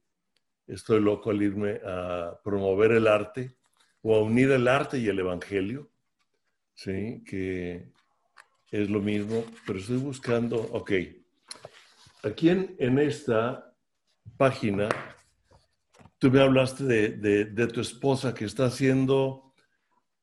estoy 0.66 1.00
loco 1.00 1.30
al 1.30 1.40
irme 1.40 1.80
a 1.86 2.36
promover 2.42 2.90
el 2.90 3.06
arte 3.06 3.56
o 4.02 4.16
a 4.16 4.20
unir 4.20 4.50
el 4.50 4.66
arte 4.66 4.98
y 4.98 5.06
el 5.06 5.20
evangelio, 5.20 5.88
¿sí? 6.74 7.22
Que 7.24 7.92
es 8.72 8.90
lo 8.90 8.98
mismo, 8.98 9.44
pero 9.64 9.78
estoy 9.78 9.98
buscando, 9.98 10.56
ok, 10.56 10.90
aquí 12.24 12.48
en, 12.48 12.98
esta 12.98 13.72
página, 14.36 14.88
tú 16.18 16.28
me 16.28 16.40
hablaste 16.40 16.82
de, 16.82 17.44
de 17.44 17.66
tu 17.68 17.80
esposa 17.80 18.34
que 18.34 18.46
está 18.46 18.64
haciendo 18.64 19.54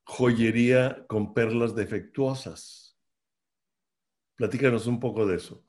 joyería 0.03 1.05
con 1.07 1.33
perlas 1.33 1.73
defectuosas. 1.75 2.84
Platícanos 4.35 4.87
un 4.87 4.99
poco 4.99 5.25
de 5.25 5.37
eso. 5.37 5.61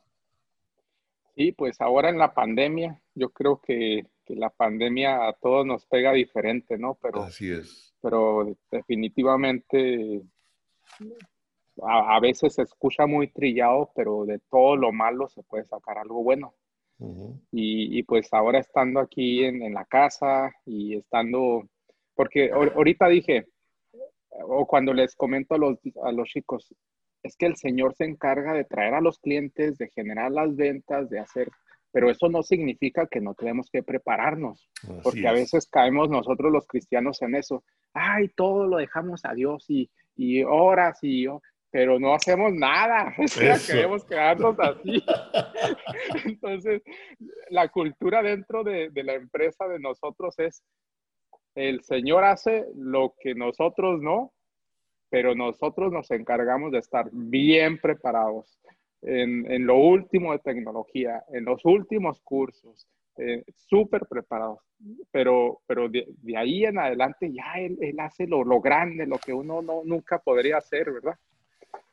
Sí, 1.34 1.52
pues 1.52 1.80
ahora 1.80 2.08
en 2.08 2.18
la 2.18 2.32
pandemia, 2.32 3.00
yo 3.14 3.30
creo 3.30 3.60
que, 3.60 4.06
la 4.28 4.50
pandemia 4.50 5.28
a 5.28 5.34
todos 5.34 5.64
nos 5.64 5.86
pega 5.86 6.12
diferente, 6.12 6.76
¿no? 6.78 6.98
Pero, 7.00 7.22
Así 7.22 7.48
es. 7.48 7.94
Pero 8.02 8.56
definitivamente 8.72 10.20
a, 11.82 12.18
veces 12.20 12.54
se 12.54 12.62
escucha 12.62 13.06
muy 13.06 13.28
trillado, 13.28 13.90
pero 13.94 14.24
de 14.24 14.40
todo 14.50 14.76
lo 14.76 14.92
malo 14.92 15.28
se 15.28 15.42
puede 15.42 15.64
sacar 15.64 15.98
algo 15.98 16.22
bueno. 16.22 16.54
y, 17.52 18.02
pues 18.04 18.32
ahora 18.32 18.58
estando 18.58 19.00
aquí 19.00 19.44
en, 19.44 19.74
la 19.74 19.84
casa 19.84 20.52
y 20.64 20.96
estando, 20.96 21.68
porque 22.14 22.50
ahorita 22.50 23.08
dije, 23.08 23.46
o 24.30 24.66
cuando 24.66 24.92
les 24.92 25.14
comento 25.14 25.54
a 25.54 25.58
los, 25.58 25.78
a 26.02 26.12
los 26.12 26.28
chicos, 26.28 26.74
es 27.26 27.36
que 27.36 27.46
el 27.46 27.56
Señor 27.56 27.94
se 27.94 28.04
encarga 28.04 28.52
de 28.52 28.64
traer 28.64 28.94
a 28.94 29.00
los 29.00 29.18
clientes, 29.18 29.76
de 29.78 29.88
generar 29.88 30.30
las 30.30 30.54
ventas, 30.56 31.10
de 31.10 31.18
hacer, 31.18 31.48
pero 31.92 32.10
eso 32.10 32.28
no 32.28 32.42
significa 32.42 33.06
que 33.06 33.20
no 33.20 33.34
tenemos 33.34 33.68
que 33.70 33.82
prepararnos, 33.82 34.68
porque 35.02 35.26
a 35.26 35.32
veces 35.32 35.68
caemos 35.68 36.08
nosotros 36.08 36.52
los 36.52 36.66
cristianos 36.66 37.22
en 37.22 37.34
eso, 37.34 37.64
ay, 37.94 38.28
todo 38.36 38.66
lo 38.66 38.76
dejamos 38.76 39.24
a 39.24 39.34
Dios 39.34 39.64
y, 39.68 39.90
y 40.14 40.42
horas 40.42 40.98
y, 41.02 41.26
pero 41.70 41.98
no 41.98 42.14
hacemos 42.14 42.52
nada, 42.52 43.14
queremos 43.66 44.04
quedarnos 44.04 44.56
así. 44.58 45.02
Entonces, 46.24 46.82
la 47.50 47.68
cultura 47.68 48.22
dentro 48.22 48.62
de, 48.62 48.90
de 48.90 49.02
la 49.02 49.14
empresa 49.14 49.66
de 49.66 49.78
nosotros 49.78 50.38
es, 50.38 50.62
el 51.54 51.82
Señor 51.82 52.24
hace 52.24 52.66
lo 52.74 53.14
que 53.18 53.34
nosotros 53.34 54.00
no, 54.02 54.32
pero 55.08 55.34
nosotros 55.34 55.92
nos 55.92 56.10
encargamos 56.10 56.72
de 56.72 56.78
estar 56.78 57.08
bien 57.12 57.78
preparados 57.78 58.58
en, 59.02 59.50
en 59.50 59.66
lo 59.66 59.76
último 59.76 60.32
de 60.32 60.38
tecnología, 60.40 61.22
en 61.32 61.44
los 61.44 61.64
últimos 61.64 62.20
cursos, 62.20 62.88
eh, 63.18 63.44
súper 63.54 64.06
preparados. 64.06 64.58
Pero, 65.10 65.62
pero 65.66 65.88
de, 65.88 66.06
ahí 66.36 66.64
en 66.64 66.78
adelante 66.78 67.32
ya 67.32 67.54
él, 67.58 67.78
él 67.80 67.98
hace 68.00 68.26
lo, 68.26 68.44
lo, 68.44 68.60
grande, 68.60 69.06
lo 69.06 69.18
que 69.18 69.32
uno 69.32 69.62
no, 69.62 69.82
nunca 69.84 70.18
podría 70.18 70.58
hacer, 70.58 70.92
¿verdad? 70.92 71.14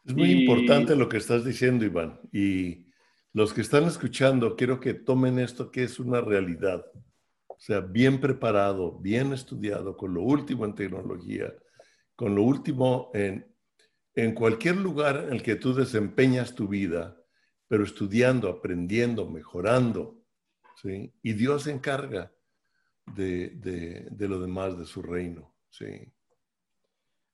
Es 0.06 0.14
muy 0.14 0.32
importante 0.32 0.96
lo 0.96 1.08
que 1.08 1.18
estás 1.18 1.46
diciendo, 1.46 1.86
Iván. 1.86 2.20
Y 2.34 2.88
los 3.32 3.54
que 3.54 3.62
están 3.62 3.86
escuchando, 3.86 4.58
quiero 4.58 4.82
que 4.82 4.94
tomen 4.94 5.40
esto 5.40 5.72
que 5.72 5.84
es 5.84 5.98
una 6.00 6.20
realidad. 6.20 6.86
O 7.48 7.60
sea, 7.60 7.80
bien 7.80 8.20
preparado, 8.20 9.00
bien 9.00 9.32
estudiado, 9.32 9.96
con 9.96 10.14
lo 10.14 10.24
último 10.24 10.66
en 10.66 10.76
tecnología, 10.76 11.54
con 12.16 12.36
lo 12.36 12.44
último 12.44 13.12
en, 13.14 13.54
en 14.16 14.34
cualquier 14.34 14.78
lugar 14.78 15.26
en 15.28 15.34
el 15.34 15.44
que 15.44 15.56
tú 15.56 15.74
desempeñas 15.74 16.56
tu 16.56 16.68
vida, 16.68 17.18
pero 17.68 17.84
estudiando, 17.84 18.50
aprendiendo, 18.50 19.28
mejorando, 19.28 20.22
¿sí? 20.82 21.14
Y 21.24 21.34
Dios 21.34 21.64
se 21.64 21.72
encarga 21.72 22.32
de, 23.06 23.50
de, 23.50 24.08
de, 24.12 24.28
lo 24.28 24.40
demás 24.40 24.78
de 24.78 24.86
su 24.86 25.02
reino, 25.02 25.54
¿sí? 25.70 26.12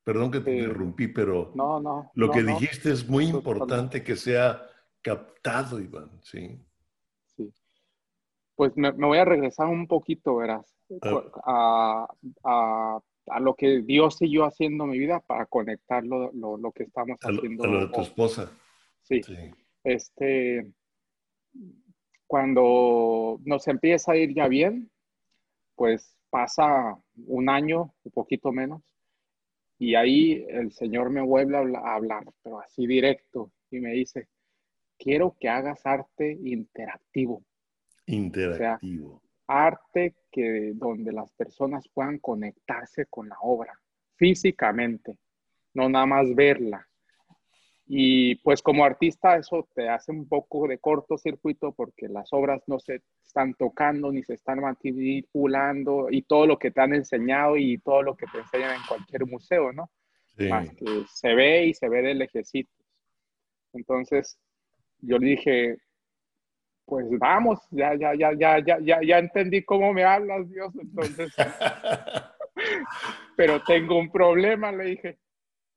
Perdón 0.03 0.31
que 0.31 0.39
te 0.39 0.57
interrumpí, 0.57 1.07
pero 1.07 1.51
no, 1.55 1.79
no, 1.79 2.11
lo 2.15 2.31
que 2.31 2.41
dijiste 2.41 2.91
es 2.91 3.07
muy 3.07 3.25
importante 3.25 4.03
que 4.03 4.15
sea 4.15 4.61
captado, 5.01 5.79
Iván, 5.79 6.19
¿sí? 6.23 6.65
Sí. 7.35 7.53
Pues 8.55 8.75
me, 8.75 8.91
me 8.93 9.07
voy 9.07 9.17
a 9.17 9.25
regresar 9.25 9.67
un 9.67 9.87
poquito, 9.87 10.37
verás, 10.37 10.73
ah. 11.45 12.07
a, 12.43 12.95
a 12.95 12.99
a 13.29 13.39
lo 13.39 13.55
que 13.55 13.81
Dios 13.81 14.17
siguió 14.17 14.45
haciendo 14.45 14.83
en 14.83 14.91
mi 14.91 14.99
vida 14.99 15.19
para 15.19 15.45
conectar 15.45 16.03
lo, 16.03 16.31
lo, 16.33 16.71
que 16.71 16.83
estamos 16.83 17.17
haciendo. 17.21 17.63
A 17.63 17.67
lo 17.67 17.79
de 17.87 17.93
tu 17.93 18.01
esposa. 18.01 18.51
Sí. 19.01 19.21
Este, 19.83 20.71
cuando 22.27 23.39
nos 23.43 23.67
empieza 23.67 24.11
a 24.11 24.17
ir 24.17 24.33
ya 24.33 24.47
bien, 24.47 24.91
pues 25.75 26.15
pasa 26.29 26.97
un 27.25 27.49
año, 27.49 27.93
un 28.03 28.11
poquito 28.11 28.51
menos, 28.51 28.83
y 29.77 29.95
ahí 29.95 30.45
el 30.49 30.71
Señor 30.71 31.09
me 31.09 31.21
vuelve 31.21 31.57
a 31.57 31.95
hablar, 31.95 32.25
pero 32.43 32.59
así 32.59 32.85
directo, 32.85 33.51
y 33.71 33.79
me 33.79 33.93
dice, 33.93 34.27
quiero 34.97 35.37
que 35.39 35.49
hagas 35.49 35.85
arte 35.85 36.37
interactivo. 36.43 37.43
Interactivo 38.05 39.21
arte 39.49 40.15
que 40.31 40.73
donde 40.75 41.11
las 41.11 41.31
personas 41.31 41.89
puedan 41.91 42.19
conectarse 42.19 43.07
con 43.07 43.27
la 43.27 43.37
obra 43.41 43.73
físicamente, 44.15 45.17
no 45.73 45.89
nada 45.89 46.05
más 46.05 46.35
verla. 46.35 46.85
Y 47.87 48.35
pues 48.35 48.61
como 48.61 48.85
artista 48.85 49.37
eso 49.37 49.67
te 49.73 49.89
hace 49.89 50.11
un 50.11 50.27
poco 50.27 50.67
de 50.67 50.77
cortocircuito 50.77 51.71
porque 51.71 52.07
las 52.07 52.31
obras 52.31 52.61
no 52.67 52.79
se 52.79 53.01
están 53.25 53.55
tocando 53.55 54.11
ni 54.11 54.21
se 54.23 54.35
están 54.35 54.59
manipulando 54.59 56.07
y 56.11 56.21
todo 56.21 56.45
lo 56.45 56.59
que 56.59 56.69
te 56.69 56.81
han 56.81 56.93
enseñado 56.93 57.57
y 57.57 57.79
todo 57.79 58.03
lo 58.03 58.15
que 58.15 58.27
te 58.27 58.37
enseñan 58.37 58.75
en 58.75 58.87
cualquier 58.87 59.25
museo, 59.25 59.73
¿no? 59.73 59.89
Más 60.47 60.69
que 60.75 61.05
se 61.11 61.33
ve 61.33 61.65
y 61.65 61.73
se 61.73 61.89
ve 61.89 62.03
de 62.03 62.13
lejecitos. 62.13 62.85
Entonces 63.73 64.37
yo 64.99 65.17
le 65.17 65.31
dije, 65.31 65.77
pues 66.89 67.05
vamos, 67.19 67.59
ya, 67.69 67.93
ya, 67.93 68.15
ya, 68.15 68.33
ya, 68.33 68.57
ya, 68.59 68.79
ya, 68.79 68.99
ya 69.03 69.19
entendí 69.19 69.63
cómo 69.63 69.93
me 69.93 70.03
hablas, 70.03 70.49
Dios, 70.49 70.73
entonces. 70.75 71.31
Pero 73.37 73.63
tengo 73.63 73.97
un 73.99 74.11
problema, 74.11 74.71
le 74.71 74.85
dije. 74.85 75.19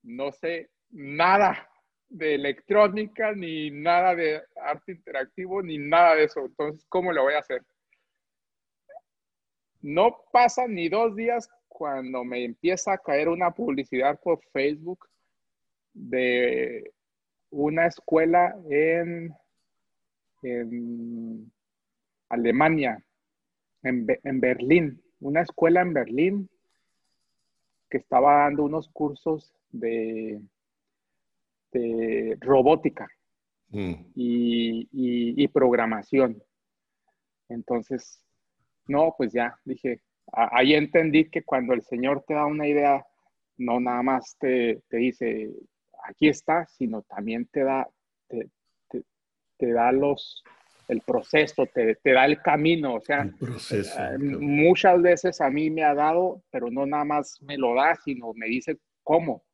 No 0.02 0.32
sé 0.32 0.70
nada 0.90 1.68
de 2.08 2.34
electrónica, 2.34 3.32
ni 3.32 3.70
nada 3.70 4.14
de 4.14 4.42
arte 4.56 4.92
interactivo, 4.92 5.62
ni 5.62 5.76
nada 5.76 6.14
de 6.14 6.24
eso. 6.24 6.46
Entonces, 6.46 6.84
¿cómo 6.88 7.12
lo 7.12 7.24
voy 7.24 7.34
a 7.34 7.40
hacer? 7.40 7.62
No 9.82 10.16
pasan 10.32 10.74
ni 10.74 10.88
dos 10.88 11.14
días 11.14 11.48
cuando 11.68 12.24
me 12.24 12.42
empieza 12.42 12.94
a 12.94 12.98
caer 12.98 13.28
una 13.28 13.50
publicidad 13.50 14.18
por 14.18 14.40
Facebook 14.52 15.06
de 15.92 16.90
una 17.50 17.86
escuela 17.86 18.56
en 18.70 19.34
en 20.42 21.52
Alemania, 22.28 23.04
en, 23.82 24.06
en 24.24 24.40
Berlín, 24.40 25.02
una 25.20 25.42
escuela 25.42 25.82
en 25.82 25.92
Berlín 25.92 26.50
que 27.88 27.98
estaba 27.98 28.44
dando 28.44 28.64
unos 28.64 28.88
cursos 28.88 29.54
de, 29.70 30.40
de 31.72 32.36
robótica 32.40 33.08
mm. 33.68 33.92
y, 34.14 34.88
y, 34.92 35.48
programación. 35.48 36.42
Entonces, 37.48 38.24
no, 38.86 39.14
pues 39.16 39.32
ya 39.32 39.58
dije, 39.64 40.00
ahí 40.32 40.74
entendí 40.74 41.28
que 41.28 41.42
cuando 41.42 41.74
el 41.74 41.82
Señor 41.82 42.24
te 42.26 42.34
da 42.34 42.46
una 42.46 42.66
idea, 42.66 43.06
no 43.58 43.78
nada 43.78 44.02
más 44.02 44.36
te, 44.38 44.82
te 44.88 44.96
dice, 44.96 45.50
aquí 46.04 46.28
está, 46.28 46.66
sino 46.66 47.02
también 47.02 47.46
te 47.46 47.62
da, 47.62 47.88
te, 48.28 48.48
te 49.62 49.72
da 49.72 49.92
los, 49.92 50.42
el 50.88 51.02
proceso, 51.02 51.66
te, 51.66 51.94
te 51.94 52.12
da 52.12 52.24
el 52.24 52.42
camino, 52.42 52.94
o 52.94 53.00
sea, 53.00 53.22
eh, 53.22 54.18
muchas 54.18 55.00
veces 55.00 55.40
a 55.40 55.50
mí 55.50 55.70
me 55.70 55.84
ha 55.84 55.94
dado, 55.94 56.42
pero 56.50 56.68
no 56.68 56.84
nada 56.84 57.04
más 57.04 57.40
me 57.42 57.56
lo 57.56 57.72
da, 57.76 57.94
sino 57.94 58.32
me 58.34 58.48
dice 58.48 58.76
cómo. 59.04 59.44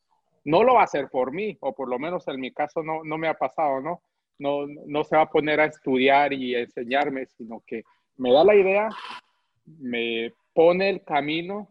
No 0.46 0.64
lo 0.64 0.76
va 0.76 0.80
a 0.80 0.84
hacer 0.84 1.10
por 1.10 1.30
mí, 1.30 1.58
o 1.60 1.74
por 1.74 1.90
lo 1.90 1.98
menos 1.98 2.26
en 2.26 2.40
mi 2.40 2.50
caso 2.50 2.82
no, 2.82 3.04
no 3.04 3.18
me 3.18 3.28
ha 3.28 3.34
pasado, 3.34 3.82
¿no? 3.82 4.02
No, 4.38 4.66
no 4.86 5.04
se 5.04 5.14
va 5.14 5.22
a 5.24 5.30
poner 5.30 5.60
a 5.60 5.66
estudiar 5.66 6.32
y 6.32 6.54
enseñarme, 6.54 7.26
sino 7.26 7.62
que 7.66 7.82
me 8.16 8.32
da 8.32 8.44
la 8.44 8.54
idea, 8.54 8.88
me 9.66 10.32
pone 10.54 10.88
el 10.88 11.04
camino, 11.04 11.70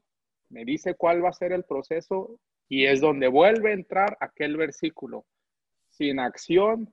me 0.50 0.64
dice 0.64 0.94
cuál 0.94 1.26
va 1.26 1.30
a 1.30 1.34
ser 1.34 1.54
el 1.54 1.64
proceso 1.64 2.40
y 2.70 2.86
es 2.86 3.02
donde 3.02 3.30
vuelve 3.30 3.72
a 3.72 3.74
entrar 3.74 4.16
aquel 4.20 4.58
versículo. 4.58 5.26
Sin 5.90 6.20
acción 6.20 6.88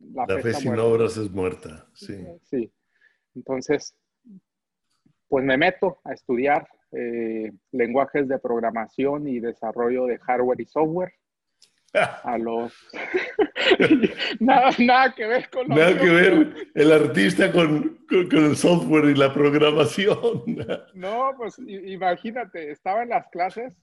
la, 0.00 0.26
fe, 0.40 0.54
sin 0.54 0.78
obras 0.78 1.16
es 1.16 1.30
muerta, 1.30 1.86
sí. 1.92 2.26
Sí. 2.42 2.72
Entonces, 3.34 3.94
pues 5.28 5.44
me 5.44 5.56
meto 5.56 6.00
a 6.04 6.12
estudiar 6.12 6.68
eh, 6.92 7.52
lenguajes 7.72 8.28
de 8.28 8.38
programación 8.38 9.28
y 9.28 9.40
desarrollo 9.40 10.06
de 10.06 10.18
hardware 10.18 10.60
y 10.60 10.66
software. 10.66 11.12
A 12.22 12.38
los... 12.38 12.72
nada, 14.40 14.70
nada, 14.78 15.14
que 15.14 15.26
ver 15.26 15.50
con... 15.50 15.68
Nada 15.68 15.98
que 15.98 16.08
ver 16.08 16.70
el 16.74 16.92
artista 16.92 17.52
con, 17.52 17.98
con, 18.08 18.44
el 18.44 18.56
software 18.56 19.06
y 19.06 19.14
la 19.14 19.32
programación. 19.32 20.44
no, 20.94 21.32
pues 21.36 21.58
imagínate, 21.58 22.70
estaba 22.70 23.02
en 23.02 23.10
las 23.10 23.26
clases 23.28 23.74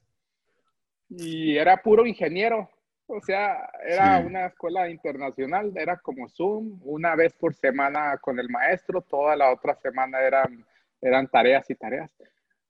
y 1.08 1.56
era 1.56 1.82
puro 1.82 2.06
ingeniero. 2.06 2.68
O 3.08 3.20
sea, 3.20 3.70
era 3.84 4.18
una 4.18 4.46
escuela 4.46 4.90
internacional, 4.90 5.72
era 5.76 5.96
como 5.96 6.28
Zoom, 6.28 6.80
una 6.82 7.14
vez 7.14 7.32
por 7.34 7.54
semana 7.54 8.18
con 8.18 8.40
el 8.40 8.48
maestro, 8.48 9.00
toda 9.00 9.36
la 9.36 9.52
otra 9.52 9.76
semana 9.76 10.20
eran, 10.20 10.66
eran 11.00 11.28
tareas 11.28 11.70
y 11.70 11.76
tareas. 11.76 12.10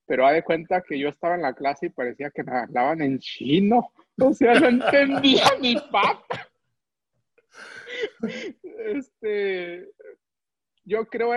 Pero 0.05 0.26
ha 0.26 0.32
de 0.32 0.43
cuenta 0.43 0.82
que 0.82 0.99
yo 0.99 1.09
estaba 1.09 1.37
en 1.37 1.43
la 1.43 1.55
clase 1.55 1.87
y 1.87 1.91
parecía 1.91 2.30
que 2.30 2.45
me 2.45 2.53
hablaban 2.53 3.01
en 3.01 3.18
chino. 3.18 3.93
O 4.20 4.32
sea, 4.34 4.55
no 4.61 4.68
entendía 4.68 5.45
ni 5.61 5.76
pata. 5.91 6.49
Este, 8.78 9.89
yo 10.84 11.07
creo, 11.07 11.32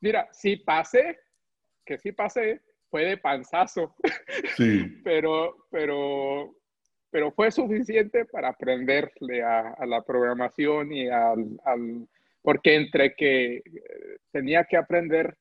mira, 0.00 0.28
sí 0.32 0.56
pasé, 0.56 1.18
que 1.84 1.98
sí 1.98 2.12
pasé, 2.12 2.62
fue 2.90 3.04
de 3.04 3.18
panzazo. 3.18 3.94
Sí. 4.56 4.84
Pero, 5.04 5.66
pero 5.70 6.57
pero 7.10 7.32
fue 7.32 7.50
suficiente 7.50 8.24
para 8.24 8.48
aprenderle 8.48 9.42
a, 9.42 9.74
la 9.86 10.02
programación 10.02 10.92
y 10.92 11.08
al, 11.08 11.58
porque 12.42 12.76
entre 12.76 13.14
que 13.14 13.56
eh, 13.56 13.62
tenía 14.30 14.64
que 14.64 14.76
aprender 14.76 15.36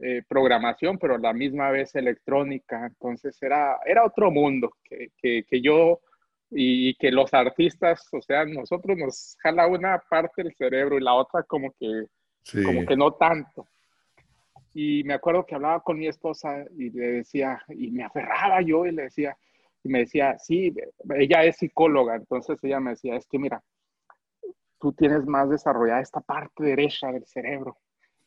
eh, 0.00 0.22
programación, 0.28 0.98
pero 0.98 1.14
a 1.14 1.18
la 1.18 1.32
misma 1.32 1.70
vez 1.70 1.94
electrónica, 1.94 2.86
entonces 2.86 3.40
era, 3.42 3.78
era 3.86 4.04
otro 4.04 4.30
mundo 4.30 4.72
que, 4.82 5.10
que, 5.44 5.60
yo 5.60 6.00
y 6.50 6.94
que 6.96 7.12
los 7.12 7.32
artistas, 7.32 8.08
o 8.12 8.20
sea, 8.20 8.44
nosotros 8.44 8.98
nos 8.98 9.36
jala 9.40 9.68
una 9.68 9.98
parte 10.10 10.42
del 10.42 10.54
cerebro 10.54 10.98
y 10.98 11.02
la 11.02 11.14
otra 11.14 11.44
como 11.44 11.72
que, 11.78 12.06
como 12.64 12.84
que 12.84 12.96
no 12.96 13.12
tanto. 13.12 13.68
Y 14.74 15.04
me 15.04 15.14
acuerdo 15.14 15.46
que 15.46 15.54
hablaba 15.54 15.80
con 15.80 15.98
mi 15.98 16.08
esposa 16.08 16.64
y 16.76 16.90
le 16.90 17.12
decía, 17.12 17.62
y 17.68 17.92
me 17.92 18.02
aferraba 18.02 18.60
yo 18.60 18.86
y 18.86 18.92
le 18.92 19.04
decía, 19.04 19.36
y 19.84 19.88
me 19.90 20.00
decía, 20.00 20.38
sí, 20.38 20.74
ella 21.16 21.44
es 21.44 21.58
psicóloga, 21.58 22.16
entonces 22.16 22.58
ella 22.64 22.80
me 22.80 22.90
decía, 22.92 23.16
es 23.16 23.26
que 23.28 23.38
mira, 23.38 23.62
tú 24.80 24.92
tienes 24.94 25.26
más 25.26 25.50
desarrollada 25.50 26.00
esta 26.00 26.20
parte 26.20 26.64
derecha 26.64 27.12
del 27.12 27.26
cerebro 27.26 27.76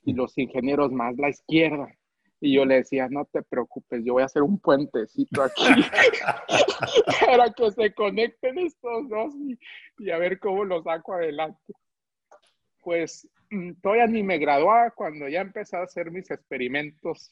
y 0.04 0.14
los 0.14 0.38
ingenieros 0.38 0.92
más 0.92 1.18
la 1.18 1.30
izquierda. 1.30 1.92
Y 2.40 2.54
yo 2.54 2.66
le 2.66 2.76
decía, 2.76 3.08
no 3.10 3.26
te 3.26 3.42
preocupes, 3.42 4.06
yo 4.06 4.14
voy 4.14 4.22
a 4.22 4.28
hacer 4.28 4.44
un 4.44 4.60
puentecito 4.60 5.42
aquí 5.42 5.64
para 7.26 7.52
que 7.52 7.72
se 7.72 7.92
conecten 7.96 8.60
estos 8.60 9.10
dos 9.10 9.34
y, 9.36 9.58
y, 9.98 10.12
a 10.12 10.20
ver 10.20 10.40
cómo 10.40 10.64
los 10.64 10.84
saco 10.84 11.14
adelante. 11.14 11.74
Pues 12.84 13.28
mm, 13.50 13.74
todavía 13.82 14.06
ni 14.06 14.22
me 14.22 14.38
graduaba 14.38 14.92
cuando 14.92 15.28
ya 15.28 15.42
empecé 15.42 15.78
a 15.78 15.82
hacer 15.82 16.12
mis 16.12 16.30
experimentos 16.30 17.32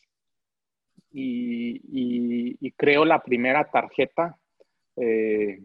y, 1.12 2.72
creo 2.72 3.06
la 3.06 3.24
primera 3.24 3.70
tarjeta, 3.70 4.38
eh, 4.98 5.60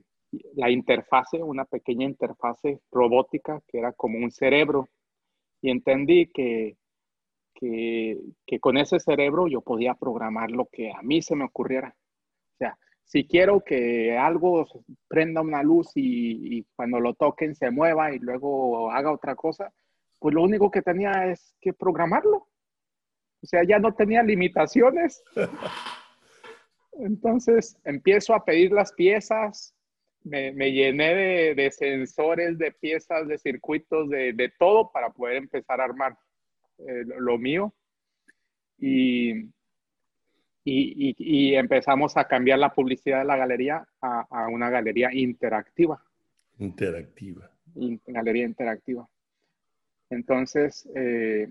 la 0.54 0.70
interfase, 0.70 1.42
una 1.42 1.64
pequeña 1.64 2.06
interfase 2.06 2.80
robótica 2.90 3.60
que 3.66 3.78
era 3.78 3.92
como 3.92 4.18
un 4.18 4.30
cerebro. 4.30 4.88
Y 5.60 5.70
entendí 5.70 6.26
que, 6.28 6.76
que, 7.54 8.60
con 8.60 8.78
ese 8.78 9.00
cerebro 9.00 9.48
yo 9.48 9.60
podía 9.60 9.94
programar 9.94 10.50
lo 10.50 10.66
que 10.66 10.90
a 10.92 11.02
mí 11.02 11.20
se 11.22 11.36
me 11.36 11.44
ocurriera. 11.44 11.94
O 12.54 12.56
sea, 12.58 12.78
si 13.04 13.26
quiero 13.26 13.60
que 13.60 14.16
algo 14.16 14.66
prenda 15.08 15.40
una 15.42 15.62
luz 15.62 15.90
y, 15.96 16.58
y, 16.58 16.66
cuando 16.76 17.00
lo 17.00 17.14
toquen 17.14 17.54
se 17.54 17.70
mueva 17.70 18.14
y 18.14 18.18
luego 18.18 18.90
haga 18.90 19.12
otra 19.12 19.34
cosa, 19.34 19.72
pues 20.18 20.34
lo 20.34 20.42
único 20.42 20.70
que 20.70 20.82
tenía 20.82 21.26
es 21.30 21.54
que 21.60 21.72
programarlo. 21.72 22.49
O 23.42 23.46
sea, 23.46 23.64
ya 23.64 23.78
no 23.78 23.94
tenía 23.94 24.22
limitaciones. 24.22 25.22
Entonces 26.92 27.76
empiezo 27.84 28.34
a 28.34 28.44
pedir 28.44 28.72
las 28.72 28.92
piezas, 28.92 29.74
me, 30.22 30.52
llené 30.72 31.54
de, 31.54 31.70
sensores, 31.70 32.58
de 32.58 32.72
piezas, 32.72 33.26
de 33.26 33.38
circuitos, 33.38 34.08
de, 34.10 34.52
todo 34.58 34.90
para 34.92 35.10
poder 35.10 35.36
empezar 35.36 35.80
a 35.80 35.84
armar 35.84 36.18
eh, 36.78 37.04
lo 37.18 37.38
mío. 37.38 37.72
Y, 38.78 39.50
y, 40.64 41.54
empezamos 41.54 42.16
a 42.16 42.26
cambiar 42.26 42.58
la 42.58 42.72
publicidad 42.72 43.20
de 43.20 43.24
la 43.24 43.36
galería 43.36 43.86
a, 44.00 44.48
una 44.48 44.70
galería 44.70 45.12
interactiva. 45.12 46.02
Interactiva. 46.58 47.50
galería 48.06 48.44
interactiva. 48.44 49.08
Entonces, 50.10 50.88
eh, 50.94 51.48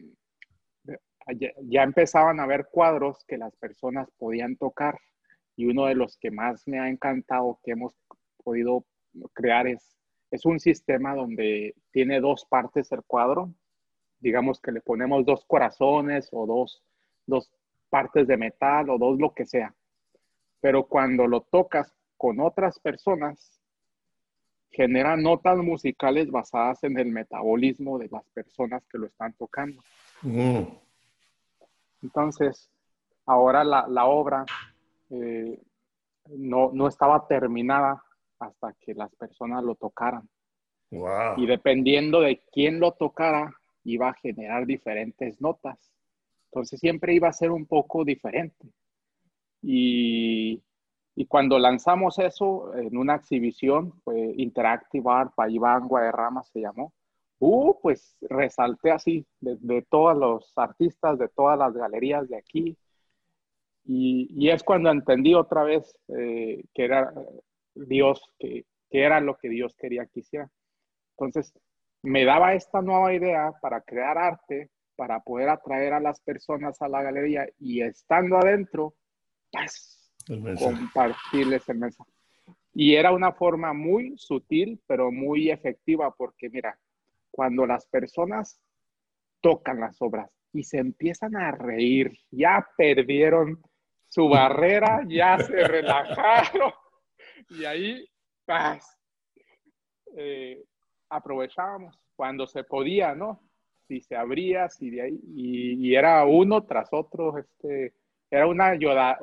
ya, 1.33 1.83
empezaban 1.83 2.39
a 2.39 2.43
haber 2.43 2.67
cuadros 2.71 3.23
que 3.25 3.37
las 3.37 3.55
personas 3.55 4.09
podían 4.17 4.55
tocar 4.55 4.99
y 5.55 5.65
uno 5.65 5.85
de 5.85 5.95
los 5.95 6.17
que 6.17 6.31
más 6.31 6.67
me 6.67 6.79
ha 6.79 6.89
encantado 6.89 7.59
que 7.63 7.71
hemos 7.71 7.95
podido 8.43 8.85
crear 9.33 9.67
es, 9.67 9.97
es 10.31 10.45
un 10.45 10.59
sistema 10.59 11.15
donde 11.15 11.75
tiene 11.91 12.19
dos 12.19 12.45
partes 12.45 12.91
el 12.91 13.03
cuadro, 13.03 13.53
digamos 14.19 14.59
que 14.61 14.71
le 14.71 14.81
ponemos 14.81 15.25
dos 15.25 15.45
corazones 15.45 16.29
o 16.31 16.45
dos, 16.45 16.83
dos 17.25 17.51
partes 17.89 18.27
de 18.27 18.37
metal 18.37 18.89
o 18.89 18.97
dos 18.97 19.19
lo 19.19 19.33
que 19.33 19.45
sea, 19.45 19.73
pero 20.61 20.87
cuando 20.87 21.27
lo 21.27 21.41
tocas 21.41 21.93
con 22.17 22.39
otras 22.39 22.79
personas, 22.79 23.59
genera 24.71 25.17
notas 25.17 25.57
musicales 25.57 26.29
basadas 26.29 26.83
en 26.83 26.97
el 26.99 27.11
metabolismo 27.11 27.97
de 27.97 28.09
las 28.09 28.23
personas 28.29 28.85
que 28.87 28.97
lo 28.97 29.07
están 29.07 29.33
tocando. 29.33 29.81
Mm. 30.21 30.63
Entonces, 32.01 32.69
ahora 33.25 33.63
la, 33.63 34.05
obra 34.05 34.45
eh, 35.09 35.59
no, 36.29 36.87
estaba 36.87 37.27
terminada 37.27 38.03
hasta 38.39 38.73
que 38.79 38.93
las 38.93 39.13
personas 39.15 39.63
lo 39.63 39.75
tocaran. 39.75 40.27
Y 41.37 41.45
dependiendo 41.45 42.21
de 42.21 42.41
quién 42.51 42.79
lo 42.79 42.93
tocara, 42.93 43.53
iba 43.83 44.09
a 44.09 44.13
generar 44.13 44.65
diferentes 44.65 45.39
notas. 45.39 45.77
Entonces 46.45 46.79
siempre 46.79 47.13
iba 47.13 47.27
a 47.27 47.33
ser 47.33 47.51
un 47.51 47.65
poco 47.65 48.03
diferente. 48.03 48.67
Y, 49.61 50.63
cuando 51.27 51.59
lanzamos 51.59 52.17
eso 52.17 52.73
en 52.75 52.97
una 52.97 53.15
exhibición, 53.15 53.93
fue 54.03 54.33
Interactive 54.37 55.03
Art 55.11 55.33
by 55.35 55.53
Iván 55.53 55.87
Guadarrama 55.87 56.43
se 56.43 56.61
llamó, 56.61 56.93
Uh, 57.39 57.73
pues 57.81 58.17
resalté 58.21 58.91
así 58.91 59.25
de, 59.39 59.81
todos 59.89 60.17
los 60.17 60.51
artistas, 60.57 61.17
de 61.17 61.29
todas 61.29 61.57
las 61.57 61.73
galerías 61.73 62.27
de 62.27 62.37
aquí. 62.37 62.77
Y, 63.85 64.49
es 64.49 64.61
cuando 64.61 64.91
entendí 64.91 65.33
otra 65.33 65.63
vez 65.63 65.97
eh, 66.09 66.63
que 66.73 66.83
era 66.83 67.13
Dios, 67.73 68.21
que, 68.37 68.65
era 68.91 69.21
lo 69.21 69.37
que 69.37 69.49
Dios 69.49 69.73
quería 69.75 70.05
que 70.05 70.19
hiciera. 70.19 70.49
Entonces, 71.11 71.53
me 72.01 72.25
daba 72.25 72.53
esta 72.53 72.81
nueva 72.81 73.13
idea 73.13 73.53
para 73.61 73.81
crear 73.81 74.17
arte, 74.17 74.69
para 74.95 75.21
poder 75.21 75.49
atraer 75.49 75.93
a 75.93 75.99
las 76.01 76.19
personas 76.19 76.81
a 76.81 76.89
la 76.89 77.01
galería 77.01 77.47
y 77.57 77.81
estando 77.81 78.37
adentro, 78.37 78.95
pues, 79.51 80.11
compartirles 80.27 81.67
el 81.69 81.77
mensaje. 81.77 82.11
Y 82.73 82.95
era 82.95 83.11
una 83.11 83.31
forma 83.31 83.73
muy 83.73 84.17
sutil, 84.17 84.81
pero 84.85 85.11
muy 85.11 85.49
efectiva, 85.49 86.13
porque 86.15 86.49
mira, 86.49 86.77
cuando 87.31 87.65
las 87.65 87.85
personas 87.87 88.59
tocan 89.41 89.79
las 89.79 90.01
obras 90.01 90.29
y 90.53 90.63
se 90.63 90.77
empiezan 90.79 91.35
a 91.35 91.51
reír, 91.51 92.11
ya 92.31 92.67
perdieron 92.77 93.61
su 94.07 94.27
barrera, 94.27 95.03
ya 95.07 95.37
se 95.39 95.53
relajaron 95.67 96.73
y 97.49 97.65
ahí 97.65 98.05
pues, 98.45 98.97
eh, 100.17 100.63
aprovechábamos 101.09 101.99
cuando 102.15 102.47
se 102.47 102.63
podía, 102.63 103.15
¿no? 103.15 103.41
Si 103.87 104.01
se 104.01 104.15
abría, 104.15 104.69
si 104.69 104.89
de 104.89 105.01
ahí, 105.01 105.19
y, 105.33 105.95
era 105.95 106.25
uno 106.25 106.63
tras 106.65 106.89
otro, 106.91 107.37
este, 107.37 107.93
era 108.29 108.45
una 108.45 108.75
llora, 108.75 109.17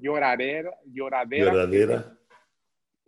lloradera, 0.00 0.76
lloradera 0.86 2.18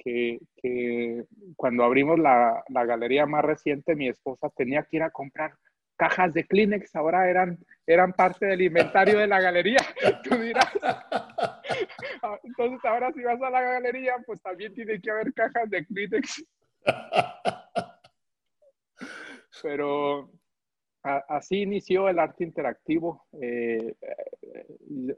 que, 0.06 1.24
cuando 1.56 1.84
abrimos 1.84 2.18
la, 2.18 2.62
galería 2.68 3.26
más 3.26 3.44
reciente, 3.44 3.96
mi 3.96 4.08
esposa 4.08 4.50
tenía 4.56 4.84
que 4.84 4.96
ir 4.96 5.02
a 5.02 5.10
comprar 5.10 5.52
cajas 5.96 6.34
de 6.34 6.46
Kleenex, 6.46 6.94
ahora 6.94 7.28
eran, 7.28 7.58
eran 7.86 8.12
parte 8.12 8.46
del 8.46 8.62
inventario 8.62 9.18
de 9.18 9.26
la 9.26 9.40
galería. 9.40 9.80
Tú 10.24 10.36
dirás. 10.36 10.70
Entonces, 12.44 12.84
ahora 12.84 13.12
si 13.12 13.22
vas 13.22 13.40
a 13.40 13.50
la 13.50 13.62
galería, 13.62 14.14
pues 14.26 14.40
también 14.42 14.74
tiene 14.74 15.00
que 15.00 15.10
haber 15.10 15.32
cajas 15.32 15.70
de 15.70 15.86
Kleenex. 15.86 16.44
Pero 19.62 20.30
así 21.02 21.62
inició 21.62 22.08
el 22.08 22.18
arte 22.18 22.44
interactivo. 22.44 23.26
Eh, 23.40 23.94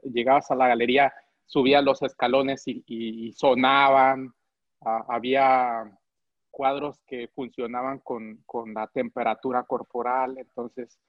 llegabas 0.03 0.49
a 0.49 0.55
la 0.55 0.69
galería, 0.69 1.13
subías 1.45 1.83
los 1.83 2.01
escalones 2.03 2.63
y, 2.65 3.33
sonaban, 3.33 4.33
ah, 4.81 5.05
había 5.07 5.91
cuadros 6.51 6.99
que 7.07 7.27
funcionaban 7.29 7.99
con, 7.99 8.43
la 8.73 8.87
temperatura 8.87 9.63
corporal, 9.63 10.37
entonces 10.37 10.99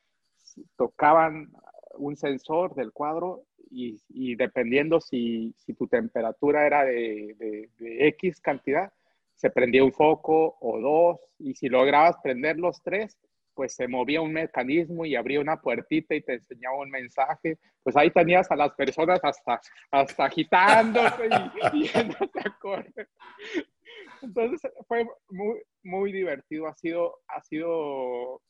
tocaban 0.77 1.51
un 1.97 2.16
sensor 2.16 2.75
del 2.75 2.93
cuadro 2.93 3.45
y, 3.71 4.35
dependiendo 4.37 5.01
si, 5.01 5.55
tu 5.79 5.87
temperatura 5.87 6.66
era 6.66 6.85
de, 6.85 7.68
X 7.79 8.41
cantidad, 8.41 8.93
se 9.35 9.51
prendía 9.51 9.85
un 9.85 9.93
foco 9.93 10.57
o 10.61 10.81
dos, 10.81 11.21
y 11.39 11.55
si 11.55 11.68
lograbas 11.68 12.16
prender 12.23 12.59
los 12.59 12.83
tres, 12.83 13.18
pues 13.61 13.74
se 13.74 13.86
movía 13.86 14.22
un 14.22 14.32
mecanismo 14.32 15.04
y 15.04 15.14
abría 15.14 15.38
una 15.38 15.61
puertita 15.61 16.14
y 16.14 16.22
te 16.22 16.32
enseñaba 16.32 16.78
un 16.78 16.88
mensaje. 16.88 17.58
Pues 17.82 17.94
ahí 17.94 18.11
tenías 18.11 18.50
a 18.50 18.56
las 18.56 18.72
personas 18.72 19.20
hasta, 19.22 19.61
hasta 19.90 20.24
agitándose 20.24 21.28
y, 21.74 21.82
yéndose 21.92 22.40
a 22.42 22.58
correr. 22.58 23.06
Entonces 24.22 24.62
fue 24.88 25.06
muy, 25.28 25.61
muy 25.82 26.11
divertido, 26.11 26.68
ha 26.68 26.74
sido, 26.74 27.18
ha 27.28 27.42
sido 27.42 28.40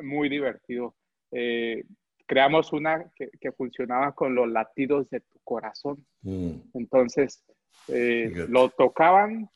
muy 0.00 0.28
divertido. 0.28 0.94
Eh, 1.32 1.82
creamos 2.24 2.72
una 2.72 3.10
que, 3.16 3.50
funcionaba 3.50 4.12
con 4.12 4.32
los 4.36 4.48
latidos 4.48 5.10
de 5.10 5.22
tu 5.22 5.40
corazón. 5.42 6.06
Mm. 6.20 6.52
Entonces, 6.74 7.44
eh, 7.88 8.30
lo 8.48 8.68
tocaban 8.68 9.50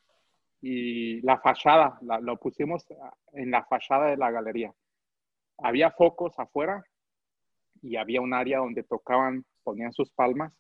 y 0.61 1.21
la 1.21 1.39
fachada, 1.39 1.97
lo 2.23 2.37
pusimos 2.39 2.85
en 3.35 3.53
la 3.53 3.65
fachada 3.67 4.07
de 4.07 4.17
la 4.17 4.33
galería 4.33 4.75
había 5.59 5.91
focos 5.91 6.39
afuera 6.39 6.85
y 7.83 7.97
había 7.97 8.21
un 8.21 8.35
área 8.35 8.59
donde 8.59 8.83
tocaban, 8.83 9.45
ponían 9.63 9.93
sus 9.93 10.11
palmas 10.13 10.53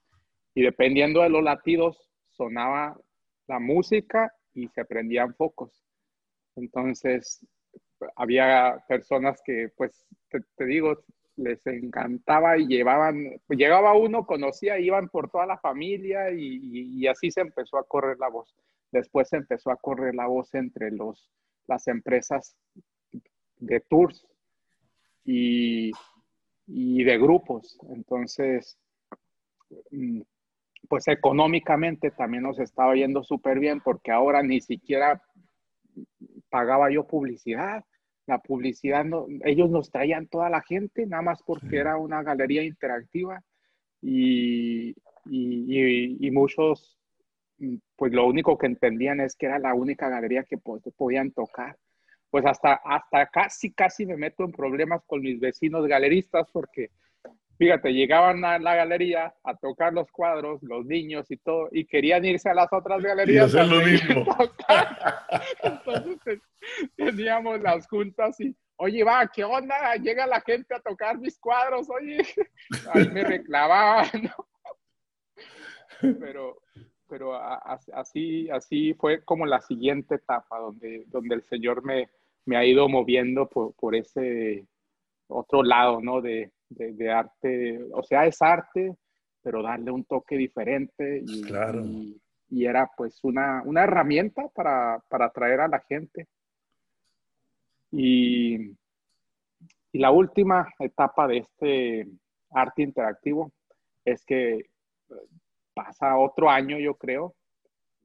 y 0.54 0.62
dependiendo 0.62 1.22
de 1.22 1.28
los 1.28 1.42
latidos 1.42 2.10
sonaba 2.30 2.98
la 3.46 3.58
música 3.58 4.32
y 4.54 4.68
se 4.68 4.84
prendían 4.84 5.34
focos. 5.34 5.84
Entonces, 6.56 7.46
había 8.16 8.82
personas 8.88 9.40
que, 9.44 9.70
pues, 9.76 10.06
te, 10.30 10.64
digo, 10.64 11.04
les 11.36 11.66
encantaba 11.66 12.56
y 12.58 12.66
llevaban, 12.66 13.38
llegaba 13.48 13.94
uno, 13.94 14.26
conocía, 14.26 14.78
iban 14.78 15.08
por 15.08 15.30
toda 15.30 15.46
la 15.46 15.58
familia 15.58 16.30
y, 16.30 16.58
y, 16.62 17.06
así 17.06 17.30
se 17.30 17.42
empezó 17.42 17.78
a 17.78 17.86
correr 17.86 18.18
la 18.18 18.28
voz. 18.28 18.54
Después 18.90 19.28
se 19.28 19.36
empezó 19.36 19.70
a 19.70 19.76
correr 19.76 20.14
la 20.14 20.26
voz 20.26 20.54
entre 20.54 20.90
los, 20.90 21.30
las 21.66 21.86
empresas 21.88 22.56
de 23.58 23.80
tours 23.80 24.26
y, 25.26 25.92
de 27.04 27.18
grupos. 27.18 27.78
Entonces, 27.90 28.78
mm, 29.90 30.20
pues 30.88 31.08
económicamente 31.08 32.10
también 32.12 32.44
nos 32.44 32.58
estaba 32.58 32.94
yendo 32.94 33.22
súper 33.22 33.58
bien 33.58 33.80
porque 33.80 34.12
ahora 34.12 34.42
ni 34.42 34.60
siquiera 34.60 35.20
pagaba 36.48 36.90
yo 36.90 37.06
publicidad. 37.06 37.84
La 38.26 38.38
publicidad, 38.38 39.04
no, 39.04 39.26
ellos 39.44 39.70
nos 39.70 39.90
traían 39.90 40.26
toda 40.26 40.50
la 40.50 40.60
gente, 40.62 41.06
nada 41.06 41.22
más 41.22 41.42
porque 41.44 41.76
era 41.76 41.96
una 41.96 42.22
galería 42.22 42.64
interactiva 42.64 43.40
y, 44.02 44.94
y, 45.26 46.30
muchos, 46.32 46.98
mm, 47.58 47.76
pues 47.96 48.12
lo 48.12 48.26
único 48.26 48.58
que 48.58 48.66
entendían 48.66 49.20
es 49.20 49.36
que 49.36 49.46
era 49.46 49.58
la 49.58 49.74
única 49.74 50.08
galería 50.08 50.44
que 50.44 50.58
podían 50.58 51.30
tocar 51.32 51.76
pues 52.36 52.44
hasta, 52.44 52.74
hasta 52.84 53.26
casi, 53.28 53.72
casi 53.72 54.04
me 54.04 54.14
meto 54.14 54.44
en 54.44 54.52
problemas 54.52 55.02
con 55.06 55.22
mis 55.22 55.40
vecinos 55.40 55.86
galeristas 55.86 56.46
porque, 56.52 56.90
fíjate, 57.56 57.94
llegaban 57.94 58.44
a 58.44 58.58
la 58.58 58.74
galería 58.74 59.34
a 59.42 59.56
tocar 59.56 59.94
los 59.94 60.12
cuadros, 60.12 60.62
los 60.62 60.84
niños 60.84 61.30
y 61.30 61.38
todo, 61.38 61.70
y 61.72 61.86
querían 61.86 62.26
irse 62.26 62.50
a 62.50 62.54
las 62.54 62.70
otras 62.70 63.02
galerías. 63.02 63.54
Y 63.54 63.58
hacer 63.58 63.72
lo 63.72 63.82
mismo. 63.82 64.26
Entonces 65.62 66.42
teníamos 66.94 67.58
las 67.62 67.88
juntas 67.88 68.38
y, 68.38 68.54
oye, 68.76 69.02
va, 69.02 69.26
¿qué 69.34 69.42
onda? 69.42 69.94
Llega 69.94 70.26
la 70.26 70.42
gente 70.42 70.74
a 70.74 70.80
tocar 70.80 71.16
mis 71.16 71.38
cuadros, 71.38 71.88
oye. 71.88 72.18
Ahí 72.92 73.08
me 73.08 73.24
reclamaban, 73.24 74.24
¿no? 74.24 74.46
Pero, 76.20 76.58
pero 77.08 77.34
así, 77.34 78.50
así 78.50 78.92
fue 78.92 79.24
como 79.24 79.46
la 79.46 79.62
siguiente 79.62 80.16
etapa 80.16 80.58
donde, 80.58 81.04
donde 81.06 81.36
el 81.36 81.42
Señor 81.44 81.82
me, 81.82 82.10
me 82.46 82.56
ha 82.56 82.64
ido 82.64 82.88
moviendo 82.88 83.48
por, 83.48 83.74
por 83.74 83.94
ese 83.94 84.66
otro 85.28 85.62
lado, 85.62 86.00
¿no? 86.00 86.22
De, 86.22 86.52
de, 86.68 87.10
arte, 87.10 87.80
o 87.92 88.02
sea, 88.02 88.26
es 88.26 88.40
arte, 88.40 88.94
pero 89.42 89.62
darle 89.62 89.90
un 89.90 90.04
toque 90.04 90.36
diferente 90.36 91.22
y, 91.24 91.42
claro. 91.42 91.82
y, 91.84 92.64
era 92.64 92.90
pues 92.96 93.22
una, 93.22 93.62
una 93.64 93.84
herramienta 93.84 94.48
para, 94.54 95.02
para, 95.08 95.26
atraer 95.26 95.60
a 95.60 95.68
la 95.68 95.80
gente. 95.80 96.26
Y, 97.92 98.76
y 99.92 99.98
la 99.98 100.10
última 100.10 100.68
etapa 100.78 101.28
de 101.28 101.38
este 101.38 102.08
arte 102.50 102.82
interactivo 102.82 103.52
es 104.04 104.24
que 104.24 104.70
pasa 105.74 106.16
otro 106.16 106.48
año, 106.48 106.78
yo 106.78 106.94
creo, 106.94 107.34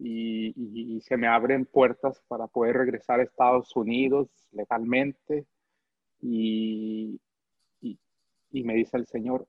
y, 0.04 1.02
se 1.02 1.18
me 1.18 1.28
abren 1.28 1.66
puertas 1.66 2.22
para 2.28 2.47
poder 2.47 2.78
regresar 2.78 3.20
a 3.20 3.24
Estados 3.24 3.76
Unidos 3.76 4.30
legalmente. 4.52 5.45
Y, 6.22 7.20
y, 7.82 8.64
me 8.64 8.74
dice 8.76 8.97
el 8.97 9.08
Señor, 9.08 9.47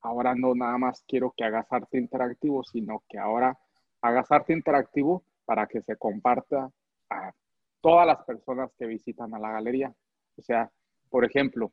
ahora 0.00 0.34
no 0.34 0.54
nada 0.54 0.78
más 0.78 1.04
quiero 1.06 1.32
que 1.36 1.44
hagas 1.44 1.66
arte 1.70 1.98
interactivo, 1.98 2.64
sino 2.64 3.02
que 3.08 3.18
ahora 3.18 3.58
hagas 4.00 4.30
arte 4.30 4.52
interactivo 4.52 5.24
para 5.44 5.66
que 5.66 5.82
se 5.82 5.96
comparta 5.96 6.70
a 7.10 7.32
todas 7.80 8.06
las 8.06 8.24
personas 8.24 8.70
que 8.78 8.86
visitan 8.86 9.34
a 9.34 9.38
la 9.38 9.52
galería. 9.52 9.94
O 10.36 10.42
sea, 10.42 10.70
por 11.10 11.24
ejemplo, 11.24 11.72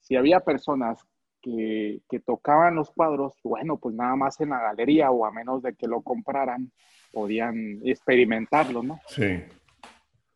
si 0.00 0.16
había 0.16 0.40
personas 0.40 1.06
que, 1.56 2.00
que, 2.08 2.20
tocaban 2.20 2.74
los 2.74 2.90
cuadros, 2.90 3.34
bueno, 3.42 3.78
pues 3.78 3.94
nada 3.94 4.16
más 4.16 4.40
en 4.40 4.50
la 4.50 4.60
galería 4.60 5.10
o 5.10 5.24
a 5.24 5.30
menos 5.30 5.62
de 5.62 5.74
que 5.74 5.86
lo 5.86 6.02
compraran, 6.02 6.70
podían 7.12 7.80
experimentarlo, 7.84 8.82
¿no? 8.82 9.00
Sí. 9.06 9.42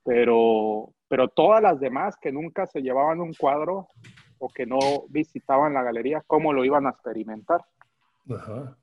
Pero, 0.04 0.92
pero 1.08 1.28
todas 1.28 1.62
las 1.62 1.80
demás 1.80 2.16
que 2.16 2.32
nunca 2.32 2.66
se 2.66 2.80
llevaban 2.80 3.20
un 3.20 3.34
cuadro 3.34 3.88
o 4.38 4.48
que 4.48 4.66
no 4.66 4.78
visitaban 5.08 5.74
la 5.74 5.82
galería, 5.82 6.22
¿cómo 6.26 6.52
lo 6.52 6.64
iban 6.64 6.86
a 6.86 6.90
experimentar? 6.90 7.64
Ajá. 8.30 8.76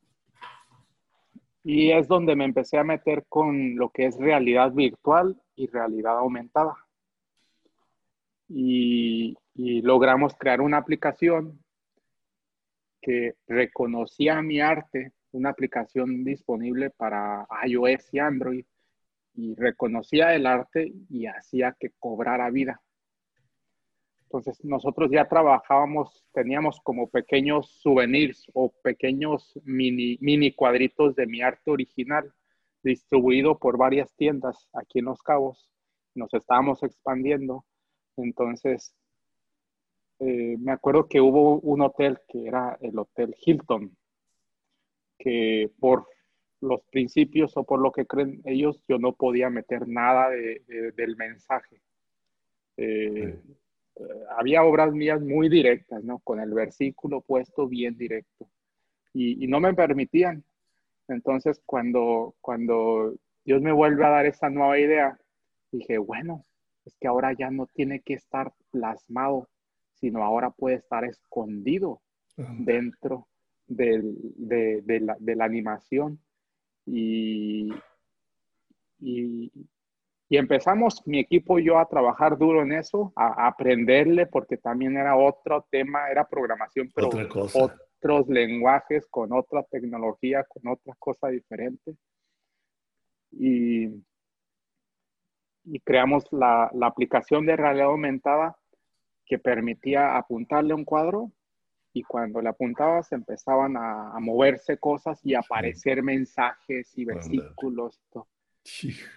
Y 1.63 1.91
es 1.91 2.07
donde 2.07 2.36
me 2.36 2.45
empecé 2.45 2.77
a 2.77 2.84
meter 2.84 3.25
con 3.27 3.75
lo 3.75 3.89
que 3.89 4.05
es 4.05 4.17
realidad 4.17 4.71
virtual 4.71 5.41
y 5.55 5.67
realidad 5.67 6.17
aumentada. 6.17 6.75
Y, 8.47 9.38
y 9.53 9.82
logramos 9.82 10.36
crear 10.36 10.61
una 10.61 10.77
aplicación 10.77 11.59
que 13.01 13.35
reconocía 13.47 14.41
mi 14.41 14.59
arte 14.61 15.13
una 15.31 15.49
aplicación 15.49 16.23
disponible 16.23 16.89
para 16.89 17.47
iOS 17.65 18.13
y 18.13 18.19
Android 18.19 18.65
y 19.35 19.55
reconocía 19.55 20.35
el 20.35 20.45
arte 20.45 20.91
y 21.09 21.27
hacía 21.27 21.75
que 21.79 21.91
cobrara 21.99 22.49
vida. 22.49 22.81
Entonces 24.23 24.63
nosotros 24.63 25.09
ya 25.11 25.27
trabajábamos, 25.27 26.23
teníamos 26.33 26.79
como 26.81 27.09
pequeños 27.09 27.79
souvenirs 27.81 28.45
o 28.53 28.71
pequeños 28.83 29.59
mini, 29.63 30.17
mini 30.21 30.53
cuadritos 30.53 31.15
de 31.15 31.25
mi 31.25 31.41
arte 31.41 31.71
original 31.71 32.31
distribuido 32.83 33.57
por 33.57 33.77
varias 33.77 34.15
tiendas 34.15 34.69
aquí 34.73 34.99
en 34.99 35.05
Los 35.05 35.21
Cabos. 35.23 35.71
Nos 36.15 36.33
estábamos 36.33 36.83
expandiendo. 36.83 37.65
Entonces, 38.17 38.93
eh, 40.20 40.57
me 40.59 40.72
acuerdo 40.72 41.07
que 41.07 41.22
hubo 41.22 41.59
un 41.59 41.82
hotel 41.82 42.20
que 42.28 42.47
era 42.47 42.78
el 42.82 42.97
Hotel 42.97 43.36
Hilton, 43.39 43.95
que 45.17 45.72
por 45.80 46.07
los 46.61 46.82
principios 46.91 47.55
o 47.55 47.63
por 47.63 47.80
lo 47.80 47.91
que 47.91 48.05
creen 48.05 48.41
ellos, 48.45 48.82
yo 48.88 48.97
no 48.99 49.13
podía 49.13 49.49
meter 49.49 49.88
nada 49.88 50.30
del 50.30 51.15
mensaje. 51.15 51.82
Eh, 52.76 53.39
eh, 53.95 54.03
había 54.38 54.63
obras 54.63 54.93
mías 54.93 55.22
muy 55.22 55.49
directas, 55.49 56.03
¿no? 56.03 56.20
Con 56.20 56.39
el 56.39 56.53
versículo 56.53 57.22
puesto 57.22 57.67
bien 57.67 57.97
directo. 57.97 58.49
Y, 59.13 59.47
no 59.47 59.59
me 59.59 59.74
permitían. 59.74 60.43
Entonces, 61.07 61.61
cuando, 61.65 62.36
cuando 62.41 63.15
Dios 63.43 63.61
me 63.61 63.72
vuelve 63.72 64.05
a 64.05 64.09
dar 64.09 64.26
esa 64.26 64.49
nueva 64.49 64.80
idea, 64.80 65.17
dije, 65.72 65.97
bueno, 65.97 66.45
es 66.86 66.95
que 66.99 67.07
ahora 67.07 67.34
ya 67.34 67.49
no 67.51 67.67
tiene 67.67 68.01
que 68.01 68.13
estar 68.13 68.53
plasmado, 68.72 69.47
sino 69.99 70.23
ahora 70.23 70.49
puede 70.51 70.77
estar 70.77 71.03
escondido 71.03 72.01
dentro 72.37 73.27
de, 73.67 75.01
la, 75.35 75.45
animación. 75.45 76.19
Y, 76.85 77.69
y, 78.99 79.51
empezamos 80.29 81.05
mi 81.05 81.19
equipo 81.19 81.59
y 81.59 81.65
yo 81.65 81.79
a 81.79 81.87
trabajar 81.87 82.37
duro 82.37 82.61
en 82.61 82.71
eso, 82.71 83.11
a, 83.15 83.47
aprenderle, 83.47 84.25
porque 84.25 84.57
también 84.57 84.97
era 84.97 85.15
otro 85.15 85.65
tema, 85.69 86.09
era 86.09 86.27
programación, 86.27 86.89
pero 86.95 87.09
otros 87.09 88.27
lenguajes, 88.27 89.07
con 89.07 89.33
otra 89.33 89.63
tecnología, 89.63 90.45
con 90.45 90.71
otra 90.71 90.93
cosa 90.97 91.27
diferente. 91.27 91.95
Y, 93.31 93.87
y 95.65 95.79
creamos 95.83 96.25
la, 96.31 96.71
la 96.73 96.87
aplicación 96.87 97.45
de 97.45 97.55
realidad 97.55 97.87
aumentada 97.87 98.59
que 99.30 99.38
permitía 99.38 100.17
apuntarle 100.17 100.73
un 100.73 100.84
cuadro 100.84 101.32
y 101.93 102.01
cuando 102.01 102.41
le 102.41 102.49
apuntabas 102.49 103.11
empezaban 103.11 103.77
a, 103.77 104.19
moverse 104.19 104.77
cosas 104.77 105.19
y 105.23 105.36
aparecer 105.36 106.01
mensajes 106.01 106.91
y 106.97 107.05
versículos. 107.05 108.01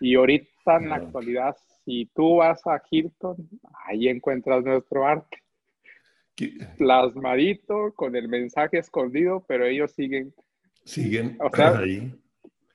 Y 0.00 0.14
ahorita 0.14 0.76
en 0.76 0.88
la 0.90 0.96
actualidad, 0.96 1.56
si 1.84 2.10
tú 2.14 2.36
vas 2.36 2.60
a 2.66 2.80
Hilton, 2.90 3.36
ahí 3.86 4.08
encuentras 4.08 4.62
nuestro 4.64 5.06
arte. 5.06 5.38
Plasmadito, 6.78 7.92
con 7.94 8.14
el 8.14 8.28
mensaje 8.28 8.78
escondido, 8.78 9.44
pero 9.46 9.66
ellos 9.66 9.92
siguen. 9.92 10.34
Siguen 10.84 11.38
ahí. 11.78 12.14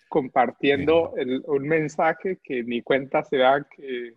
Compartiendo 0.10 1.14
un 1.46 1.68
mensaje 1.68 2.40
que 2.44 2.64
ni 2.64 2.82
cuenta 2.82 3.24
se 3.24 3.38
da 3.38 3.68
que, 3.76 4.16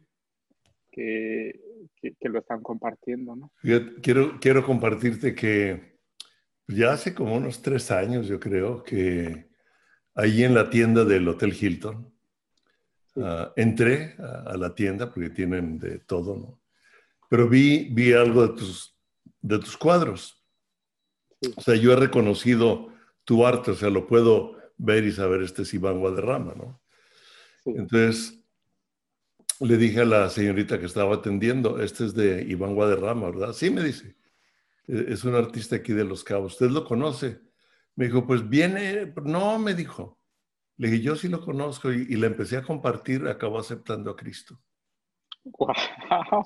que, 0.91 1.61
que, 2.01 2.29
lo 2.29 2.41
están 2.41 2.63
compartiendo, 2.63 3.37
¿no? 3.37 3.53
quiero, 4.03 4.39
quiero 4.41 4.65
compartirte 4.65 5.35
que 5.35 5.99
ya 6.67 6.93
hace 6.93 7.15
como 7.15 7.37
unos 7.37 7.63
tres 7.63 7.91
años, 7.91 8.27
yo 8.27 8.39
creo, 8.39 8.83
que 8.83 9.51
ahí 10.15 10.45
en 10.45 10.55
la 10.55 10.71
tienda 10.71 11.05
del 11.05 11.29
Hotel 11.29 11.57
Hilton, 11.59 12.13
ah, 13.17 13.53
entré 13.57 14.17
a, 14.19 14.57
la 14.57 14.75
tienda 14.75 15.13
porque 15.13 15.31
tienen 15.31 15.79
de 15.79 15.99
todo, 15.99 16.37
¿no? 16.37 16.61
Pero 17.29 17.49
vi, 17.49 17.89
vi 17.93 18.13
algo 18.13 18.47
de 18.47 18.55
tus, 18.57 18.99
de 19.41 19.59
tus 19.59 19.77
cuadros. 19.77 20.45
O 21.57 21.61
sea, 21.61 21.77
yo 21.77 21.93
he 21.93 21.97
reconocido 21.97 22.93
tu 23.25 23.47
arte, 23.47 23.71
o 23.71 23.75
sea, 23.75 23.89
lo 23.89 24.07
puedo 24.07 24.57
ver 24.77 25.05
y 25.05 25.13
saber, 25.13 25.43
este 25.43 25.63
es 25.63 25.73
Iván 25.75 26.01
Guadarrama, 26.01 26.55
¿no? 26.55 26.83
Entonces, 27.65 28.40
le 29.61 29.77
dije 29.77 30.01
a 30.01 30.05
la 30.05 30.31
señorita 30.31 30.79
que 30.79 30.87
estaba 30.87 31.17
atendiendo, 31.17 31.81
este 31.81 32.07
es 32.07 32.15
de 32.15 32.43
Iván 32.43 32.75
Guadarrama, 32.75 33.31
¿verdad? 33.31 33.53
Sí, 33.53 33.71
me 33.71 33.83
dice, 33.83 34.17
e-, 34.89 35.07
es 35.09 35.25
un 35.25 35.35
artista 35.35 35.77
aquí 35.77 35.93
de 35.93 36.05
Los 36.05 36.25
Cabos, 36.25 36.55
¿usted 36.55 36.71
lo 36.71 36.85
conoce? 36.85 37.41
Me 37.95 38.07
dijo, 38.07 38.27
pues 38.27 38.49
viene, 38.49 39.13
no, 39.25 39.59
me 39.59 39.75
dijo. 39.75 40.19
Le 40.79 40.89
dije, 40.89 41.03
yo 41.03 41.17
sí 41.17 41.29
lo 41.29 41.45
conozco 41.45 41.93
y, 41.93 42.07
le 42.07 42.27
empecé 42.27 42.57
a 42.57 42.63
compartir, 42.63 43.27
acabó 43.29 43.59
aceptando 43.59 44.11
a 44.11 44.17
Cristo. 44.17 44.61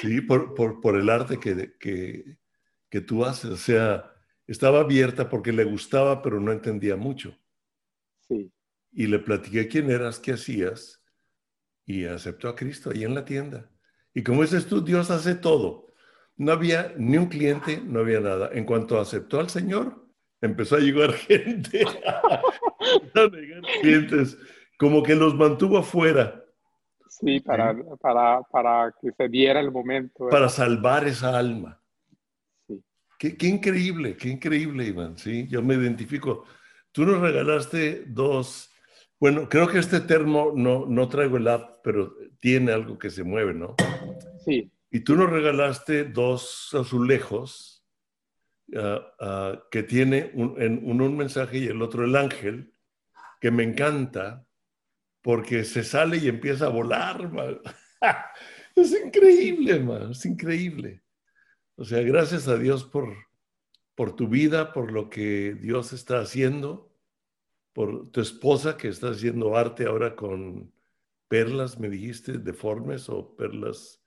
Sí, 0.00 0.20
por, 0.28 0.54
por, 0.54 0.96
el 0.96 1.10
arte 1.10 1.40
que, 1.40 1.76
que, 1.80 2.38
que 2.88 3.00
tú 3.00 3.24
haces. 3.24 3.50
O 3.50 3.56
sea, 3.56 4.14
estaba 4.46 4.78
abierta 4.78 5.28
porque 5.28 5.52
le 5.52 5.64
gustaba, 5.64 6.22
pero 6.22 6.38
no 6.38 6.52
entendía 6.52 6.94
mucho. 6.94 7.36
Sí. 8.28 8.52
Y 8.92 9.08
le 9.08 9.18
platiqué 9.18 9.66
quién 9.66 9.90
eras, 9.90 10.20
qué 10.20 10.34
hacías 10.34 11.01
y 11.92 12.06
aceptó 12.06 12.48
a 12.48 12.56
Cristo 12.56 12.90
ahí 12.90 13.04
en 13.04 13.14
la 13.14 13.22
tienda. 13.22 13.68
Y 14.14 14.22
como 14.22 14.40
dices 14.40 14.66
tú, 14.66 14.82
Dios 14.82 15.10
hace 15.10 15.34
todo. 15.34 15.92
No 16.36 16.52
había 16.52 16.94
ni 16.96 17.18
un 17.18 17.26
cliente, 17.26 17.82
no 17.84 18.00
había 18.00 18.20
nada. 18.20 18.48
En 18.54 18.64
cuanto 18.64 18.98
aceptó 18.98 19.38
al 19.38 19.50
Señor, 19.50 20.02
empezó 20.40 20.76
a 20.76 20.80
llegar 20.80 21.12
gente, 21.28 21.84
a 21.84 23.26
llegar 23.26 23.62
clientes, 23.82 24.38
como 24.78 25.02
que 25.02 25.14
los 25.14 25.34
mantuvo 25.34 25.76
afuera. 25.76 26.42
Sí, 27.08 27.40
para, 27.40 27.76
para, 28.00 28.40
para 28.50 28.94
que 28.98 29.10
se 29.12 29.28
diera 29.28 29.60
el 29.60 29.70
momento. 29.70 30.28
Para 30.30 30.48
salvar 30.48 31.06
esa 31.06 31.38
alma. 31.38 31.78
Sí. 32.66 32.82
Qué, 33.18 33.36
qué, 33.36 33.48
increíble, 33.48 34.16
qué 34.16 34.30
increíble, 34.30 34.86
Iván. 34.86 35.18
Sí, 35.18 35.46
yo 35.46 35.60
me 35.60 35.74
identifico. 35.74 36.46
Tú 36.90 37.04
nos 37.04 37.20
regalaste 37.20 38.04
dos 38.06 38.71
bueno, 39.22 39.48
creo 39.48 39.68
que 39.68 39.78
este 39.78 40.00
termo, 40.00 40.52
no, 40.52 40.84
no 40.84 41.08
traigo 41.08 41.36
el 41.36 41.46
app, 41.46 41.76
pero 41.84 42.12
tiene 42.40 42.72
algo 42.72 42.98
que 42.98 43.08
se 43.08 43.22
mueve, 43.22 43.54
¿no? 43.54 43.76
Sí. 44.44 44.72
Y 44.90 44.98
tú 44.98 45.14
nos 45.14 45.30
regalaste 45.30 46.02
dos 46.02 46.70
azulejos 46.74 47.86
ah, 48.74 49.14
ah, 49.20 49.62
que 49.70 49.84
tiene 49.84 50.32
un, 50.34 50.80
uno 50.82 51.04
un 51.04 51.16
mensaje 51.16 51.58
y 51.58 51.66
el 51.68 51.82
otro 51.82 52.04
el 52.04 52.16
ángel, 52.16 52.74
que 53.40 53.52
me 53.52 53.62
encanta 53.62 54.44
porque 55.20 55.62
se 55.62 55.84
sale 55.84 56.16
y 56.16 56.26
empieza 56.26 56.66
a 56.66 56.70
volar. 56.70 57.30
es 58.74 59.04
increíble, 59.04 59.78
man, 59.78 60.10
es 60.10 60.26
increíble. 60.26 61.04
O 61.76 61.84
sea, 61.84 62.02
gracias 62.02 62.48
a 62.48 62.58
Dios 62.58 62.82
por, 62.82 63.14
por 63.94 64.16
tu 64.16 64.26
vida, 64.26 64.72
por 64.72 64.90
lo 64.90 65.08
que 65.08 65.54
Dios 65.54 65.92
está 65.92 66.18
haciendo 66.18 66.91
por 67.72 68.10
tu 68.10 68.20
esposa 68.20 68.76
que 68.76 68.88
está 68.88 69.08
haciendo 69.08 69.56
arte 69.56 69.86
ahora 69.86 70.14
con 70.14 70.72
perlas, 71.28 71.78
me 71.78 71.88
dijiste, 71.88 72.38
deformes 72.38 73.08
o 73.08 73.34
perlas 73.34 74.02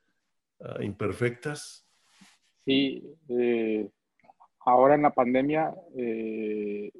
ah, 0.59 0.83
imperfectas. 0.83 1.87
Sí, 2.65 3.03
eh, 3.29 3.89
ahora 4.59 4.95
en 4.95 5.01
la 5.03 5.11
pandemia 5.11 5.73
eh, 5.95 6.91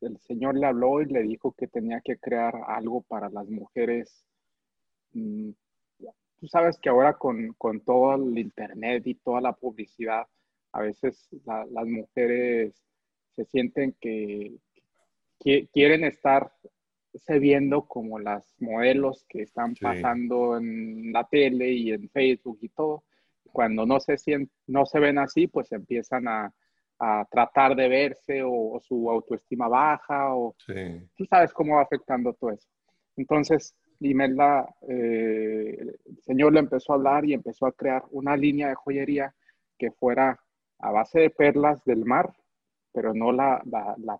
el 0.00 0.18
Señor 0.20 0.56
le 0.56 0.66
habló 0.66 1.02
y 1.02 1.06
le 1.06 1.22
dijo 1.22 1.52
que 1.52 1.66
tenía 1.66 2.00
que 2.00 2.18
crear 2.18 2.54
algo 2.66 3.02
para 3.02 3.28
las 3.28 3.48
mujeres. 3.48 4.24
Mm, 5.12 5.50
tú 6.40 6.46
sabes 6.48 6.78
que 6.78 6.88
ahora 6.88 7.18
con, 7.18 7.54
todo 7.84 8.14
el 8.14 8.38
Internet 8.38 9.06
y 9.06 9.14
toda 9.14 9.42
la 9.42 9.52
publicidad, 9.52 10.26
a 10.72 10.80
veces 10.80 11.28
las 11.44 11.86
mujeres 11.86 12.82
se 13.36 13.44
sienten 13.44 13.94
que, 14.00 14.56
quieren 15.40 16.04
estar 16.04 16.52
se 17.14 17.38
viendo 17.38 17.86
como 17.86 18.18
las 18.18 18.54
modelos 18.60 19.24
que 19.28 19.42
están 19.42 19.74
pasando 19.74 20.56
en 20.56 21.12
la 21.12 21.24
tele 21.24 21.72
y 21.72 21.90
en 21.90 22.08
Facebook 22.08 22.58
y 22.62 22.68
todo. 22.68 23.04
Cuando 23.52 23.84
no 23.84 23.98
se, 23.98 24.16
no 24.66 24.86
se 24.86 25.00
ven 25.00 25.18
así, 25.18 25.48
pues 25.48 25.72
empiezan 25.72 26.28
a, 26.28 26.52
tratar 27.30 27.74
de 27.76 27.88
verse 27.88 28.42
o, 28.44 28.78
su 28.86 29.10
autoestima 29.10 29.68
baja 29.68 30.34
o 30.34 30.54
tú 31.16 31.24
sabes 31.24 31.50
cómo 31.54 31.76
va 31.76 31.82
afectando 31.82 32.34
todo 32.34 32.50
eso. 32.50 32.68
Entonces, 33.16 33.74
Imelda, 34.00 34.68
eh, 34.86 35.78
el 35.80 36.18
Señor 36.20 36.52
le 36.52 36.60
empezó 36.60 36.92
a 36.92 36.96
hablar 36.96 37.24
y 37.24 37.32
empezó 37.32 37.64
a 37.64 37.72
crear 37.72 38.04
una 38.10 38.36
línea 38.36 38.68
de 38.68 38.74
joyería 38.74 39.34
que 39.78 39.90
fuera 39.92 40.38
a 40.78 40.90
base 40.90 41.20
de 41.20 41.30
perlas 41.30 41.82
del 41.86 42.04
mar, 42.04 42.34
pero 42.92 43.14
no 43.14 43.32
la, 43.32 43.62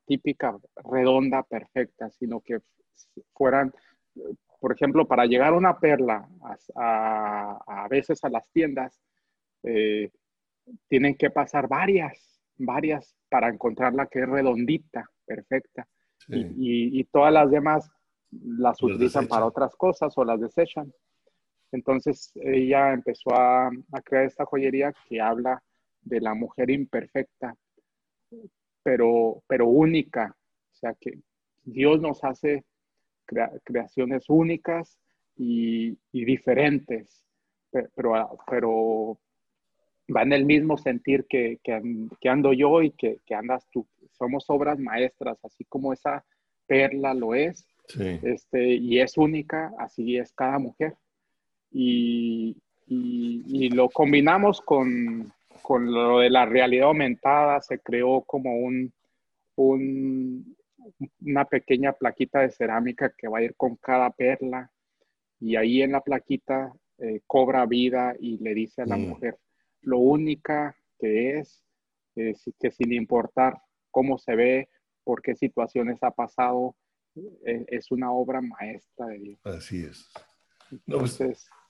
típica 0.06 0.56
redonda 0.76 1.42
perfecta, 1.42 2.10
sino 2.10 2.40
que 2.40 2.60
fueran, 3.32 3.72
por 4.60 4.72
ejemplo, 4.72 5.06
para 5.06 5.26
llegar 5.26 5.52
a 5.52 5.56
una 5.56 5.78
perla, 5.78 6.28
a, 6.76 7.86
veces 7.88 8.22
a 8.24 8.28
las 8.28 8.48
tiendas, 8.52 9.00
eh, 9.62 10.10
tienen 10.88 11.16
que 11.16 11.30
pasar 11.30 11.68
varias, 11.68 12.40
varias 12.56 13.16
para 13.28 13.48
encontrar 13.48 13.94
la 13.94 14.06
que 14.06 14.20
es 14.20 14.28
redondita, 14.28 15.04
perfecta. 15.26 15.86
Y, 16.28 17.02
todas 17.04 17.32
las 17.32 17.50
demás 17.50 17.90
las 18.30 18.80
utilizan 18.82 19.26
para 19.26 19.46
otras 19.46 19.74
cosas 19.74 20.16
o 20.16 20.24
las 20.24 20.40
desechan. 20.40 20.92
Entonces 21.72 22.30
ella 22.36 22.92
empezó 22.92 23.34
a, 23.34 23.68
a 23.68 24.02
crear 24.02 24.26
esta 24.26 24.44
joyería 24.44 24.92
que 25.08 25.20
habla 25.20 25.62
de 26.02 26.20
la 26.20 26.34
mujer 26.34 26.70
imperfecta, 26.70 27.56
pero, 28.82 29.42
pero 29.46 29.66
única. 29.66 30.36
O 30.72 30.74
sea 30.74 30.94
que 30.94 31.18
Dios 31.64 32.00
nos 32.00 32.24
hace 32.24 32.64
creaciones 33.64 34.28
únicas 34.28 34.98
y, 35.36 35.96
diferentes, 36.12 37.24
pero, 37.70 38.38
pero 38.48 39.18
va 40.14 40.22
en 40.22 40.32
el 40.32 40.44
mismo 40.44 40.76
sentir 40.76 41.26
que, 41.28 41.58
que, 41.62 42.28
ando 42.28 42.52
yo 42.52 42.82
y 42.82 42.90
que, 42.90 43.20
andas 43.34 43.66
tú. 43.70 43.86
Somos 44.12 44.44
obras 44.48 44.78
maestras, 44.78 45.38
así 45.44 45.64
como 45.64 45.92
esa 45.92 46.24
perla 46.66 47.14
lo 47.14 47.34
es, 47.34 47.66
este, 48.22 48.74
y 48.74 49.00
es 49.00 49.16
única, 49.16 49.72
así 49.78 50.16
es 50.16 50.32
cada 50.32 50.58
mujer. 50.58 50.94
Y, 51.70 52.56
y 52.86 53.68
lo 53.70 53.88
combinamos 53.88 54.60
con, 54.60 55.32
con 55.62 55.92
lo 55.92 56.20
de 56.20 56.30
la 56.30 56.46
realidad 56.46 56.88
aumentada 56.88 57.60
se 57.60 57.78
creó 57.80 58.22
como 58.22 58.56
un, 58.56 58.92
una 59.56 61.44
pequeña 61.44 61.92
plaquita 61.92 62.40
de 62.40 62.50
cerámica 62.50 63.12
que 63.16 63.28
va 63.28 63.38
a 63.38 63.42
ir 63.42 63.54
con 63.56 63.76
cada 63.76 64.10
perla 64.10 64.70
y 65.38 65.56
ahí 65.56 65.82
en 65.82 65.92
la 65.92 66.00
plaquita 66.00 66.72
eh, 66.98 67.20
cobra 67.26 67.66
vida 67.66 68.14
y 68.18 68.38
le 68.38 68.54
dice 68.54 68.82
a 68.82 68.86
la 68.86 68.96
mm. 68.96 69.08
mujer 69.08 69.38
lo 69.82 69.98
única 69.98 70.76
que 70.98 71.38
es, 71.38 71.64
es, 72.14 72.50
que 72.58 72.70
sin 72.70 72.92
importar 72.92 73.60
cómo 73.90 74.18
se 74.18 74.34
ve, 74.34 74.68
por 75.04 75.22
qué 75.22 75.34
situaciones 75.34 76.02
ha 76.02 76.10
pasado, 76.10 76.76
e, 77.44 77.64
es 77.68 77.90
una 77.90 78.12
obra 78.12 78.40
maestra 78.40 79.06
de 79.06 79.18
Dios. 79.18 79.40
Así 79.44 79.84
es. 79.84 80.10
Pues, 80.86 81.20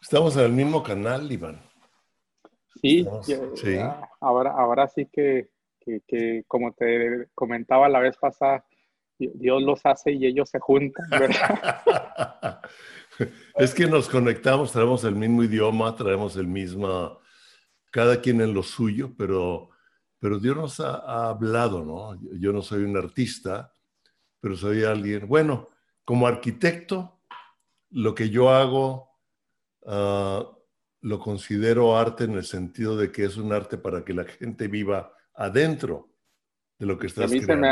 estamos 0.01 0.36
en 0.36 0.45
el 0.45 0.53
mismo 0.53 0.82
canal, 0.82 1.30
Iván. 1.30 1.61
Sí, 2.82 3.06
ahora, 4.20 4.52
ahora 4.52 4.88
sí 4.88 5.06
que 5.12 5.50
que, 5.80 6.44
como 6.46 6.72
te 6.72 7.28
comentaba 7.34 7.88
la 7.88 8.00
vez 8.00 8.16
pasada, 8.16 8.64
Dios 9.18 9.62
los 9.62 9.84
hace 9.84 10.12
y 10.12 10.26
ellos 10.26 10.48
se 10.48 10.58
juntan, 10.58 11.04
es 13.56 13.74
que 13.74 13.86
nos 13.86 14.08
conectamos, 14.08 14.72
traemos 14.72 15.04
el 15.04 15.14
mismo 15.14 15.42
idioma, 15.42 15.94
traemos 15.94 16.36
el 16.36 16.46
mismo, 16.46 17.18
cada 17.90 18.20
quien 18.20 18.40
en 18.40 18.54
lo 18.54 18.62
suyo, 18.62 19.12
pero, 19.18 19.70
pero 20.18 20.38
Dios 20.38 20.56
nos 20.56 20.80
ha, 20.80 21.28
hablado, 21.28 21.84
¿no? 21.84 22.18
Yo 22.38 22.52
no 22.52 22.62
soy 22.62 22.84
un 22.84 22.96
artista, 22.96 23.74
pero 24.40 24.56
soy 24.56 24.84
alguien, 24.84 25.28
bueno, 25.28 25.68
como 26.04 26.26
arquitecto, 26.26 27.20
lo 27.90 28.14
que 28.14 28.30
yo 28.30 28.50
hago 28.50 29.10
ah, 29.84 30.50
lo 31.03 31.18
considero 31.18 31.96
arte 31.96 32.24
en 32.24 32.34
el 32.34 32.44
sentido 32.44 32.96
de 32.96 33.11
que 33.11 33.24
es 33.24 33.36
un 33.36 33.53
arte 33.53 33.78
para 33.78 34.05
que 34.05 34.14
la 34.14 34.24
gente 34.24 34.68
viva 34.68 35.14
adentro 35.34 36.11
de 36.78 36.86
lo 36.86 36.98
que 36.98 37.07
estás 37.07 37.30
A 37.30 37.34
mí 37.34 37.42
se 37.42 37.57
me, 37.57 37.68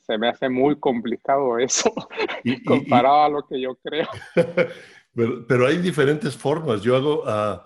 se 0.00 0.18
me, 0.18 0.28
hace 0.28 0.48
muy 0.48 0.78
complicado 0.78 1.58
eso, 1.58 1.92
comparado 2.66 3.24
a 3.24 3.28
lo 3.28 3.46
que 3.46 3.60
yo 3.60 3.76
creo. 3.76 4.08
pero, 5.48 5.66
hay 5.66 5.78
diferentes 5.78 6.36
formas. 6.36 6.82
Yo 6.82 6.96
hago, 6.96 7.22
uh, 7.24 7.60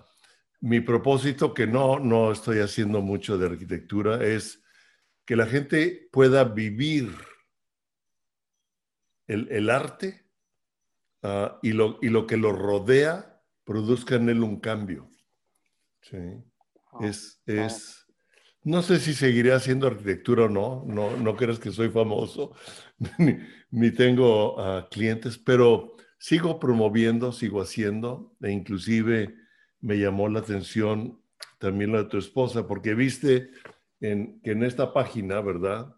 mi 0.61 0.81
propósito, 0.81 1.53
que 1.53 1.67
no, 1.67 1.99
no 1.99 2.31
estoy 2.31 2.59
haciendo 2.59 3.01
mucho 3.01 3.37
de 3.37 3.47
arquitectura, 3.47 4.23
es 4.23 4.63
que 5.25 5.35
la 5.35 5.45
gente 5.45 6.09
pueda 6.11 6.43
vivir 6.43 7.11
el, 9.27 9.47
el 9.51 9.69
arte 9.69 10.25
uh, 11.21 11.57
y, 11.61 11.73
lo, 11.73 11.99
y 12.01 12.09
lo 12.09 12.25
que 12.25 12.37
lo 12.37 12.51
rodea 12.51 13.38
produzca 13.69 14.15
en 14.15 14.29
él 14.29 14.41
un 14.41 14.59
cambio. 14.59 15.11
Sí. 16.01 16.17
Ah, 16.91 17.05
es, 17.05 17.39
es, 17.45 18.03
no 18.63 18.81
sé 18.81 18.97
si 18.97 19.13
seguiré 19.13 19.53
haciendo 19.53 19.85
arquitectura 19.85 20.45
o 20.45 20.49
no, 20.49 20.83
no, 20.87 21.15
no 21.15 21.35
crees 21.35 21.59
que 21.59 21.69
soy 21.69 21.89
famoso, 21.89 22.55
ni, 23.69 23.91
tengo 23.91 24.55
uh, 24.55 24.89
clientes, 24.89 25.37
pero 25.37 25.95
sigo 26.17 26.59
promoviendo, 26.59 27.31
sigo 27.31 27.61
haciendo, 27.61 28.35
e 28.41 28.49
inclusive 28.49 29.35
me 29.81 29.99
llamó 29.99 30.27
la 30.29 30.39
atención 30.39 31.21
también 31.59 31.91
la 31.91 31.99
de 31.99 32.09
tu 32.09 32.17
esposa, 32.17 32.65
porque 32.65 32.95
viste 32.95 33.51
en, 34.01 34.41
que 34.41 34.53
en 34.53 34.63
esta 34.63 34.91
página, 34.93 35.41
¿verdad? 35.41 35.95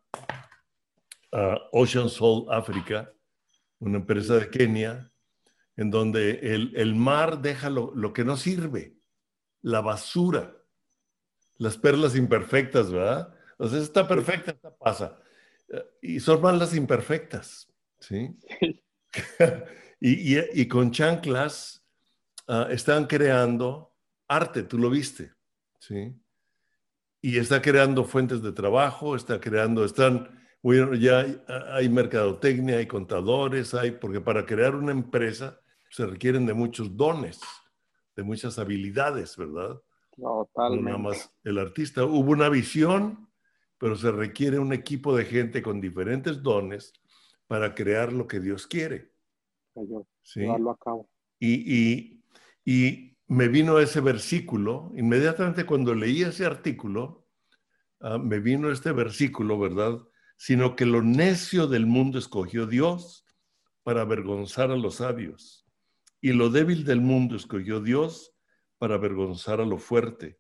Uh, 1.32 1.56
Ocean 1.72 2.10
Soul 2.10 2.48
Africa, 2.52 3.14
una 3.80 4.00
empresa 4.00 4.36
de 4.40 4.50
Kenia, 4.50 5.11
en 5.78 5.90
donde 5.90 6.54
el, 6.54 6.74
el 6.76 6.96
mar 6.96 7.42
deja 7.42 7.70
lo, 7.70 7.94
lo 7.96 8.14
que 8.14 8.24
no 8.24 8.38
sirve, 8.38 8.96
la 9.62 9.82
basura 9.82 10.62
las 11.62 11.78
perlas 11.78 12.16
imperfectas, 12.16 12.92
¿verdad? 12.92 13.36
O 13.58 13.68
sea, 13.68 13.80
está 13.80 14.08
perfecta, 14.08 14.50
esta 14.50 14.76
pasa. 14.76 15.20
Y 16.02 16.20
son 16.20 16.42
más 16.42 16.58
las 16.58 16.76
imperfectas, 16.76 17.72
¿sí? 18.00 18.36
y, 20.00 20.68
con 20.68 20.90
chanclas 20.90 21.86
uh, 22.48 22.64
están 22.72 23.06
creando 23.06 23.96
arte, 24.28 24.64
tú 24.64 24.80
lo 24.80 24.90
viste, 24.90 25.34
¿sí? 25.78 26.20
Y 27.22 27.38
está 27.38 27.62
creando 27.62 28.06
fuentes 28.06 28.42
de 28.42 28.54
trabajo, 28.54 29.16
está 29.16 29.40
creando, 29.40 29.86
están, 29.86 30.44
bueno, 30.64 30.96
ya 30.96 31.20
hay, 31.20 31.44
hay 31.74 31.90
mercadotecnia, 31.90 32.78
hay 32.78 32.88
contadores, 32.88 33.76
hay, 33.76 33.92
porque 33.92 34.20
para 34.20 34.48
crear 34.48 34.76
una 34.76 34.94
empresa 34.94 35.61
se 35.92 36.06
requieren 36.06 36.46
de 36.46 36.54
muchos 36.54 36.96
dones, 36.96 37.40
de 38.16 38.24
muchas 38.24 38.58
habilidades, 38.58 39.36
¿verdad? 39.38 39.80
Totalmente. 40.16 40.86
nada 40.86 40.98
más 40.98 41.34
el 41.44 41.58
artista. 41.58 42.06
Hubo 42.06 42.32
una 42.32 42.50
visión, 42.50 43.30
pero 43.78 43.96
se 43.96 44.12
requiere 44.12 44.58
un 44.58 44.74
equipo 44.74 45.16
de 45.16 45.26
gente 45.26 45.62
con 45.62 45.82
diferentes 45.82 46.42
dones 46.42 46.94
para 47.48 47.76
crear 47.76 48.14
lo 48.14 48.28
que 48.28 48.40
Dios 48.40 48.68
quiere. 48.68 49.12
¿Sí? 50.24 50.46
a 50.46 50.76
cabo. 50.84 51.10
Y, 51.40 52.22
y, 52.66 53.18
me 53.28 53.48
vino 53.48 53.80
ese 53.80 54.02
versículo, 54.02 54.92
inmediatamente 54.94 55.66
cuando 55.66 55.96
leí 55.96 56.22
ese 56.22 56.46
artículo, 56.46 57.26
ah, 58.02 58.18
me 58.18 58.40
vino 58.40 58.70
este 58.70 58.92
versículo, 58.92 59.58
¿verdad? 59.58 60.00
Sino 60.36 60.76
que 60.76 60.86
lo 60.86 61.02
necio 61.02 61.68
del 61.68 61.86
mundo 61.86 62.20
escogió 62.20 62.68
Dios 62.68 63.26
para 63.84 64.02
avergonzar 64.02 64.70
a 64.70 64.76
los 64.76 64.96
sabios, 64.96 65.61
y 66.22 66.34
lo 66.34 66.50
débil 66.50 66.86
del 66.86 67.02
mundo 67.02 67.36
escogió 67.36 67.82
Dios 67.82 68.34
para 68.78 68.96
avergonzar 68.96 69.60
a 69.60 69.66
lo 69.66 69.78
fuerte. 69.78 70.40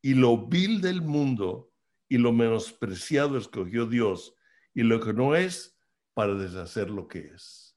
Y 0.00 0.14
lo 0.14 0.46
vil 0.46 0.80
del 0.80 1.02
mundo 1.02 1.72
y 2.08 2.18
lo 2.18 2.32
menospreciado 2.32 3.36
escogió 3.36 3.86
Dios, 3.86 4.34
y 4.72 4.82
lo 4.82 5.00
que 5.00 5.12
no 5.12 5.34
es, 5.34 5.76
para 6.14 6.34
deshacer 6.34 6.90
lo 6.90 7.08
que 7.08 7.32
es. 7.34 7.76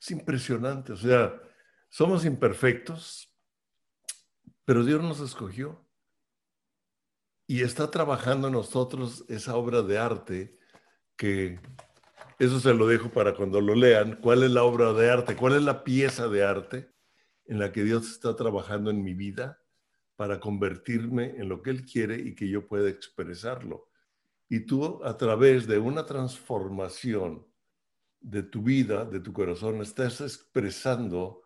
Es 0.00 0.10
impresionante, 0.10 0.92
o 0.92 0.96
sea, 0.96 1.38
somos 1.90 2.24
imperfectos, 2.24 3.32
pero 4.64 4.84
Dios 4.84 5.02
nos 5.02 5.20
escogió. 5.20 5.86
Y 7.46 7.62
está 7.62 7.90
trabajando 7.90 8.46
en 8.46 8.54
nosotros 8.54 9.24
esa 9.28 9.56
obra 9.56 9.82
de 9.82 9.98
arte 9.98 10.58
que 11.16 11.60
eso 12.44 12.60
se 12.60 12.74
lo 12.74 12.86
dejo 12.86 13.10
para 13.10 13.34
cuando 13.34 13.60
lo 13.60 13.74
lean. 13.74 14.18
¿Cuál 14.20 14.42
es 14.42 14.50
la 14.50 14.64
obra 14.64 14.92
de 14.92 15.10
arte? 15.10 15.36
¿Cuál 15.36 15.54
es 15.54 15.62
la 15.62 15.84
pieza 15.84 16.28
de 16.28 16.44
arte? 16.44 16.92
en 17.46 17.58
la 17.58 17.72
que 17.72 17.84
Dios 17.84 18.10
está 18.10 18.34
trabajando 18.36 18.90
en 18.90 19.02
mi 19.02 19.14
vida 19.14 19.60
para 20.16 20.40
convertirme 20.40 21.36
en 21.36 21.48
lo 21.48 21.62
que 21.62 21.70
Él 21.70 21.84
quiere 21.84 22.16
y 22.16 22.34
que 22.34 22.48
yo 22.48 22.66
pueda 22.66 22.88
expresarlo. 22.88 23.88
Y 24.48 24.60
tú 24.60 25.02
a 25.04 25.16
través 25.16 25.66
de 25.66 25.78
una 25.78 26.06
transformación 26.06 27.46
de 28.20 28.42
tu 28.42 28.62
vida, 28.62 29.04
de 29.04 29.20
tu 29.20 29.32
corazón, 29.32 29.80
estás 29.80 30.20
expresando 30.20 31.42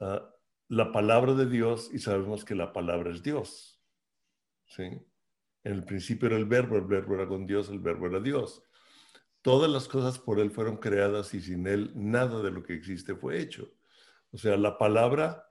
ah, 0.00 0.28
la 0.68 0.90
palabra 0.92 1.34
de 1.34 1.46
Dios 1.46 1.90
y 1.92 1.98
sabemos 1.98 2.44
que 2.44 2.54
la 2.54 2.72
palabra 2.72 3.10
es 3.10 3.22
Dios. 3.22 3.80
¿Sí? 4.66 4.82
En 4.82 5.72
el 5.72 5.84
principio 5.84 6.28
era 6.28 6.36
el 6.36 6.46
verbo, 6.46 6.76
el 6.76 6.84
verbo 6.84 7.14
era 7.14 7.26
con 7.26 7.46
Dios, 7.46 7.68
el 7.68 7.80
verbo 7.80 8.06
era 8.06 8.20
Dios. 8.20 8.62
Todas 9.42 9.70
las 9.70 9.88
cosas 9.88 10.18
por 10.18 10.38
Él 10.40 10.50
fueron 10.50 10.76
creadas 10.76 11.32
y 11.34 11.40
sin 11.40 11.66
Él 11.66 11.92
nada 11.94 12.42
de 12.42 12.50
lo 12.50 12.62
que 12.62 12.74
existe 12.74 13.14
fue 13.14 13.40
hecho. 13.40 13.70
O 14.32 14.38
sea, 14.38 14.56
la 14.56 14.78
palabra 14.78 15.50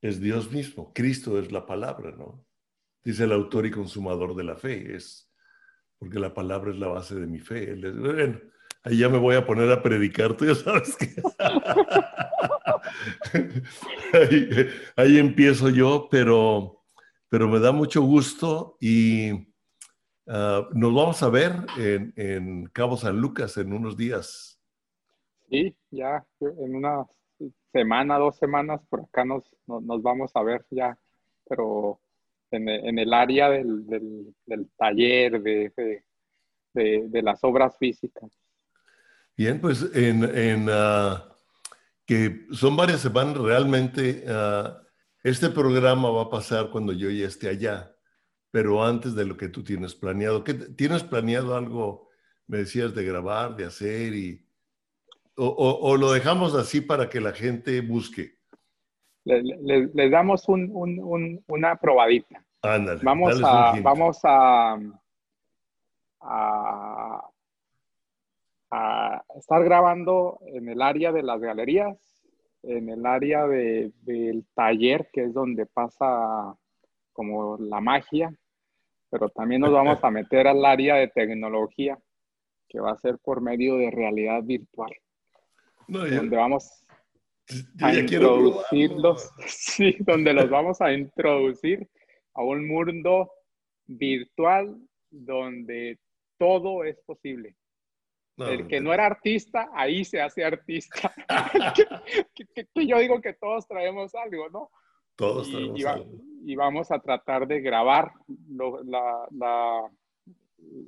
es 0.00 0.20
Dios 0.20 0.50
mismo, 0.52 0.92
Cristo 0.92 1.38
es 1.38 1.50
la 1.50 1.66
palabra, 1.66 2.12
¿no? 2.12 2.44
Dice 3.02 3.24
el 3.24 3.32
autor 3.32 3.66
y 3.66 3.70
consumador 3.70 4.34
de 4.34 4.44
la 4.44 4.56
fe, 4.56 4.94
es 4.94 5.30
porque 5.98 6.18
la 6.18 6.34
palabra 6.34 6.70
es 6.70 6.78
la 6.78 6.88
base 6.88 7.14
de 7.14 7.26
mi 7.26 7.40
fe. 7.40 7.74
bueno, 7.74 8.38
ahí 8.82 8.98
ya 8.98 9.08
me 9.08 9.18
voy 9.18 9.36
a 9.36 9.46
poner 9.46 9.70
a 9.72 9.82
predicar, 9.82 10.36
tú 10.36 10.44
ya 10.44 10.54
sabes 10.54 10.96
que... 10.96 11.14
ahí, 14.96 15.18
empiezo 15.18 15.70
yo, 15.70 16.08
pero, 16.10 16.84
pero 17.28 17.48
me 17.48 17.58
da 17.58 17.72
mucho 17.72 18.02
gusto 18.02 18.76
y 18.80 19.53
ah, 20.26 20.68
nos 20.72 20.94
vamos 20.94 21.22
a 21.22 21.28
ver 21.28 21.52
en, 21.78 22.12
en 22.16 22.66
Cabo 22.66 22.96
San 22.96 23.18
Lucas 23.18 23.56
en 23.56 23.72
unos 23.72 23.96
días. 23.96 24.60
Sí, 25.48 25.76
ya 25.90 26.24
en 26.40 26.76
una 26.76 27.06
semana, 27.72 28.18
dos 28.18 28.36
semanas, 28.36 28.80
por 28.88 29.00
acá 29.00 29.24
nos, 29.24 29.44
nos, 29.66 30.02
vamos 30.02 30.30
a 30.34 30.42
ver 30.42 30.64
ya, 30.70 30.96
pero 31.48 32.00
en, 32.50 32.68
en 32.68 32.98
el 32.98 33.12
área 33.12 33.50
del, 33.50 33.86
del, 33.86 34.70
taller, 34.76 35.42
de, 35.42 35.72
de, 36.72 37.08
de, 37.08 37.22
las 37.22 37.42
obras 37.42 37.76
físicas. 37.76 38.30
Bien, 39.36 39.60
pues 39.60 39.90
en, 39.94 40.24
en 40.24 40.68
uh, 40.68 41.18
que 42.06 42.46
son 42.52 42.76
varias 42.76 43.00
semanas, 43.00 43.36
realmente 43.38 44.24
uh, 44.26 44.84
este 45.24 45.50
programa 45.50 46.10
va 46.10 46.22
a 46.22 46.30
pasar 46.30 46.70
cuando 46.70 46.92
yo 46.92 47.10
ya 47.10 47.26
esté 47.26 47.48
allá, 47.48 47.93
pero 48.54 48.84
antes 48.84 49.16
de 49.16 49.24
lo 49.24 49.36
que 49.36 49.48
tú 49.48 49.64
tienes 49.64 49.96
planeado. 49.96 50.44
¿Qué, 50.44 50.54
¿Tienes 50.54 51.02
planeado 51.02 51.56
algo, 51.56 52.08
me 52.46 52.58
decías, 52.58 52.94
de 52.94 53.04
grabar, 53.04 53.56
de 53.56 53.64
hacer 53.64 54.14
y 54.14 54.46
o, 55.34 55.96
lo 55.96 56.12
dejamos 56.12 56.54
así 56.54 56.80
para 56.80 57.08
que 57.10 57.20
la 57.20 57.32
gente 57.32 57.80
busque? 57.80 58.36
Les, 59.24 60.08
damos 60.08 60.44
una 60.46 61.74
probadita. 61.80 62.46
Ándale, 62.62 63.00
vamos 63.02 63.42
a, 63.42 63.74
vamos 63.82 64.20
a, 64.22 64.78
a, 68.70 69.24
estar 69.36 69.64
grabando 69.64 70.38
en 70.46 70.68
el 70.68 70.80
área 70.80 71.10
de 71.10 71.24
las 71.24 71.40
galerías, 71.40 71.98
en 72.62 72.88
el 72.88 73.04
área 73.04 73.48
del 73.48 74.46
taller, 74.54 75.10
que 75.12 75.24
es 75.24 75.34
donde 75.34 75.66
pasa 75.66 76.56
como 77.12 77.56
la 77.58 77.80
magia, 77.80 78.32
pero 79.14 79.28
también 79.28 79.60
nos 79.60 79.70
vamos 79.70 80.02
a 80.02 80.10
meter 80.10 80.48
al 80.48 80.64
área 80.64 80.96
de 80.96 81.06
tecnología, 81.06 81.96
que 82.68 82.80
va 82.80 82.90
a 82.90 82.98
ser 82.98 83.16
por 83.18 83.40
medio 83.40 83.76
de 83.76 83.88
realidad 83.92 84.42
virtual 84.42 84.90
donde 85.86 86.36
vamos 86.36 86.84
a 87.80 87.94
introducirlos, 87.94 89.30
sí, 89.46 89.94
donde 90.00 90.32
los 90.32 90.50
vamos 90.50 90.80
a 90.80 90.92
introducir 90.92 91.88
a 92.34 92.42
un 92.42 92.66
mundo 92.66 93.30
virtual 93.86 94.76
donde 95.10 96.00
todo 96.36 96.82
es 96.82 96.98
posible. 97.06 97.54
el 98.38 98.66
que 98.66 98.80
no 98.80 98.92
era 98.92 99.06
artista, 99.06 99.70
ahí 99.74 100.04
se 100.04 100.20
hace 100.20 100.44
artista. 100.44 101.14
que, 102.34 102.66
yo 102.84 102.98
digo 102.98 103.20
que 103.20 103.34
todos 103.34 103.64
traemos 103.68 104.12
algo, 104.16 104.50
¿no? 104.50 104.70
Todos 105.14 105.48
traemos 105.48 105.78
y, 105.78 105.84
algo. 105.84 106.33
Y 106.44 106.56
vamos 106.56 106.90
a 106.90 106.98
tratar 107.00 107.46
de 107.46 107.60
grabar 107.60 108.12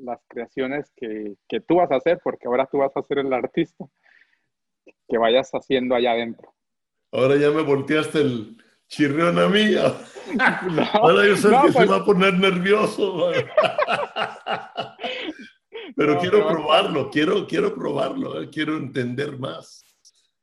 las 0.01 0.21
creaciones 0.29 0.91
que, 0.97 1.35
que 1.49 1.61
tú 1.61 1.77
vas 1.77 1.91
a 1.91 1.97
hacer, 1.97 2.21
porque 2.23 2.47
ahora 2.47 2.67
tú 2.71 2.79
vas 2.79 2.97
a 2.97 3.03
ser 3.03 3.19
el 3.19 3.33
artista, 3.33 3.87
que 5.09 5.19
vayas 5.19 5.51
haciendo 5.53 5.95
allá 5.95 6.13
adentro. 6.13 6.55
Ahora 7.13 7.37
ya 7.37 7.51
me 7.51 7.63
volteaste 7.63 8.21
el, 8.21 8.57
chirrión 8.89 9.39
a 9.39 9.49
mí. 9.49 9.75
Ahora 10.93 11.27
yo 11.27 11.37
sé 11.37 11.49
que 11.49 11.73
se 11.73 11.73
pues 11.73 11.91
va 11.91 11.97
a 11.97 12.05
poner 12.05 12.35
nervioso. 12.35 13.31
pero 15.97 16.19
quiero 16.19 16.47
probarlo, 16.47 17.11
quiero, 17.11 17.47
quiero 17.47 17.75
probarlo, 17.75 18.43
eh, 18.43 18.51
quiero 18.51 18.77
entender 18.77 19.39
más. 19.39 19.83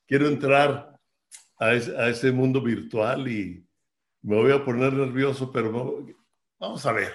Quiero 0.06 0.28
entrar 0.28 1.00
a 1.60 1.74
ese, 1.74 2.32
mundo 2.32 2.62
virtual 2.62 3.28
y 3.28 3.66
me 4.24 4.36
voy 4.38 4.52
a 4.52 4.66
poner 4.66 4.94
nervioso, 4.94 5.52
pero 5.52 6.06
vamos 6.60 6.86
a 6.86 6.92
ver. 6.92 7.14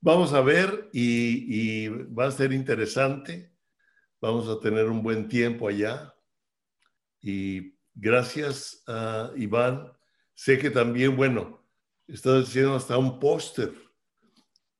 Vamos 0.00 0.32
a 0.32 0.40
ver 0.40 0.90
y, 0.92 1.84
y 1.84 1.88
va 1.88 2.26
a 2.26 2.30
ser 2.30 2.52
interesante. 2.52 3.52
Vamos 4.20 4.48
a 4.48 4.60
tener 4.60 4.88
un 4.88 5.02
buen 5.02 5.28
tiempo 5.28 5.68
allá. 5.68 6.14
Y 7.20 7.76
gracias, 7.94 8.84
a 8.86 9.32
Iván, 9.36 9.92
Sé 10.38 10.56
que 10.56 10.70
también, 10.70 11.16
bueno, 11.16 11.64
estás 12.06 12.44
haciendo 12.44 12.76
hasta 12.76 12.96
un 12.96 13.18
póster 13.18 13.72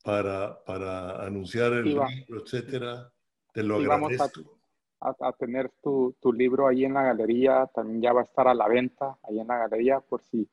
para, 0.04 0.62
para 0.64 1.20
anunciar 1.26 1.72
el 1.72 1.86
libro, 1.86 2.44
etcétera. 2.44 3.12
Te 3.52 3.64
lo 3.64 3.74
agradezco. 3.74 4.60
Vamos 5.00 5.16
a, 5.20 5.32
tener 5.32 5.68
tu, 5.82 6.14
tu, 6.20 6.32
libro 6.32 6.68
ahí 6.68 6.84
en 6.84 6.94
la 6.94 7.02
galería, 7.02 7.68
también 7.74 8.00
ya 8.00 8.12
va 8.12 8.20
a 8.20 8.22
estar 8.22 8.46
a 8.46 8.54
la 8.54 8.68
venta 8.68 9.18
ahí 9.24 9.40
en 9.40 9.48
la 9.48 9.58
galería, 9.58 9.98
por 9.98 10.22
si 10.22 10.48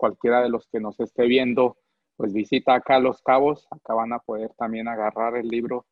cualquiera 0.00 0.42
de 0.42 0.48
los 0.48 0.66
que 0.66 0.80
nos 0.80 0.98
esté 0.98 1.26
viendo, 1.26 1.76
pues 2.16 2.32
visita 2.32 2.74
acá 2.74 2.98
Los 2.98 3.22
Cabos, 3.22 3.68
acá 3.70 3.94
van 3.94 4.12
a 4.12 4.18
poder 4.18 4.50
también 4.56 4.88
agarrar 4.88 5.36
el 5.36 5.46
libro 5.48 5.86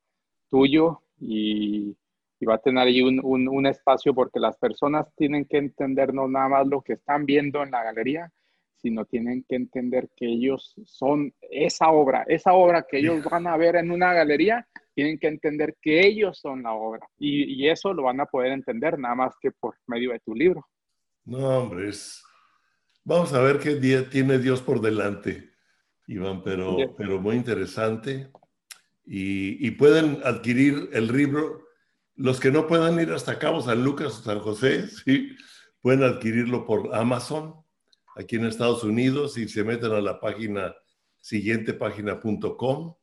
tuyo 0.48 1.02
y, 1.20 1.96
y 2.40 2.46
va 2.46 2.54
a 2.54 2.58
tener 2.58 2.86
ahí 2.86 3.02
un, 3.02 3.66
espacio 3.66 4.14
porque 4.14 4.40
las 4.40 4.56
personas 4.56 5.06
tienen 5.16 5.44
que 5.44 5.58
entender 5.58 6.14
no 6.14 6.28
nada 6.28 6.48
más 6.48 6.66
lo 6.66 6.82
que 6.82 6.94
están 6.94 7.26
viendo 7.26 7.62
en 7.62 7.70
la 7.70 7.82
galería, 7.82 8.32
sino 8.76 9.04
tienen 9.04 9.44
que 9.48 9.56
entender 9.56 10.08
que 10.16 10.26
ellos 10.26 10.74
son 10.84 11.34
esa 11.40 11.90
obra, 11.90 12.24
esa 12.28 12.52
obra 12.52 12.86
que 12.88 12.98
ellos 12.98 13.24
van 13.24 13.46
a 13.48 13.56
ver 13.56 13.76
en 13.76 13.90
una 13.90 14.12
galería, 14.12 14.66
tienen 14.94 15.18
que 15.18 15.26
entender 15.26 15.76
que 15.82 16.06
ellos 16.06 16.38
son 16.38 16.62
la 16.62 16.72
obra. 16.72 17.06
Y, 17.18 17.68
eso 17.68 17.92
lo 17.92 18.04
van 18.04 18.20
a 18.20 18.26
poder 18.26 18.52
entender 18.52 18.98
nada 18.98 19.14
más 19.14 19.34
que 19.40 19.50
por 19.50 19.74
medio 19.86 20.12
de 20.12 20.20
tu 20.20 20.34
libro. 20.34 20.66
No, 21.24 21.58
hombre, 21.58 21.88
es... 21.88 22.22
vamos 23.08 23.32
a 23.32 23.40
ver 23.40 23.58
qué 23.58 23.76
día 23.76 24.10
tiene 24.10 24.38
Dios 24.38 24.60
por 24.60 24.82
delante, 24.82 25.50
Iván, 26.06 26.42
pero, 26.44 26.76
pero 26.96 27.18
muy 27.18 27.36
interesante. 27.36 28.30
Y, 29.06 29.66
y, 29.66 29.70
pueden 29.70 30.20
adquirir 30.24 30.90
el 30.92 31.06
libro, 31.06 31.64
los 32.16 32.38
que 32.38 32.50
no 32.50 32.66
puedan 32.66 33.00
ir 33.00 33.10
hasta 33.12 33.38
Cabo 33.38 33.62
San 33.62 33.82
Lucas 33.82 34.18
o 34.18 34.22
San 34.22 34.40
José, 34.40 34.86
¿sí? 35.04 35.34
pueden 35.80 36.02
adquirirlo 36.02 36.66
por 36.66 36.94
Amazon 36.94 37.54
aquí 38.14 38.36
en 38.36 38.44
Estados 38.44 38.84
Unidos 38.84 39.38
y 39.38 39.48
se 39.48 39.64
meten 39.64 39.92
a 39.92 40.02
la 40.02 40.20
página 40.20 40.74
siguientepágina.com. 41.22 42.94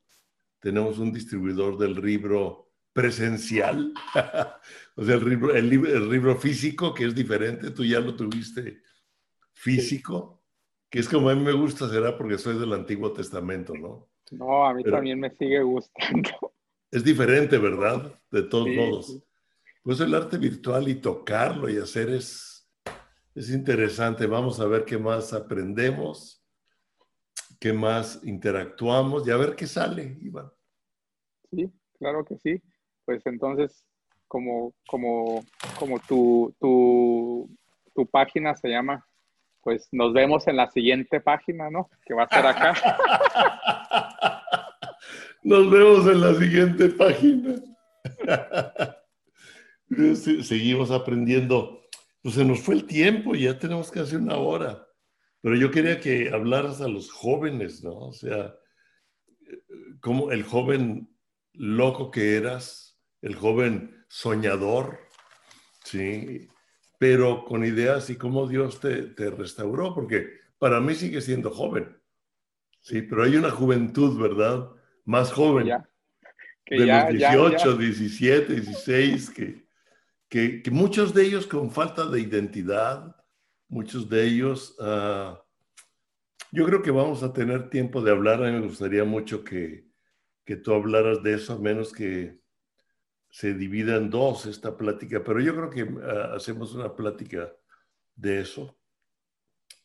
Tenemos 0.60 0.98
un 1.00 1.12
distribuidor 1.12 1.78
del 1.78 1.94
libro 1.94 2.70
presencial, 2.92 3.92
o 4.94 5.04
sea, 5.04 5.16
el 5.16 5.28
libro, 5.28 5.54
el, 5.54 5.68
libro, 5.68 6.36
físico, 6.36 6.94
que 6.94 7.06
es 7.06 7.14
diferente, 7.14 7.72
tú 7.72 7.84
ya 7.84 7.98
lo 7.98 8.14
tuviste 8.14 8.85
físico, 9.56 10.42
que 10.90 11.00
es 11.00 11.08
como 11.08 11.30
a 11.30 11.34
mí 11.34 11.42
me 11.42 11.52
gusta, 11.52 11.88
será 11.88 12.16
porque 12.16 12.38
soy 12.38 12.58
del 12.58 12.72
Antiguo 12.72 13.12
Testamento, 13.12 13.74
¿no? 13.74 14.06
No, 14.30 14.66
a 14.66 14.74
mí 14.74 14.84
también 14.84 15.18
me 15.18 15.30
sigue 15.30 15.62
gustando. 15.62 16.30
Es 16.90 17.02
diferente, 17.02 17.58
¿verdad? 17.58 18.12
De 18.30 18.42
todos 18.42 18.68
modos. 18.68 19.22
Pues 19.82 20.00
el 20.00 20.14
arte 20.14 20.38
virtual 20.38 20.88
y 20.88 20.96
tocarlo 20.96 21.68
y 21.68 21.78
hacer 21.78 22.10
es 22.10 22.56
es 23.36 23.50
interesante. 23.50 24.26
Vamos 24.26 24.58
a 24.60 24.66
ver 24.66 24.84
qué 24.84 24.96
más 24.96 25.34
aprendemos, 25.34 26.42
qué 27.60 27.72
más 27.72 28.20
interactuamos 28.24 29.26
y 29.26 29.30
a 29.30 29.36
ver 29.36 29.54
qué 29.54 29.66
sale, 29.66 30.16
Iván. 30.22 30.50
Sí, 31.50 31.70
claro 31.98 32.24
que 32.24 32.38
sí. 32.38 32.62
Pues 33.04 33.24
entonces, 33.26 33.86
como, 34.26 34.74
como, 34.88 35.44
como 35.78 35.98
tu, 36.00 36.54
tu, 36.58 37.50
tu 37.94 38.06
página 38.06 38.56
se 38.56 38.68
llama, 38.68 39.06
pues 39.66 39.88
nos 39.90 40.12
vemos 40.12 40.46
en 40.46 40.54
la 40.54 40.70
siguiente 40.70 41.20
página, 41.20 41.68
¿no? 41.70 41.90
Que 42.06 42.14
va 42.14 42.22
a 42.22 42.28
ser 42.28 42.46
acá. 42.46 42.72
Nos 45.42 45.68
vemos 45.68 46.06
en 46.06 46.20
la 46.20 46.34
siguiente 46.34 46.88
página. 46.90 47.56
Seguimos 50.44 50.92
aprendiendo 50.92 51.82
pues 52.22 52.36
se 52.36 52.44
nos 52.44 52.60
fue 52.60 52.76
el 52.76 52.86
tiempo, 52.86 53.34
ya 53.34 53.58
tenemos 53.58 53.90
casi 53.90 54.14
una 54.14 54.36
hora. 54.36 54.86
Pero 55.40 55.56
yo 55.56 55.72
quería 55.72 56.00
que 56.00 56.30
hablaras 56.32 56.80
a 56.80 56.86
los 56.86 57.10
jóvenes, 57.10 57.82
¿no? 57.82 57.96
O 57.96 58.12
sea, 58.12 58.54
como 60.00 60.30
el 60.30 60.44
joven 60.44 61.08
loco 61.54 62.12
que 62.12 62.36
eras, 62.36 63.00
el 63.20 63.34
joven 63.34 64.04
soñador, 64.08 65.00
¿sí? 65.84 66.48
Pero 66.98 67.44
con 67.44 67.64
ideas 67.64 68.08
y 68.10 68.16
cómo 68.16 68.46
Dios 68.46 68.80
te, 68.80 69.02
te 69.02 69.30
restauró, 69.30 69.94
porque 69.94 70.30
para 70.58 70.80
mí 70.80 70.94
sigue 70.94 71.20
siendo 71.20 71.50
joven, 71.50 71.96
¿sí? 72.80 73.02
Pero 73.02 73.24
hay 73.24 73.36
una 73.36 73.50
juventud, 73.50 74.20
¿verdad? 74.20 74.70
Más 75.04 75.32
joven. 75.32 75.66
de 76.66 76.86
los 76.86 77.08
18, 77.08 77.76
17, 77.76 78.54
16, 78.54 79.30
que, 79.30 80.62
que, 80.62 80.70
muchos 80.70 81.14
de 81.14 81.24
ellos 81.24 81.46
con 81.46 81.70
falta 81.70 82.06
de 82.06 82.20
identidad, 82.20 83.14
muchos 83.68 84.08
de 84.08 84.24
ellos, 84.24 84.76
ah, 84.80 85.42
yo 86.52 86.64
creo 86.64 86.82
que 86.82 86.90
vamos 86.90 87.22
a 87.22 87.32
tener 87.32 87.68
tiempo 87.68 88.00
de 88.00 88.10
hablar. 88.10 88.42
A 88.42 88.50
mí 88.50 88.52
me 88.58 88.66
gustaría 88.66 89.04
mucho 89.04 89.44
que, 89.44 89.86
que 90.44 90.56
tú 90.56 90.72
hablaras 90.72 91.22
de 91.22 91.34
eso, 91.34 91.52
a 91.52 91.58
menos 91.58 91.92
que 91.92 92.40
se 93.36 93.52
divida 93.52 93.96
en 93.96 94.08
dos 94.08 94.46
esta 94.46 94.74
plática, 94.74 95.22
pero 95.22 95.40
yo 95.40 95.54
creo 95.54 95.68
que 95.68 95.82
ah, 96.02 96.36
hacemos 96.36 96.74
una 96.74 96.96
plática 96.96 97.52
de 98.14 98.40
eso, 98.40 98.78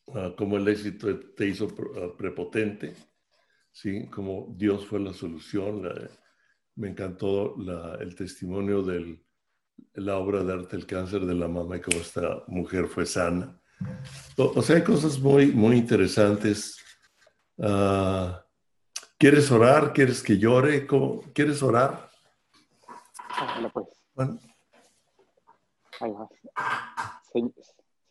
uh, 0.06 0.34
como 0.34 0.56
el 0.56 0.66
éxito 0.68 1.20
te 1.36 1.48
hizo 1.48 1.68
prepotente, 2.16 2.96
¿sí? 3.70 4.06
como 4.06 4.54
Dios 4.56 4.86
fue 4.86 5.00
la 5.00 5.12
solución. 5.12 5.82
me 6.76 6.88
encantó 6.88 7.54
el 8.00 8.14
testimonio 8.14 8.82
del, 8.82 9.22
la 9.96 10.16
obra 10.16 10.42
de 10.42 10.54
arte 10.54 10.76
El 10.76 10.86
cáncer 10.86 11.26
de 11.26 11.34
la 11.34 11.46
mama 11.46 11.76
y 11.76 11.82
cómo 11.82 11.98
esta 12.00 12.44
mujer 12.46 12.86
fue 12.86 13.04
sana. 13.04 13.60
O, 14.38 14.62
sea, 14.62 14.76
hay 14.76 14.82
cosas 14.82 15.18
muy, 15.18 15.52
muy 15.52 15.76
interesantes. 15.76 16.78
Ah, 17.58 18.46
¿Quieres 19.18 19.50
orar? 19.50 19.92
¿Quieres 19.92 20.22
que 20.22 20.38
llore? 20.38 20.86
¿Cómo? 20.86 21.20
¿Quieres 21.34 21.62
orar? 21.62 22.11
Pues. 23.72 23.86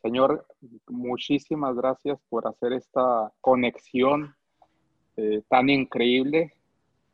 Señor, 0.01 0.45
muchísimas 0.87 1.75
gracias 1.75 2.19
por 2.29 2.47
hacer 2.47 2.73
esta 2.73 3.31
conexión 3.39 4.35
eh, 5.17 5.43
tan 5.47 5.69
increíble. 5.69 6.53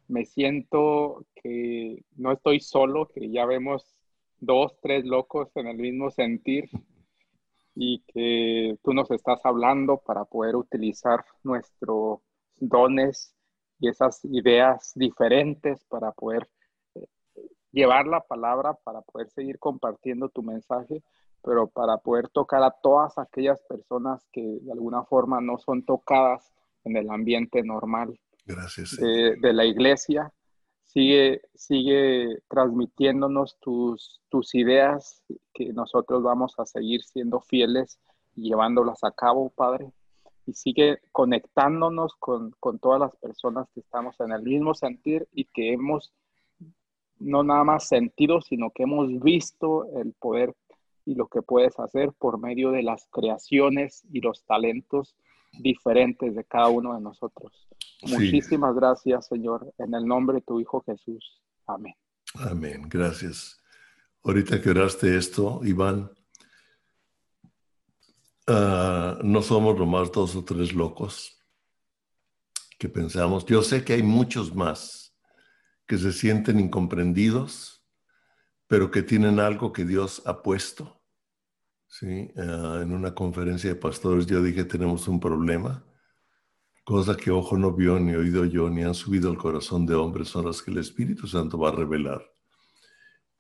Me 0.08 0.26
siento 0.26 1.26
que 1.36 2.04
no 2.16 2.32
estoy 2.32 2.62
solo, 2.62 3.08
que 3.10 3.30
ya 3.30 3.46
vemos 3.46 3.98
dos, 4.40 4.78
tres 4.82 5.04
locos 5.06 5.50
en 5.56 5.68
el 5.68 5.78
mismo 5.78 6.10
sentir 6.12 6.70
y 7.76 8.04
que 8.08 8.78
tú 8.84 8.94
nos 8.94 9.12
estás 9.12 9.40
hablando 9.44 9.98
para 9.98 10.26
poder 10.26 10.56
utilizar 10.56 11.26
nuestros 11.44 12.20
dones 12.56 13.36
y 13.80 13.90
esas 13.90 14.24
ideas 14.26 14.94
diferentes 14.96 15.84
para 15.86 16.12
poder 16.12 16.48
llevar 17.72 18.08
la 18.08 18.22
palabra, 18.22 18.74
para 18.84 19.02
poder 19.02 19.30
seguir 19.30 19.60
compartiendo 19.60 20.30
tu 20.30 20.44
mensaje, 20.44 21.04
pero 21.44 21.68
para 21.68 21.98
poder 21.98 22.30
tocar 22.30 22.64
a 22.64 22.72
todas 22.72 23.18
aquellas 23.18 23.62
personas 23.62 24.28
que 24.32 24.42
de 24.42 24.72
alguna 24.72 25.04
forma 25.04 25.40
no 25.42 25.58
son 25.58 25.84
tocadas 25.84 26.54
en 26.84 26.98
el 26.98 27.10
ambiente 27.10 27.64
normal 27.64 28.20
Gracias, 28.46 28.98
de 28.98 29.54
la 29.54 29.66
iglesia 29.66 30.34
sigue, 30.88 31.42
sigue 31.54 32.40
transmitiéndonos 32.48 33.60
tus, 33.60 34.22
tus 34.30 34.56
ideas, 34.56 35.24
que 35.54 35.72
nosotros 35.74 36.24
vamos 36.24 36.56
a 36.58 36.66
seguir 36.66 37.04
siendo 37.04 37.40
fieles 37.40 38.00
y 38.36 38.50
llevándolas 38.50 39.04
a 39.04 39.12
cabo, 39.12 39.50
Padre. 39.50 39.92
Y 40.46 40.54
sigue 40.54 41.00
conectándonos 41.12 42.16
con, 42.16 42.52
con 42.60 42.80
todas 42.80 43.00
las 43.00 43.16
personas 43.18 43.68
que 43.74 43.82
estamos 43.82 44.20
en 44.22 44.32
el 44.32 44.42
mismo 44.44 44.74
sentir 44.74 45.28
y 45.34 45.46
que 45.46 45.74
hemos 45.74 46.14
no 47.20 47.44
nada 47.44 47.64
más 47.64 47.88
sentido, 47.88 48.42
sino 48.42 48.72
que 48.72 48.84
hemos 48.84 49.20
visto 49.20 49.86
el 50.00 50.14
poder 50.14 50.56
y 51.06 51.16
lo 51.16 51.28
que 51.28 51.42
puedes 51.42 51.80
hacer 51.80 52.12
por 52.18 52.40
medio 52.40 52.72
de 52.72 52.84
las 52.84 53.08
creaciones 53.12 54.04
y 54.12 54.22
los 54.22 54.44
talentos 54.46 55.16
diferentes 55.54 56.36
de 56.36 56.44
cada 56.44 56.68
uno 56.68 56.94
de 56.94 57.02
nosotros. 57.02 57.68
Muchísimas 58.04 58.76
gracias, 58.76 59.28
Señor, 59.28 59.74
en 59.78 59.94
el 59.94 60.06
nombre 60.06 60.36
de 60.36 60.42
tu 60.42 60.60
Hijo 60.60 60.84
Jesús. 60.86 61.42
Amén. 61.66 61.96
Amén, 62.36 62.88
gracias. 62.90 63.60
Ahorita 64.24 64.62
que 64.62 64.70
oraste 64.70 65.18
esto, 65.18 65.62
Iván, 65.64 66.12
ah, 68.48 69.18
no 69.24 69.42
somos 69.42 69.78
nomás 69.78 70.12
dos 70.12 70.36
o 70.36 70.44
tres 70.44 70.74
locos 70.74 71.40
que 72.78 72.90
pensamos. 72.90 73.46
Yo 73.46 73.64
sé 73.64 73.84
que 73.84 73.94
hay 73.94 74.04
muchos 74.04 74.54
más 74.54 75.07
que 75.88 75.98
se 75.98 76.12
sienten 76.12 76.60
incomprendidos, 76.60 77.84
pero 78.68 78.92
que 78.92 79.02
tienen 79.02 79.40
algo 79.40 79.72
que 79.72 79.86
Dios 79.86 80.22
ha 80.26 80.44
puesto. 80.44 81.02
Sí, 81.88 82.30
ah, 82.38 82.82
en 82.84 82.92
una 82.92 83.16
conferencia 83.16 83.70
de 83.70 83.78
pastores 83.78 84.26
yo 84.28 84.44
dije 84.44 84.66
tenemos 84.66 85.08
un 85.08 85.22
problema 85.22 85.88
Cosa 86.88 87.18
que 87.18 87.32
ojo 87.32 87.58
no 87.58 87.74
vio, 87.74 88.00
ni 88.00 88.16
oído 88.16 88.46
yo, 88.46 88.70
ni 88.70 88.82
han 88.82 88.94
subido 88.94 89.30
al 89.30 89.38
corazón 89.38 89.86
de 89.86 89.94
hombres 89.94 90.30
son 90.30 90.46
las 90.46 90.62
que 90.62 90.72
el 90.72 90.78
Espíritu 90.78 91.28
Santo 91.28 91.58
va 91.58 91.68
a 91.68 91.74
revelar. 91.74 92.26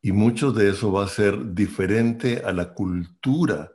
Y 0.01 0.11
mucho 0.11 0.51
de 0.51 0.69
eso 0.71 0.91
va 0.91 1.05
a 1.05 1.07
ser 1.07 1.53
diferente 1.53 2.41
a 2.43 2.51
la 2.51 2.73
cultura 2.73 3.71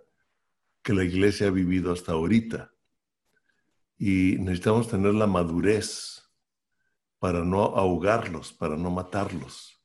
que 0.82 0.92
la 0.92 1.04
iglesia 1.04 1.46
ha 1.46 1.50
vivido 1.50 1.90
hasta 1.90 2.12
ahorita. 2.12 2.70
Y 3.96 4.36
necesitamos 4.40 4.88
tener 4.88 5.14
la 5.14 5.26
madurez 5.26 6.21
para 7.22 7.44
no 7.44 7.62
ahogarlos, 7.76 8.52
para 8.52 8.76
no 8.76 8.90
matarlos, 8.90 9.80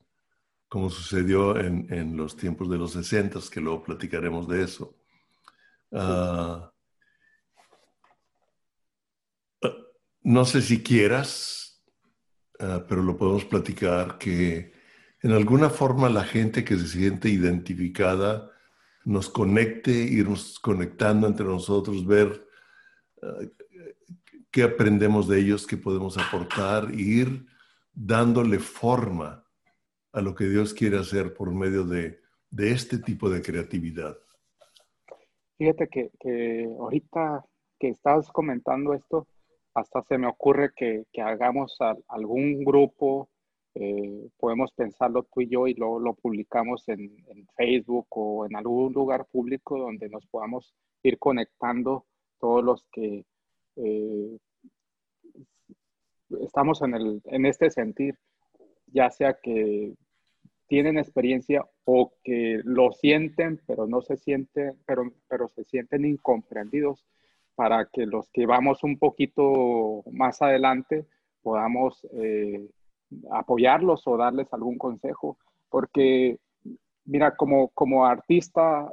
como 0.67 0.89
sucedió 0.89 1.55
en, 1.55 2.17
los 2.17 2.35
tiempos 2.35 2.67
de 2.67 2.79
los 2.79 2.93
60, 2.93 3.39
que 3.51 3.61
luego 3.61 3.83
platicaremos 3.83 4.47
de 4.47 4.63
eso. 4.63 4.97
Uh, 5.91 6.65
No 10.23 10.45
sé 10.45 10.63
si 10.63 10.81
quieras, 10.81 11.85
ah, 12.59 12.83
pero 12.89 13.03
lo 13.03 13.15
podemos 13.15 13.45
platicar, 13.45 14.17
que 14.17 14.73
en 15.21 15.31
alguna 15.31 15.69
forma 15.69 16.09
la 16.09 16.23
gente 16.23 16.65
que 16.65 16.75
se 16.75 16.87
siente 16.87 17.29
identificada 17.29 18.51
nos 19.05 19.29
conecte, 19.29 19.91
irnos 19.91 20.59
conectando 20.59 21.27
entre 21.27 21.45
nosotros, 21.45 22.03
ver 22.03 22.47
ah, 23.21 23.41
qué 24.57 24.63
aprendemos 24.63 25.27
de 25.27 25.39
ellos, 25.39 25.67
qué 25.67 25.77
podemos 25.77 26.17
aportar, 26.17 26.85
e 26.89 26.99
ir 26.99 27.45
dándole 27.93 28.57
forma 28.57 29.45
a 30.11 30.19
lo 30.19 30.33
que 30.33 30.45
Dios 30.45 30.73
quiere 30.73 30.97
hacer 30.97 31.35
por 31.35 31.53
medio 31.53 31.83
de, 31.83 32.19
este 32.57 32.97
tipo 32.97 33.29
de 33.29 33.43
creatividad. 33.43 34.17
Fíjate 35.59 35.87
que, 35.89 36.09
que 36.19 36.67
ahorita 36.79 37.45
que 37.79 37.89
estás 37.89 38.31
comentando 38.31 38.95
esto, 38.95 39.27
hasta 39.75 40.01
se 40.01 40.17
me 40.17 40.25
ocurre 40.25 40.71
que, 40.75 41.05
hagamos 41.21 41.77
algún 42.07 42.63
grupo, 42.63 43.29
eh, 43.75 44.27
podemos 44.39 44.71
pensarlo 44.71 45.21
tú 45.31 45.41
y 45.41 45.49
yo 45.49 45.67
y 45.67 45.75
lo, 45.75 45.99
lo 45.99 46.15
publicamos 46.15 46.89
en, 46.89 47.15
Facebook 47.55 48.07
o 48.09 48.47
en 48.47 48.55
algún 48.55 48.91
lugar 48.91 49.27
público 49.31 49.77
donde 49.77 50.09
nos 50.09 50.25
podamos 50.25 50.73
ir 51.03 51.19
conectando 51.19 52.07
todos 52.39 52.63
los 52.63 52.83
que 52.91 53.23
eh, 53.75 54.37
estamos 56.41 56.81
en, 56.81 56.93
el, 56.93 57.21
en 57.25 57.45
este 57.45 57.69
sentir, 57.69 58.17
ya 58.87 59.09
sea 59.09 59.33
que 59.33 59.93
tienen 60.67 60.97
experiencia 60.97 61.65
o 61.85 62.13
que 62.23 62.61
lo 62.63 62.91
sienten, 62.91 63.61
pero 63.65 63.87
no 63.87 64.01
se 64.01 64.17
sienten, 64.17 64.77
pero, 64.85 65.11
pero 65.27 65.47
se 65.47 65.63
sienten 65.63 66.05
incomprendidos 66.05 67.05
para 67.55 67.85
que 67.85 68.05
los 68.05 68.29
que 68.29 68.45
vamos 68.45 68.83
un 68.83 68.99
poquito 68.99 70.03
más 70.11 70.41
adelante 70.41 71.05
podamos 71.41 72.05
eh, 72.13 72.69
apoyarlos 73.31 74.05
o 74.05 74.17
darles 74.17 74.51
algún 74.53 74.77
consejo. 74.77 75.37
Porque, 75.69 76.37
mira, 77.05 77.35
como, 77.35 77.69
como 77.69 78.05
artista 78.05 78.91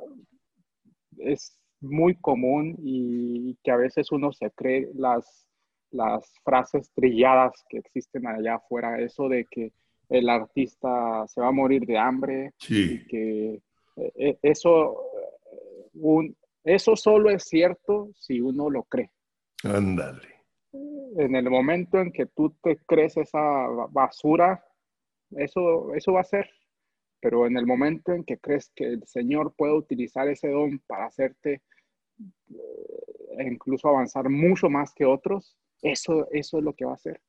es 1.19 1.59
muy 1.81 2.15
común 2.15 2.77
y 2.78 3.56
que 3.62 3.70
a 3.70 3.77
veces 3.77 4.12
uno 4.12 4.32
se 4.32 4.51
cree 4.52 4.89
las, 4.94 5.44
las 5.95 6.33
frases 6.45 6.91
trilladas 6.93 7.65
que 7.69 7.79
existen 7.79 8.27
allá 8.27 8.57
afuera, 8.57 9.01
eso 9.01 9.29
de 9.29 9.47
que 9.47 9.73
el 10.09 10.29
artista 10.29 11.27
se 11.29 11.41
va 11.41 11.49
a 11.49 11.53
morir 11.53 11.87
de 11.87 11.97
hambre, 11.97 12.53
sí. 12.59 13.05
que 13.09 13.62
eh, 13.97 14.39
eso, 14.43 15.01
un, 15.95 16.37
eso 16.65 16.97
solo 16.97 17.31
es 17.31 17.45
cierto 17.45 18.11
si 18.19 18.41
uno 18.41 18.69
lo 18.69 18.83
cree. 18.85 19.11
Ándale. 19.62 20.35
En 20.73 21.37
el 21.37 21.49
momento 21.49 22.01
en 22.01 22.11
que 22.11 22.27
tú 22.27 22.55
te 22.62 22.79
crees 22.87 23.16
esa 23.16 23.69
basura, 23.91 24.65
eso, 25.31 25.95
eso 25.95 26.12
va 26.12 26.21
a 26.21 26.25
ser. 26.25 26.51
Pero 27.21 27.47
en 27.47 27.57
el 27.57 27.65
momento 27.65 28.12
en 28.12 28.25
que 28.25 28.39
crees 28.39 28.71
que 28.75 28.85
el 28.85 29.07
Señor 29.07 29.55
puede 29.57 29.73
utilizar 29.73 30.29
ese 30.29 30.49
don 30.49 30.81
para 30.87 31.07
hacerte 31.07 31.62
e 33.39 33.45
incluso 33.45 33.89
avanzar 33.89 34.29
mucho 34.29 34.69
más 34.69 34.93
que 34.93 35.05
otros, 35.05 35.57
eso, 35.85 36.28
eso 36.32 36.59
es 36.59 36.65
lo 36.65 36.73
que 36.73 36.85
va 36.85 36.93
a 36.93 36.97
hacer. 36.97 37.20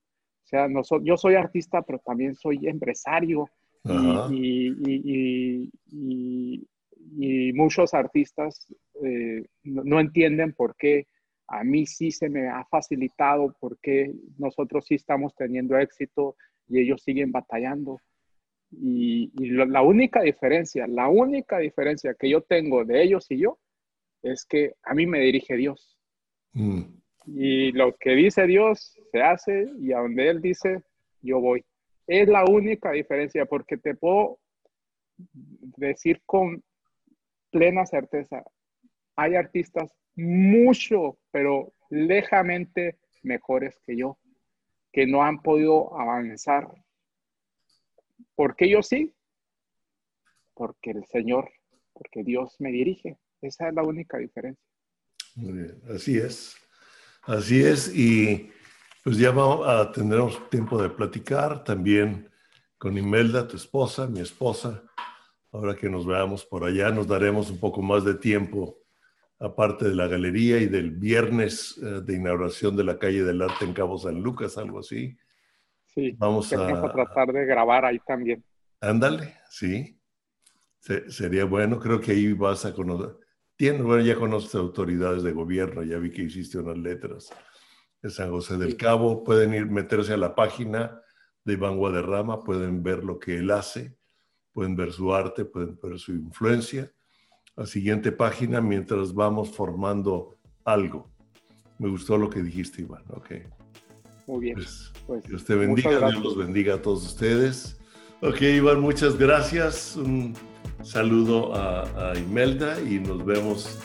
O 0.44 0.48
sea, 0.48 0.68
no 0.68 0.82
yo 1.04 1.18
soy 1.18 1.36
artista, 1.36 1.82
pero 1.82 2.00
también 2.00 2.36
soy 2.36 2.68
empresario 2.68 3.50
y, 4.32 5.70
y 7.18 7.54
muchos 7.54 7.94
artistas 7.94 8.68
eh, 9.04 9.46
no, 9.64 10.00
entienden 10.00 10.54
por 10.54 10.76
qué 10.76 11.08
a 11.48 11.64
mí 11.64 11.86
sí 11.86 12.12
se 12.12 12.30
me 12.30 12.50
ha 12.50 12.66
facilitado, 12.66 13.56
por 13.60 13.78
qué 13.80 14.12
nosotros 14.38 14.86
sí 14.88 14.96
estamos 14.96 15.36
teniendo 15.36 15.78
éxito 15.78 16.36
y 16.68 16.80
ellos 16.80 17.04
siguen 17.04 17.32
batallando. 17.32 18.00
Y, 18.72 19.32
la 19.38 19.84
única 19.84 20.22
diferencia, 20.22 20.88
la 20.88 21.08
única 21.08 21.60
diferencia 21.60 22.16
que 22.16 22.30
yo 22.30 22.42
tengo 22.42 22.84
de 22.84 23.04
ellos 23.04 23.30
y 23.30 23.38
yo 23.38 23.60
es 24.24 24.46
que 24.46 24.74
a 24.84 24.94
mí 24.96 25.06
me 25.06 25.20
dirige 25.20 25.56
Dios. 25.56 25.98
Mm. 26.54 26.82
Y 27.28 27.72
lo 27.72 27.96
que 27.96 28.12
dice 28.12 28.46
Dios 28.46 28.98
se 29.12 29.22
hace 29.22 29.70
y 29.80 29.94
a 29.94 30.00
donde 30.00 30.30
Él 30.30 30.42
dice, 30.42 30.84
yo 31.22 31.40
voy. 31.40 31.66
Es 32.08 32.28
la 32.28 32.46
única 32.46 32.92
diferencia 32.92 33.46
porque 33.46 33.78
te 33.78 33.96
puedo 33.96 34.40
decir 35.78 36.22
con 36.26 36.64
plena 37.50 37.86
certeza, 37.86 38.44
hay 39.16 39.36
artistas 39.36 39.92
mucho, 40.16 41.18
pero 41.32 41.74
lejamente 41.90 43.00
mejores 43.24 43.80
que 43.86 43.98
yo, 43.98 44.18
que 44.92 45.08
no 45.08 45.24
han 45.24 45.42
podido 45.42 45.98
avanzar. 46.00 46.68
¿Por 48.36 48.56
qué 48.56 48.70
yo 48.70 48.84
sí? 48.84 49.14
Porque 50.54 50.92
el 50.92 51.06
Señor, 51.06 51.50
porque 51.94 52.24
Dios 52.24 52.56
me 52.60 52.72
dirige. 52.72 53.18
Esa 53.42 53.70
es 53.70 53.74
la 53.74 53.84
única 53.84 54.18
diferencia. 54.18 54.64
Así 55.90 56.18
es. 56.18 56.56
Así 57.28 57.64
es. 57.64 57.94
Y 57.96 58.52
pues 59.04 59.18
ya 59.18 59.32
vamos 59.32 59.68
a 59.68 59.92
tener 59.92 60.22
tiempo 60.50 60.82
de 60.82 60.90
platicar 60.90 61.64
también 61.64 62.30
con 62.78 62.98
Imelda, 62.98 63.48
tu 63.48 63.58
esposa, 63.58 64.08
mi 64.08 64.20
esposa. 64.20 64.84
Ahora 65.52 65.76
que 65.76 65.90
nos 65.90 66.06
veamos 66.06 66.46
por 66.46 66.64
allá, 66.64 66.92
nos 66.92 67.08
daremos 67.08 67.50
un 67.50 67.60
poco 67.60 67.82
más 67.82 68.04
de 68.04 68.16
tiempo 68.16 68.78
aparte 69.40 69.86
de 69.86 69.96
la 69.96 70.08
galería 70.08 70.58
y 70.58 70.68
del 70.68 70.92
viernes 70.92 71.78
eh, 71.82 72.02
de 72.04 72.16
inauguración 72.16 72.76
de 72.76 72.84
la 72.84 72.98
calle 72.98 73.24
del 73.24 73.42
arte 73.42 73.66
en 73.66 73.74
Cabo 73.74 73.98
San 73.98 74.22
Lucas, 74.22 74.58
algo 74.58 74.80
así. 74.80 75.18
Sí, 75.86 76.14
vamos 76.18 76.52
a, 76.52 76.92
tratar 76.92 77.32
de 77.32 77.46
grabar 77.46 77.86
ahí 77.86 78.00
también. 78.06 78.44
Ándale, 78.82 79.36
sí. 79.50 79.98
sería 81.08 81.46
bueno, 81.46 81.80
creo 81.80 82.02
que 82.02 82.12
ahí 82.12 82.34
vas 82.34 82.66
a 82.66 82.74
conocer. 82.74 83.16
Tiene, 83.58 83.82
bueno, 83.82 84.04
ya 84.04 84.16
conoces 84.16 84.56
autoridades 84.56 85.24
de 85.24 85.32
gobierno, 85.32 85.84
ya 85.84 85.98
vi 85.98 86.12
que 86.12 86.24
hiciste 86.24 86.58
unas 86.58 86.78
letras 86.78 87.30
de 88.02 88.10
San 88.10 88.30
José 88.30 88.58
del 88.58 88.76
Cabo. 88.76 89.24
Pueden 89.24 89.54
ir, 89.54 89.66
meterse 89.66 90.14
a 90.14 90.18
la 90.18 90.36
página 90.36 91.02
de 91.44 91.54
Iván 91.54 91.78
Guadarrama, 91.78 92.44
pueden 92.44 92.84
ver 92.84 93.04
lo 93.04 93.20
que 93.20 93.38
él 93.38 93.52
hace, 93.52 93.98
pueden 94.52 94.76
ver 94.76 94.92
su 94.92 95.14
arte, 95.14 95.46
pueden 95.46 95.80
ver 95.82 96.00
su 96.00 96.12
influencia 96.12 96.92
la 97.56 97.66
siguiente 97.66 98.12
página 98.12 98.62
mientras 98.62 99.14
vamos 99.14 99.52
formando 99.52 100.38
algo. 100.64 101.10
Me 101.80 101.90
gustó 101.90 102.18
lo 102.18 102.30
que 102.30 102.42
dijiste, 102.42 102.82
Iván. 102.82 103.04
Ok. 103.10 103.32
Muy 104.28 104.40
bien. 104.42 104.56
Pues, 104.56 104.92
pues, 105.06 105.24
Dios 105.24 105.46
te 105.46 105.56
bendiga, 105.56 106.10
Dios 106.10 106.24
los 106.24 106.38
bendiga 106.38 106.76
a 106.76 106.82
todos 106.82 107.06
ustedes. 107.06 107.80
Ok, 108.22 108.42
Iván, 108.42 108.82
muchas 108.82 109.18
gracias. 109.18 109.96
Un 109.96 110.34
saludo 110.86 111.54
a, 111.56 112.14
Imelda 112.18 112.80
y 112.80 113.00
nos 113.00 113.26
vemos 113.26 113.80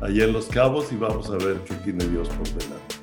allá 0.00 0.24
en 0.24 0.32
Los 0.32 0.46
Cabos 0.46 0.92
y 0.92 0.96
vamos 0.96 1.30
a 1.30 1.36
ver 1.36 1.58
qué 1.64 1.74
tiene 1.76 2.04
Dios 2.08 2.28
por 2.28 2.46
delante. 2.48 2.99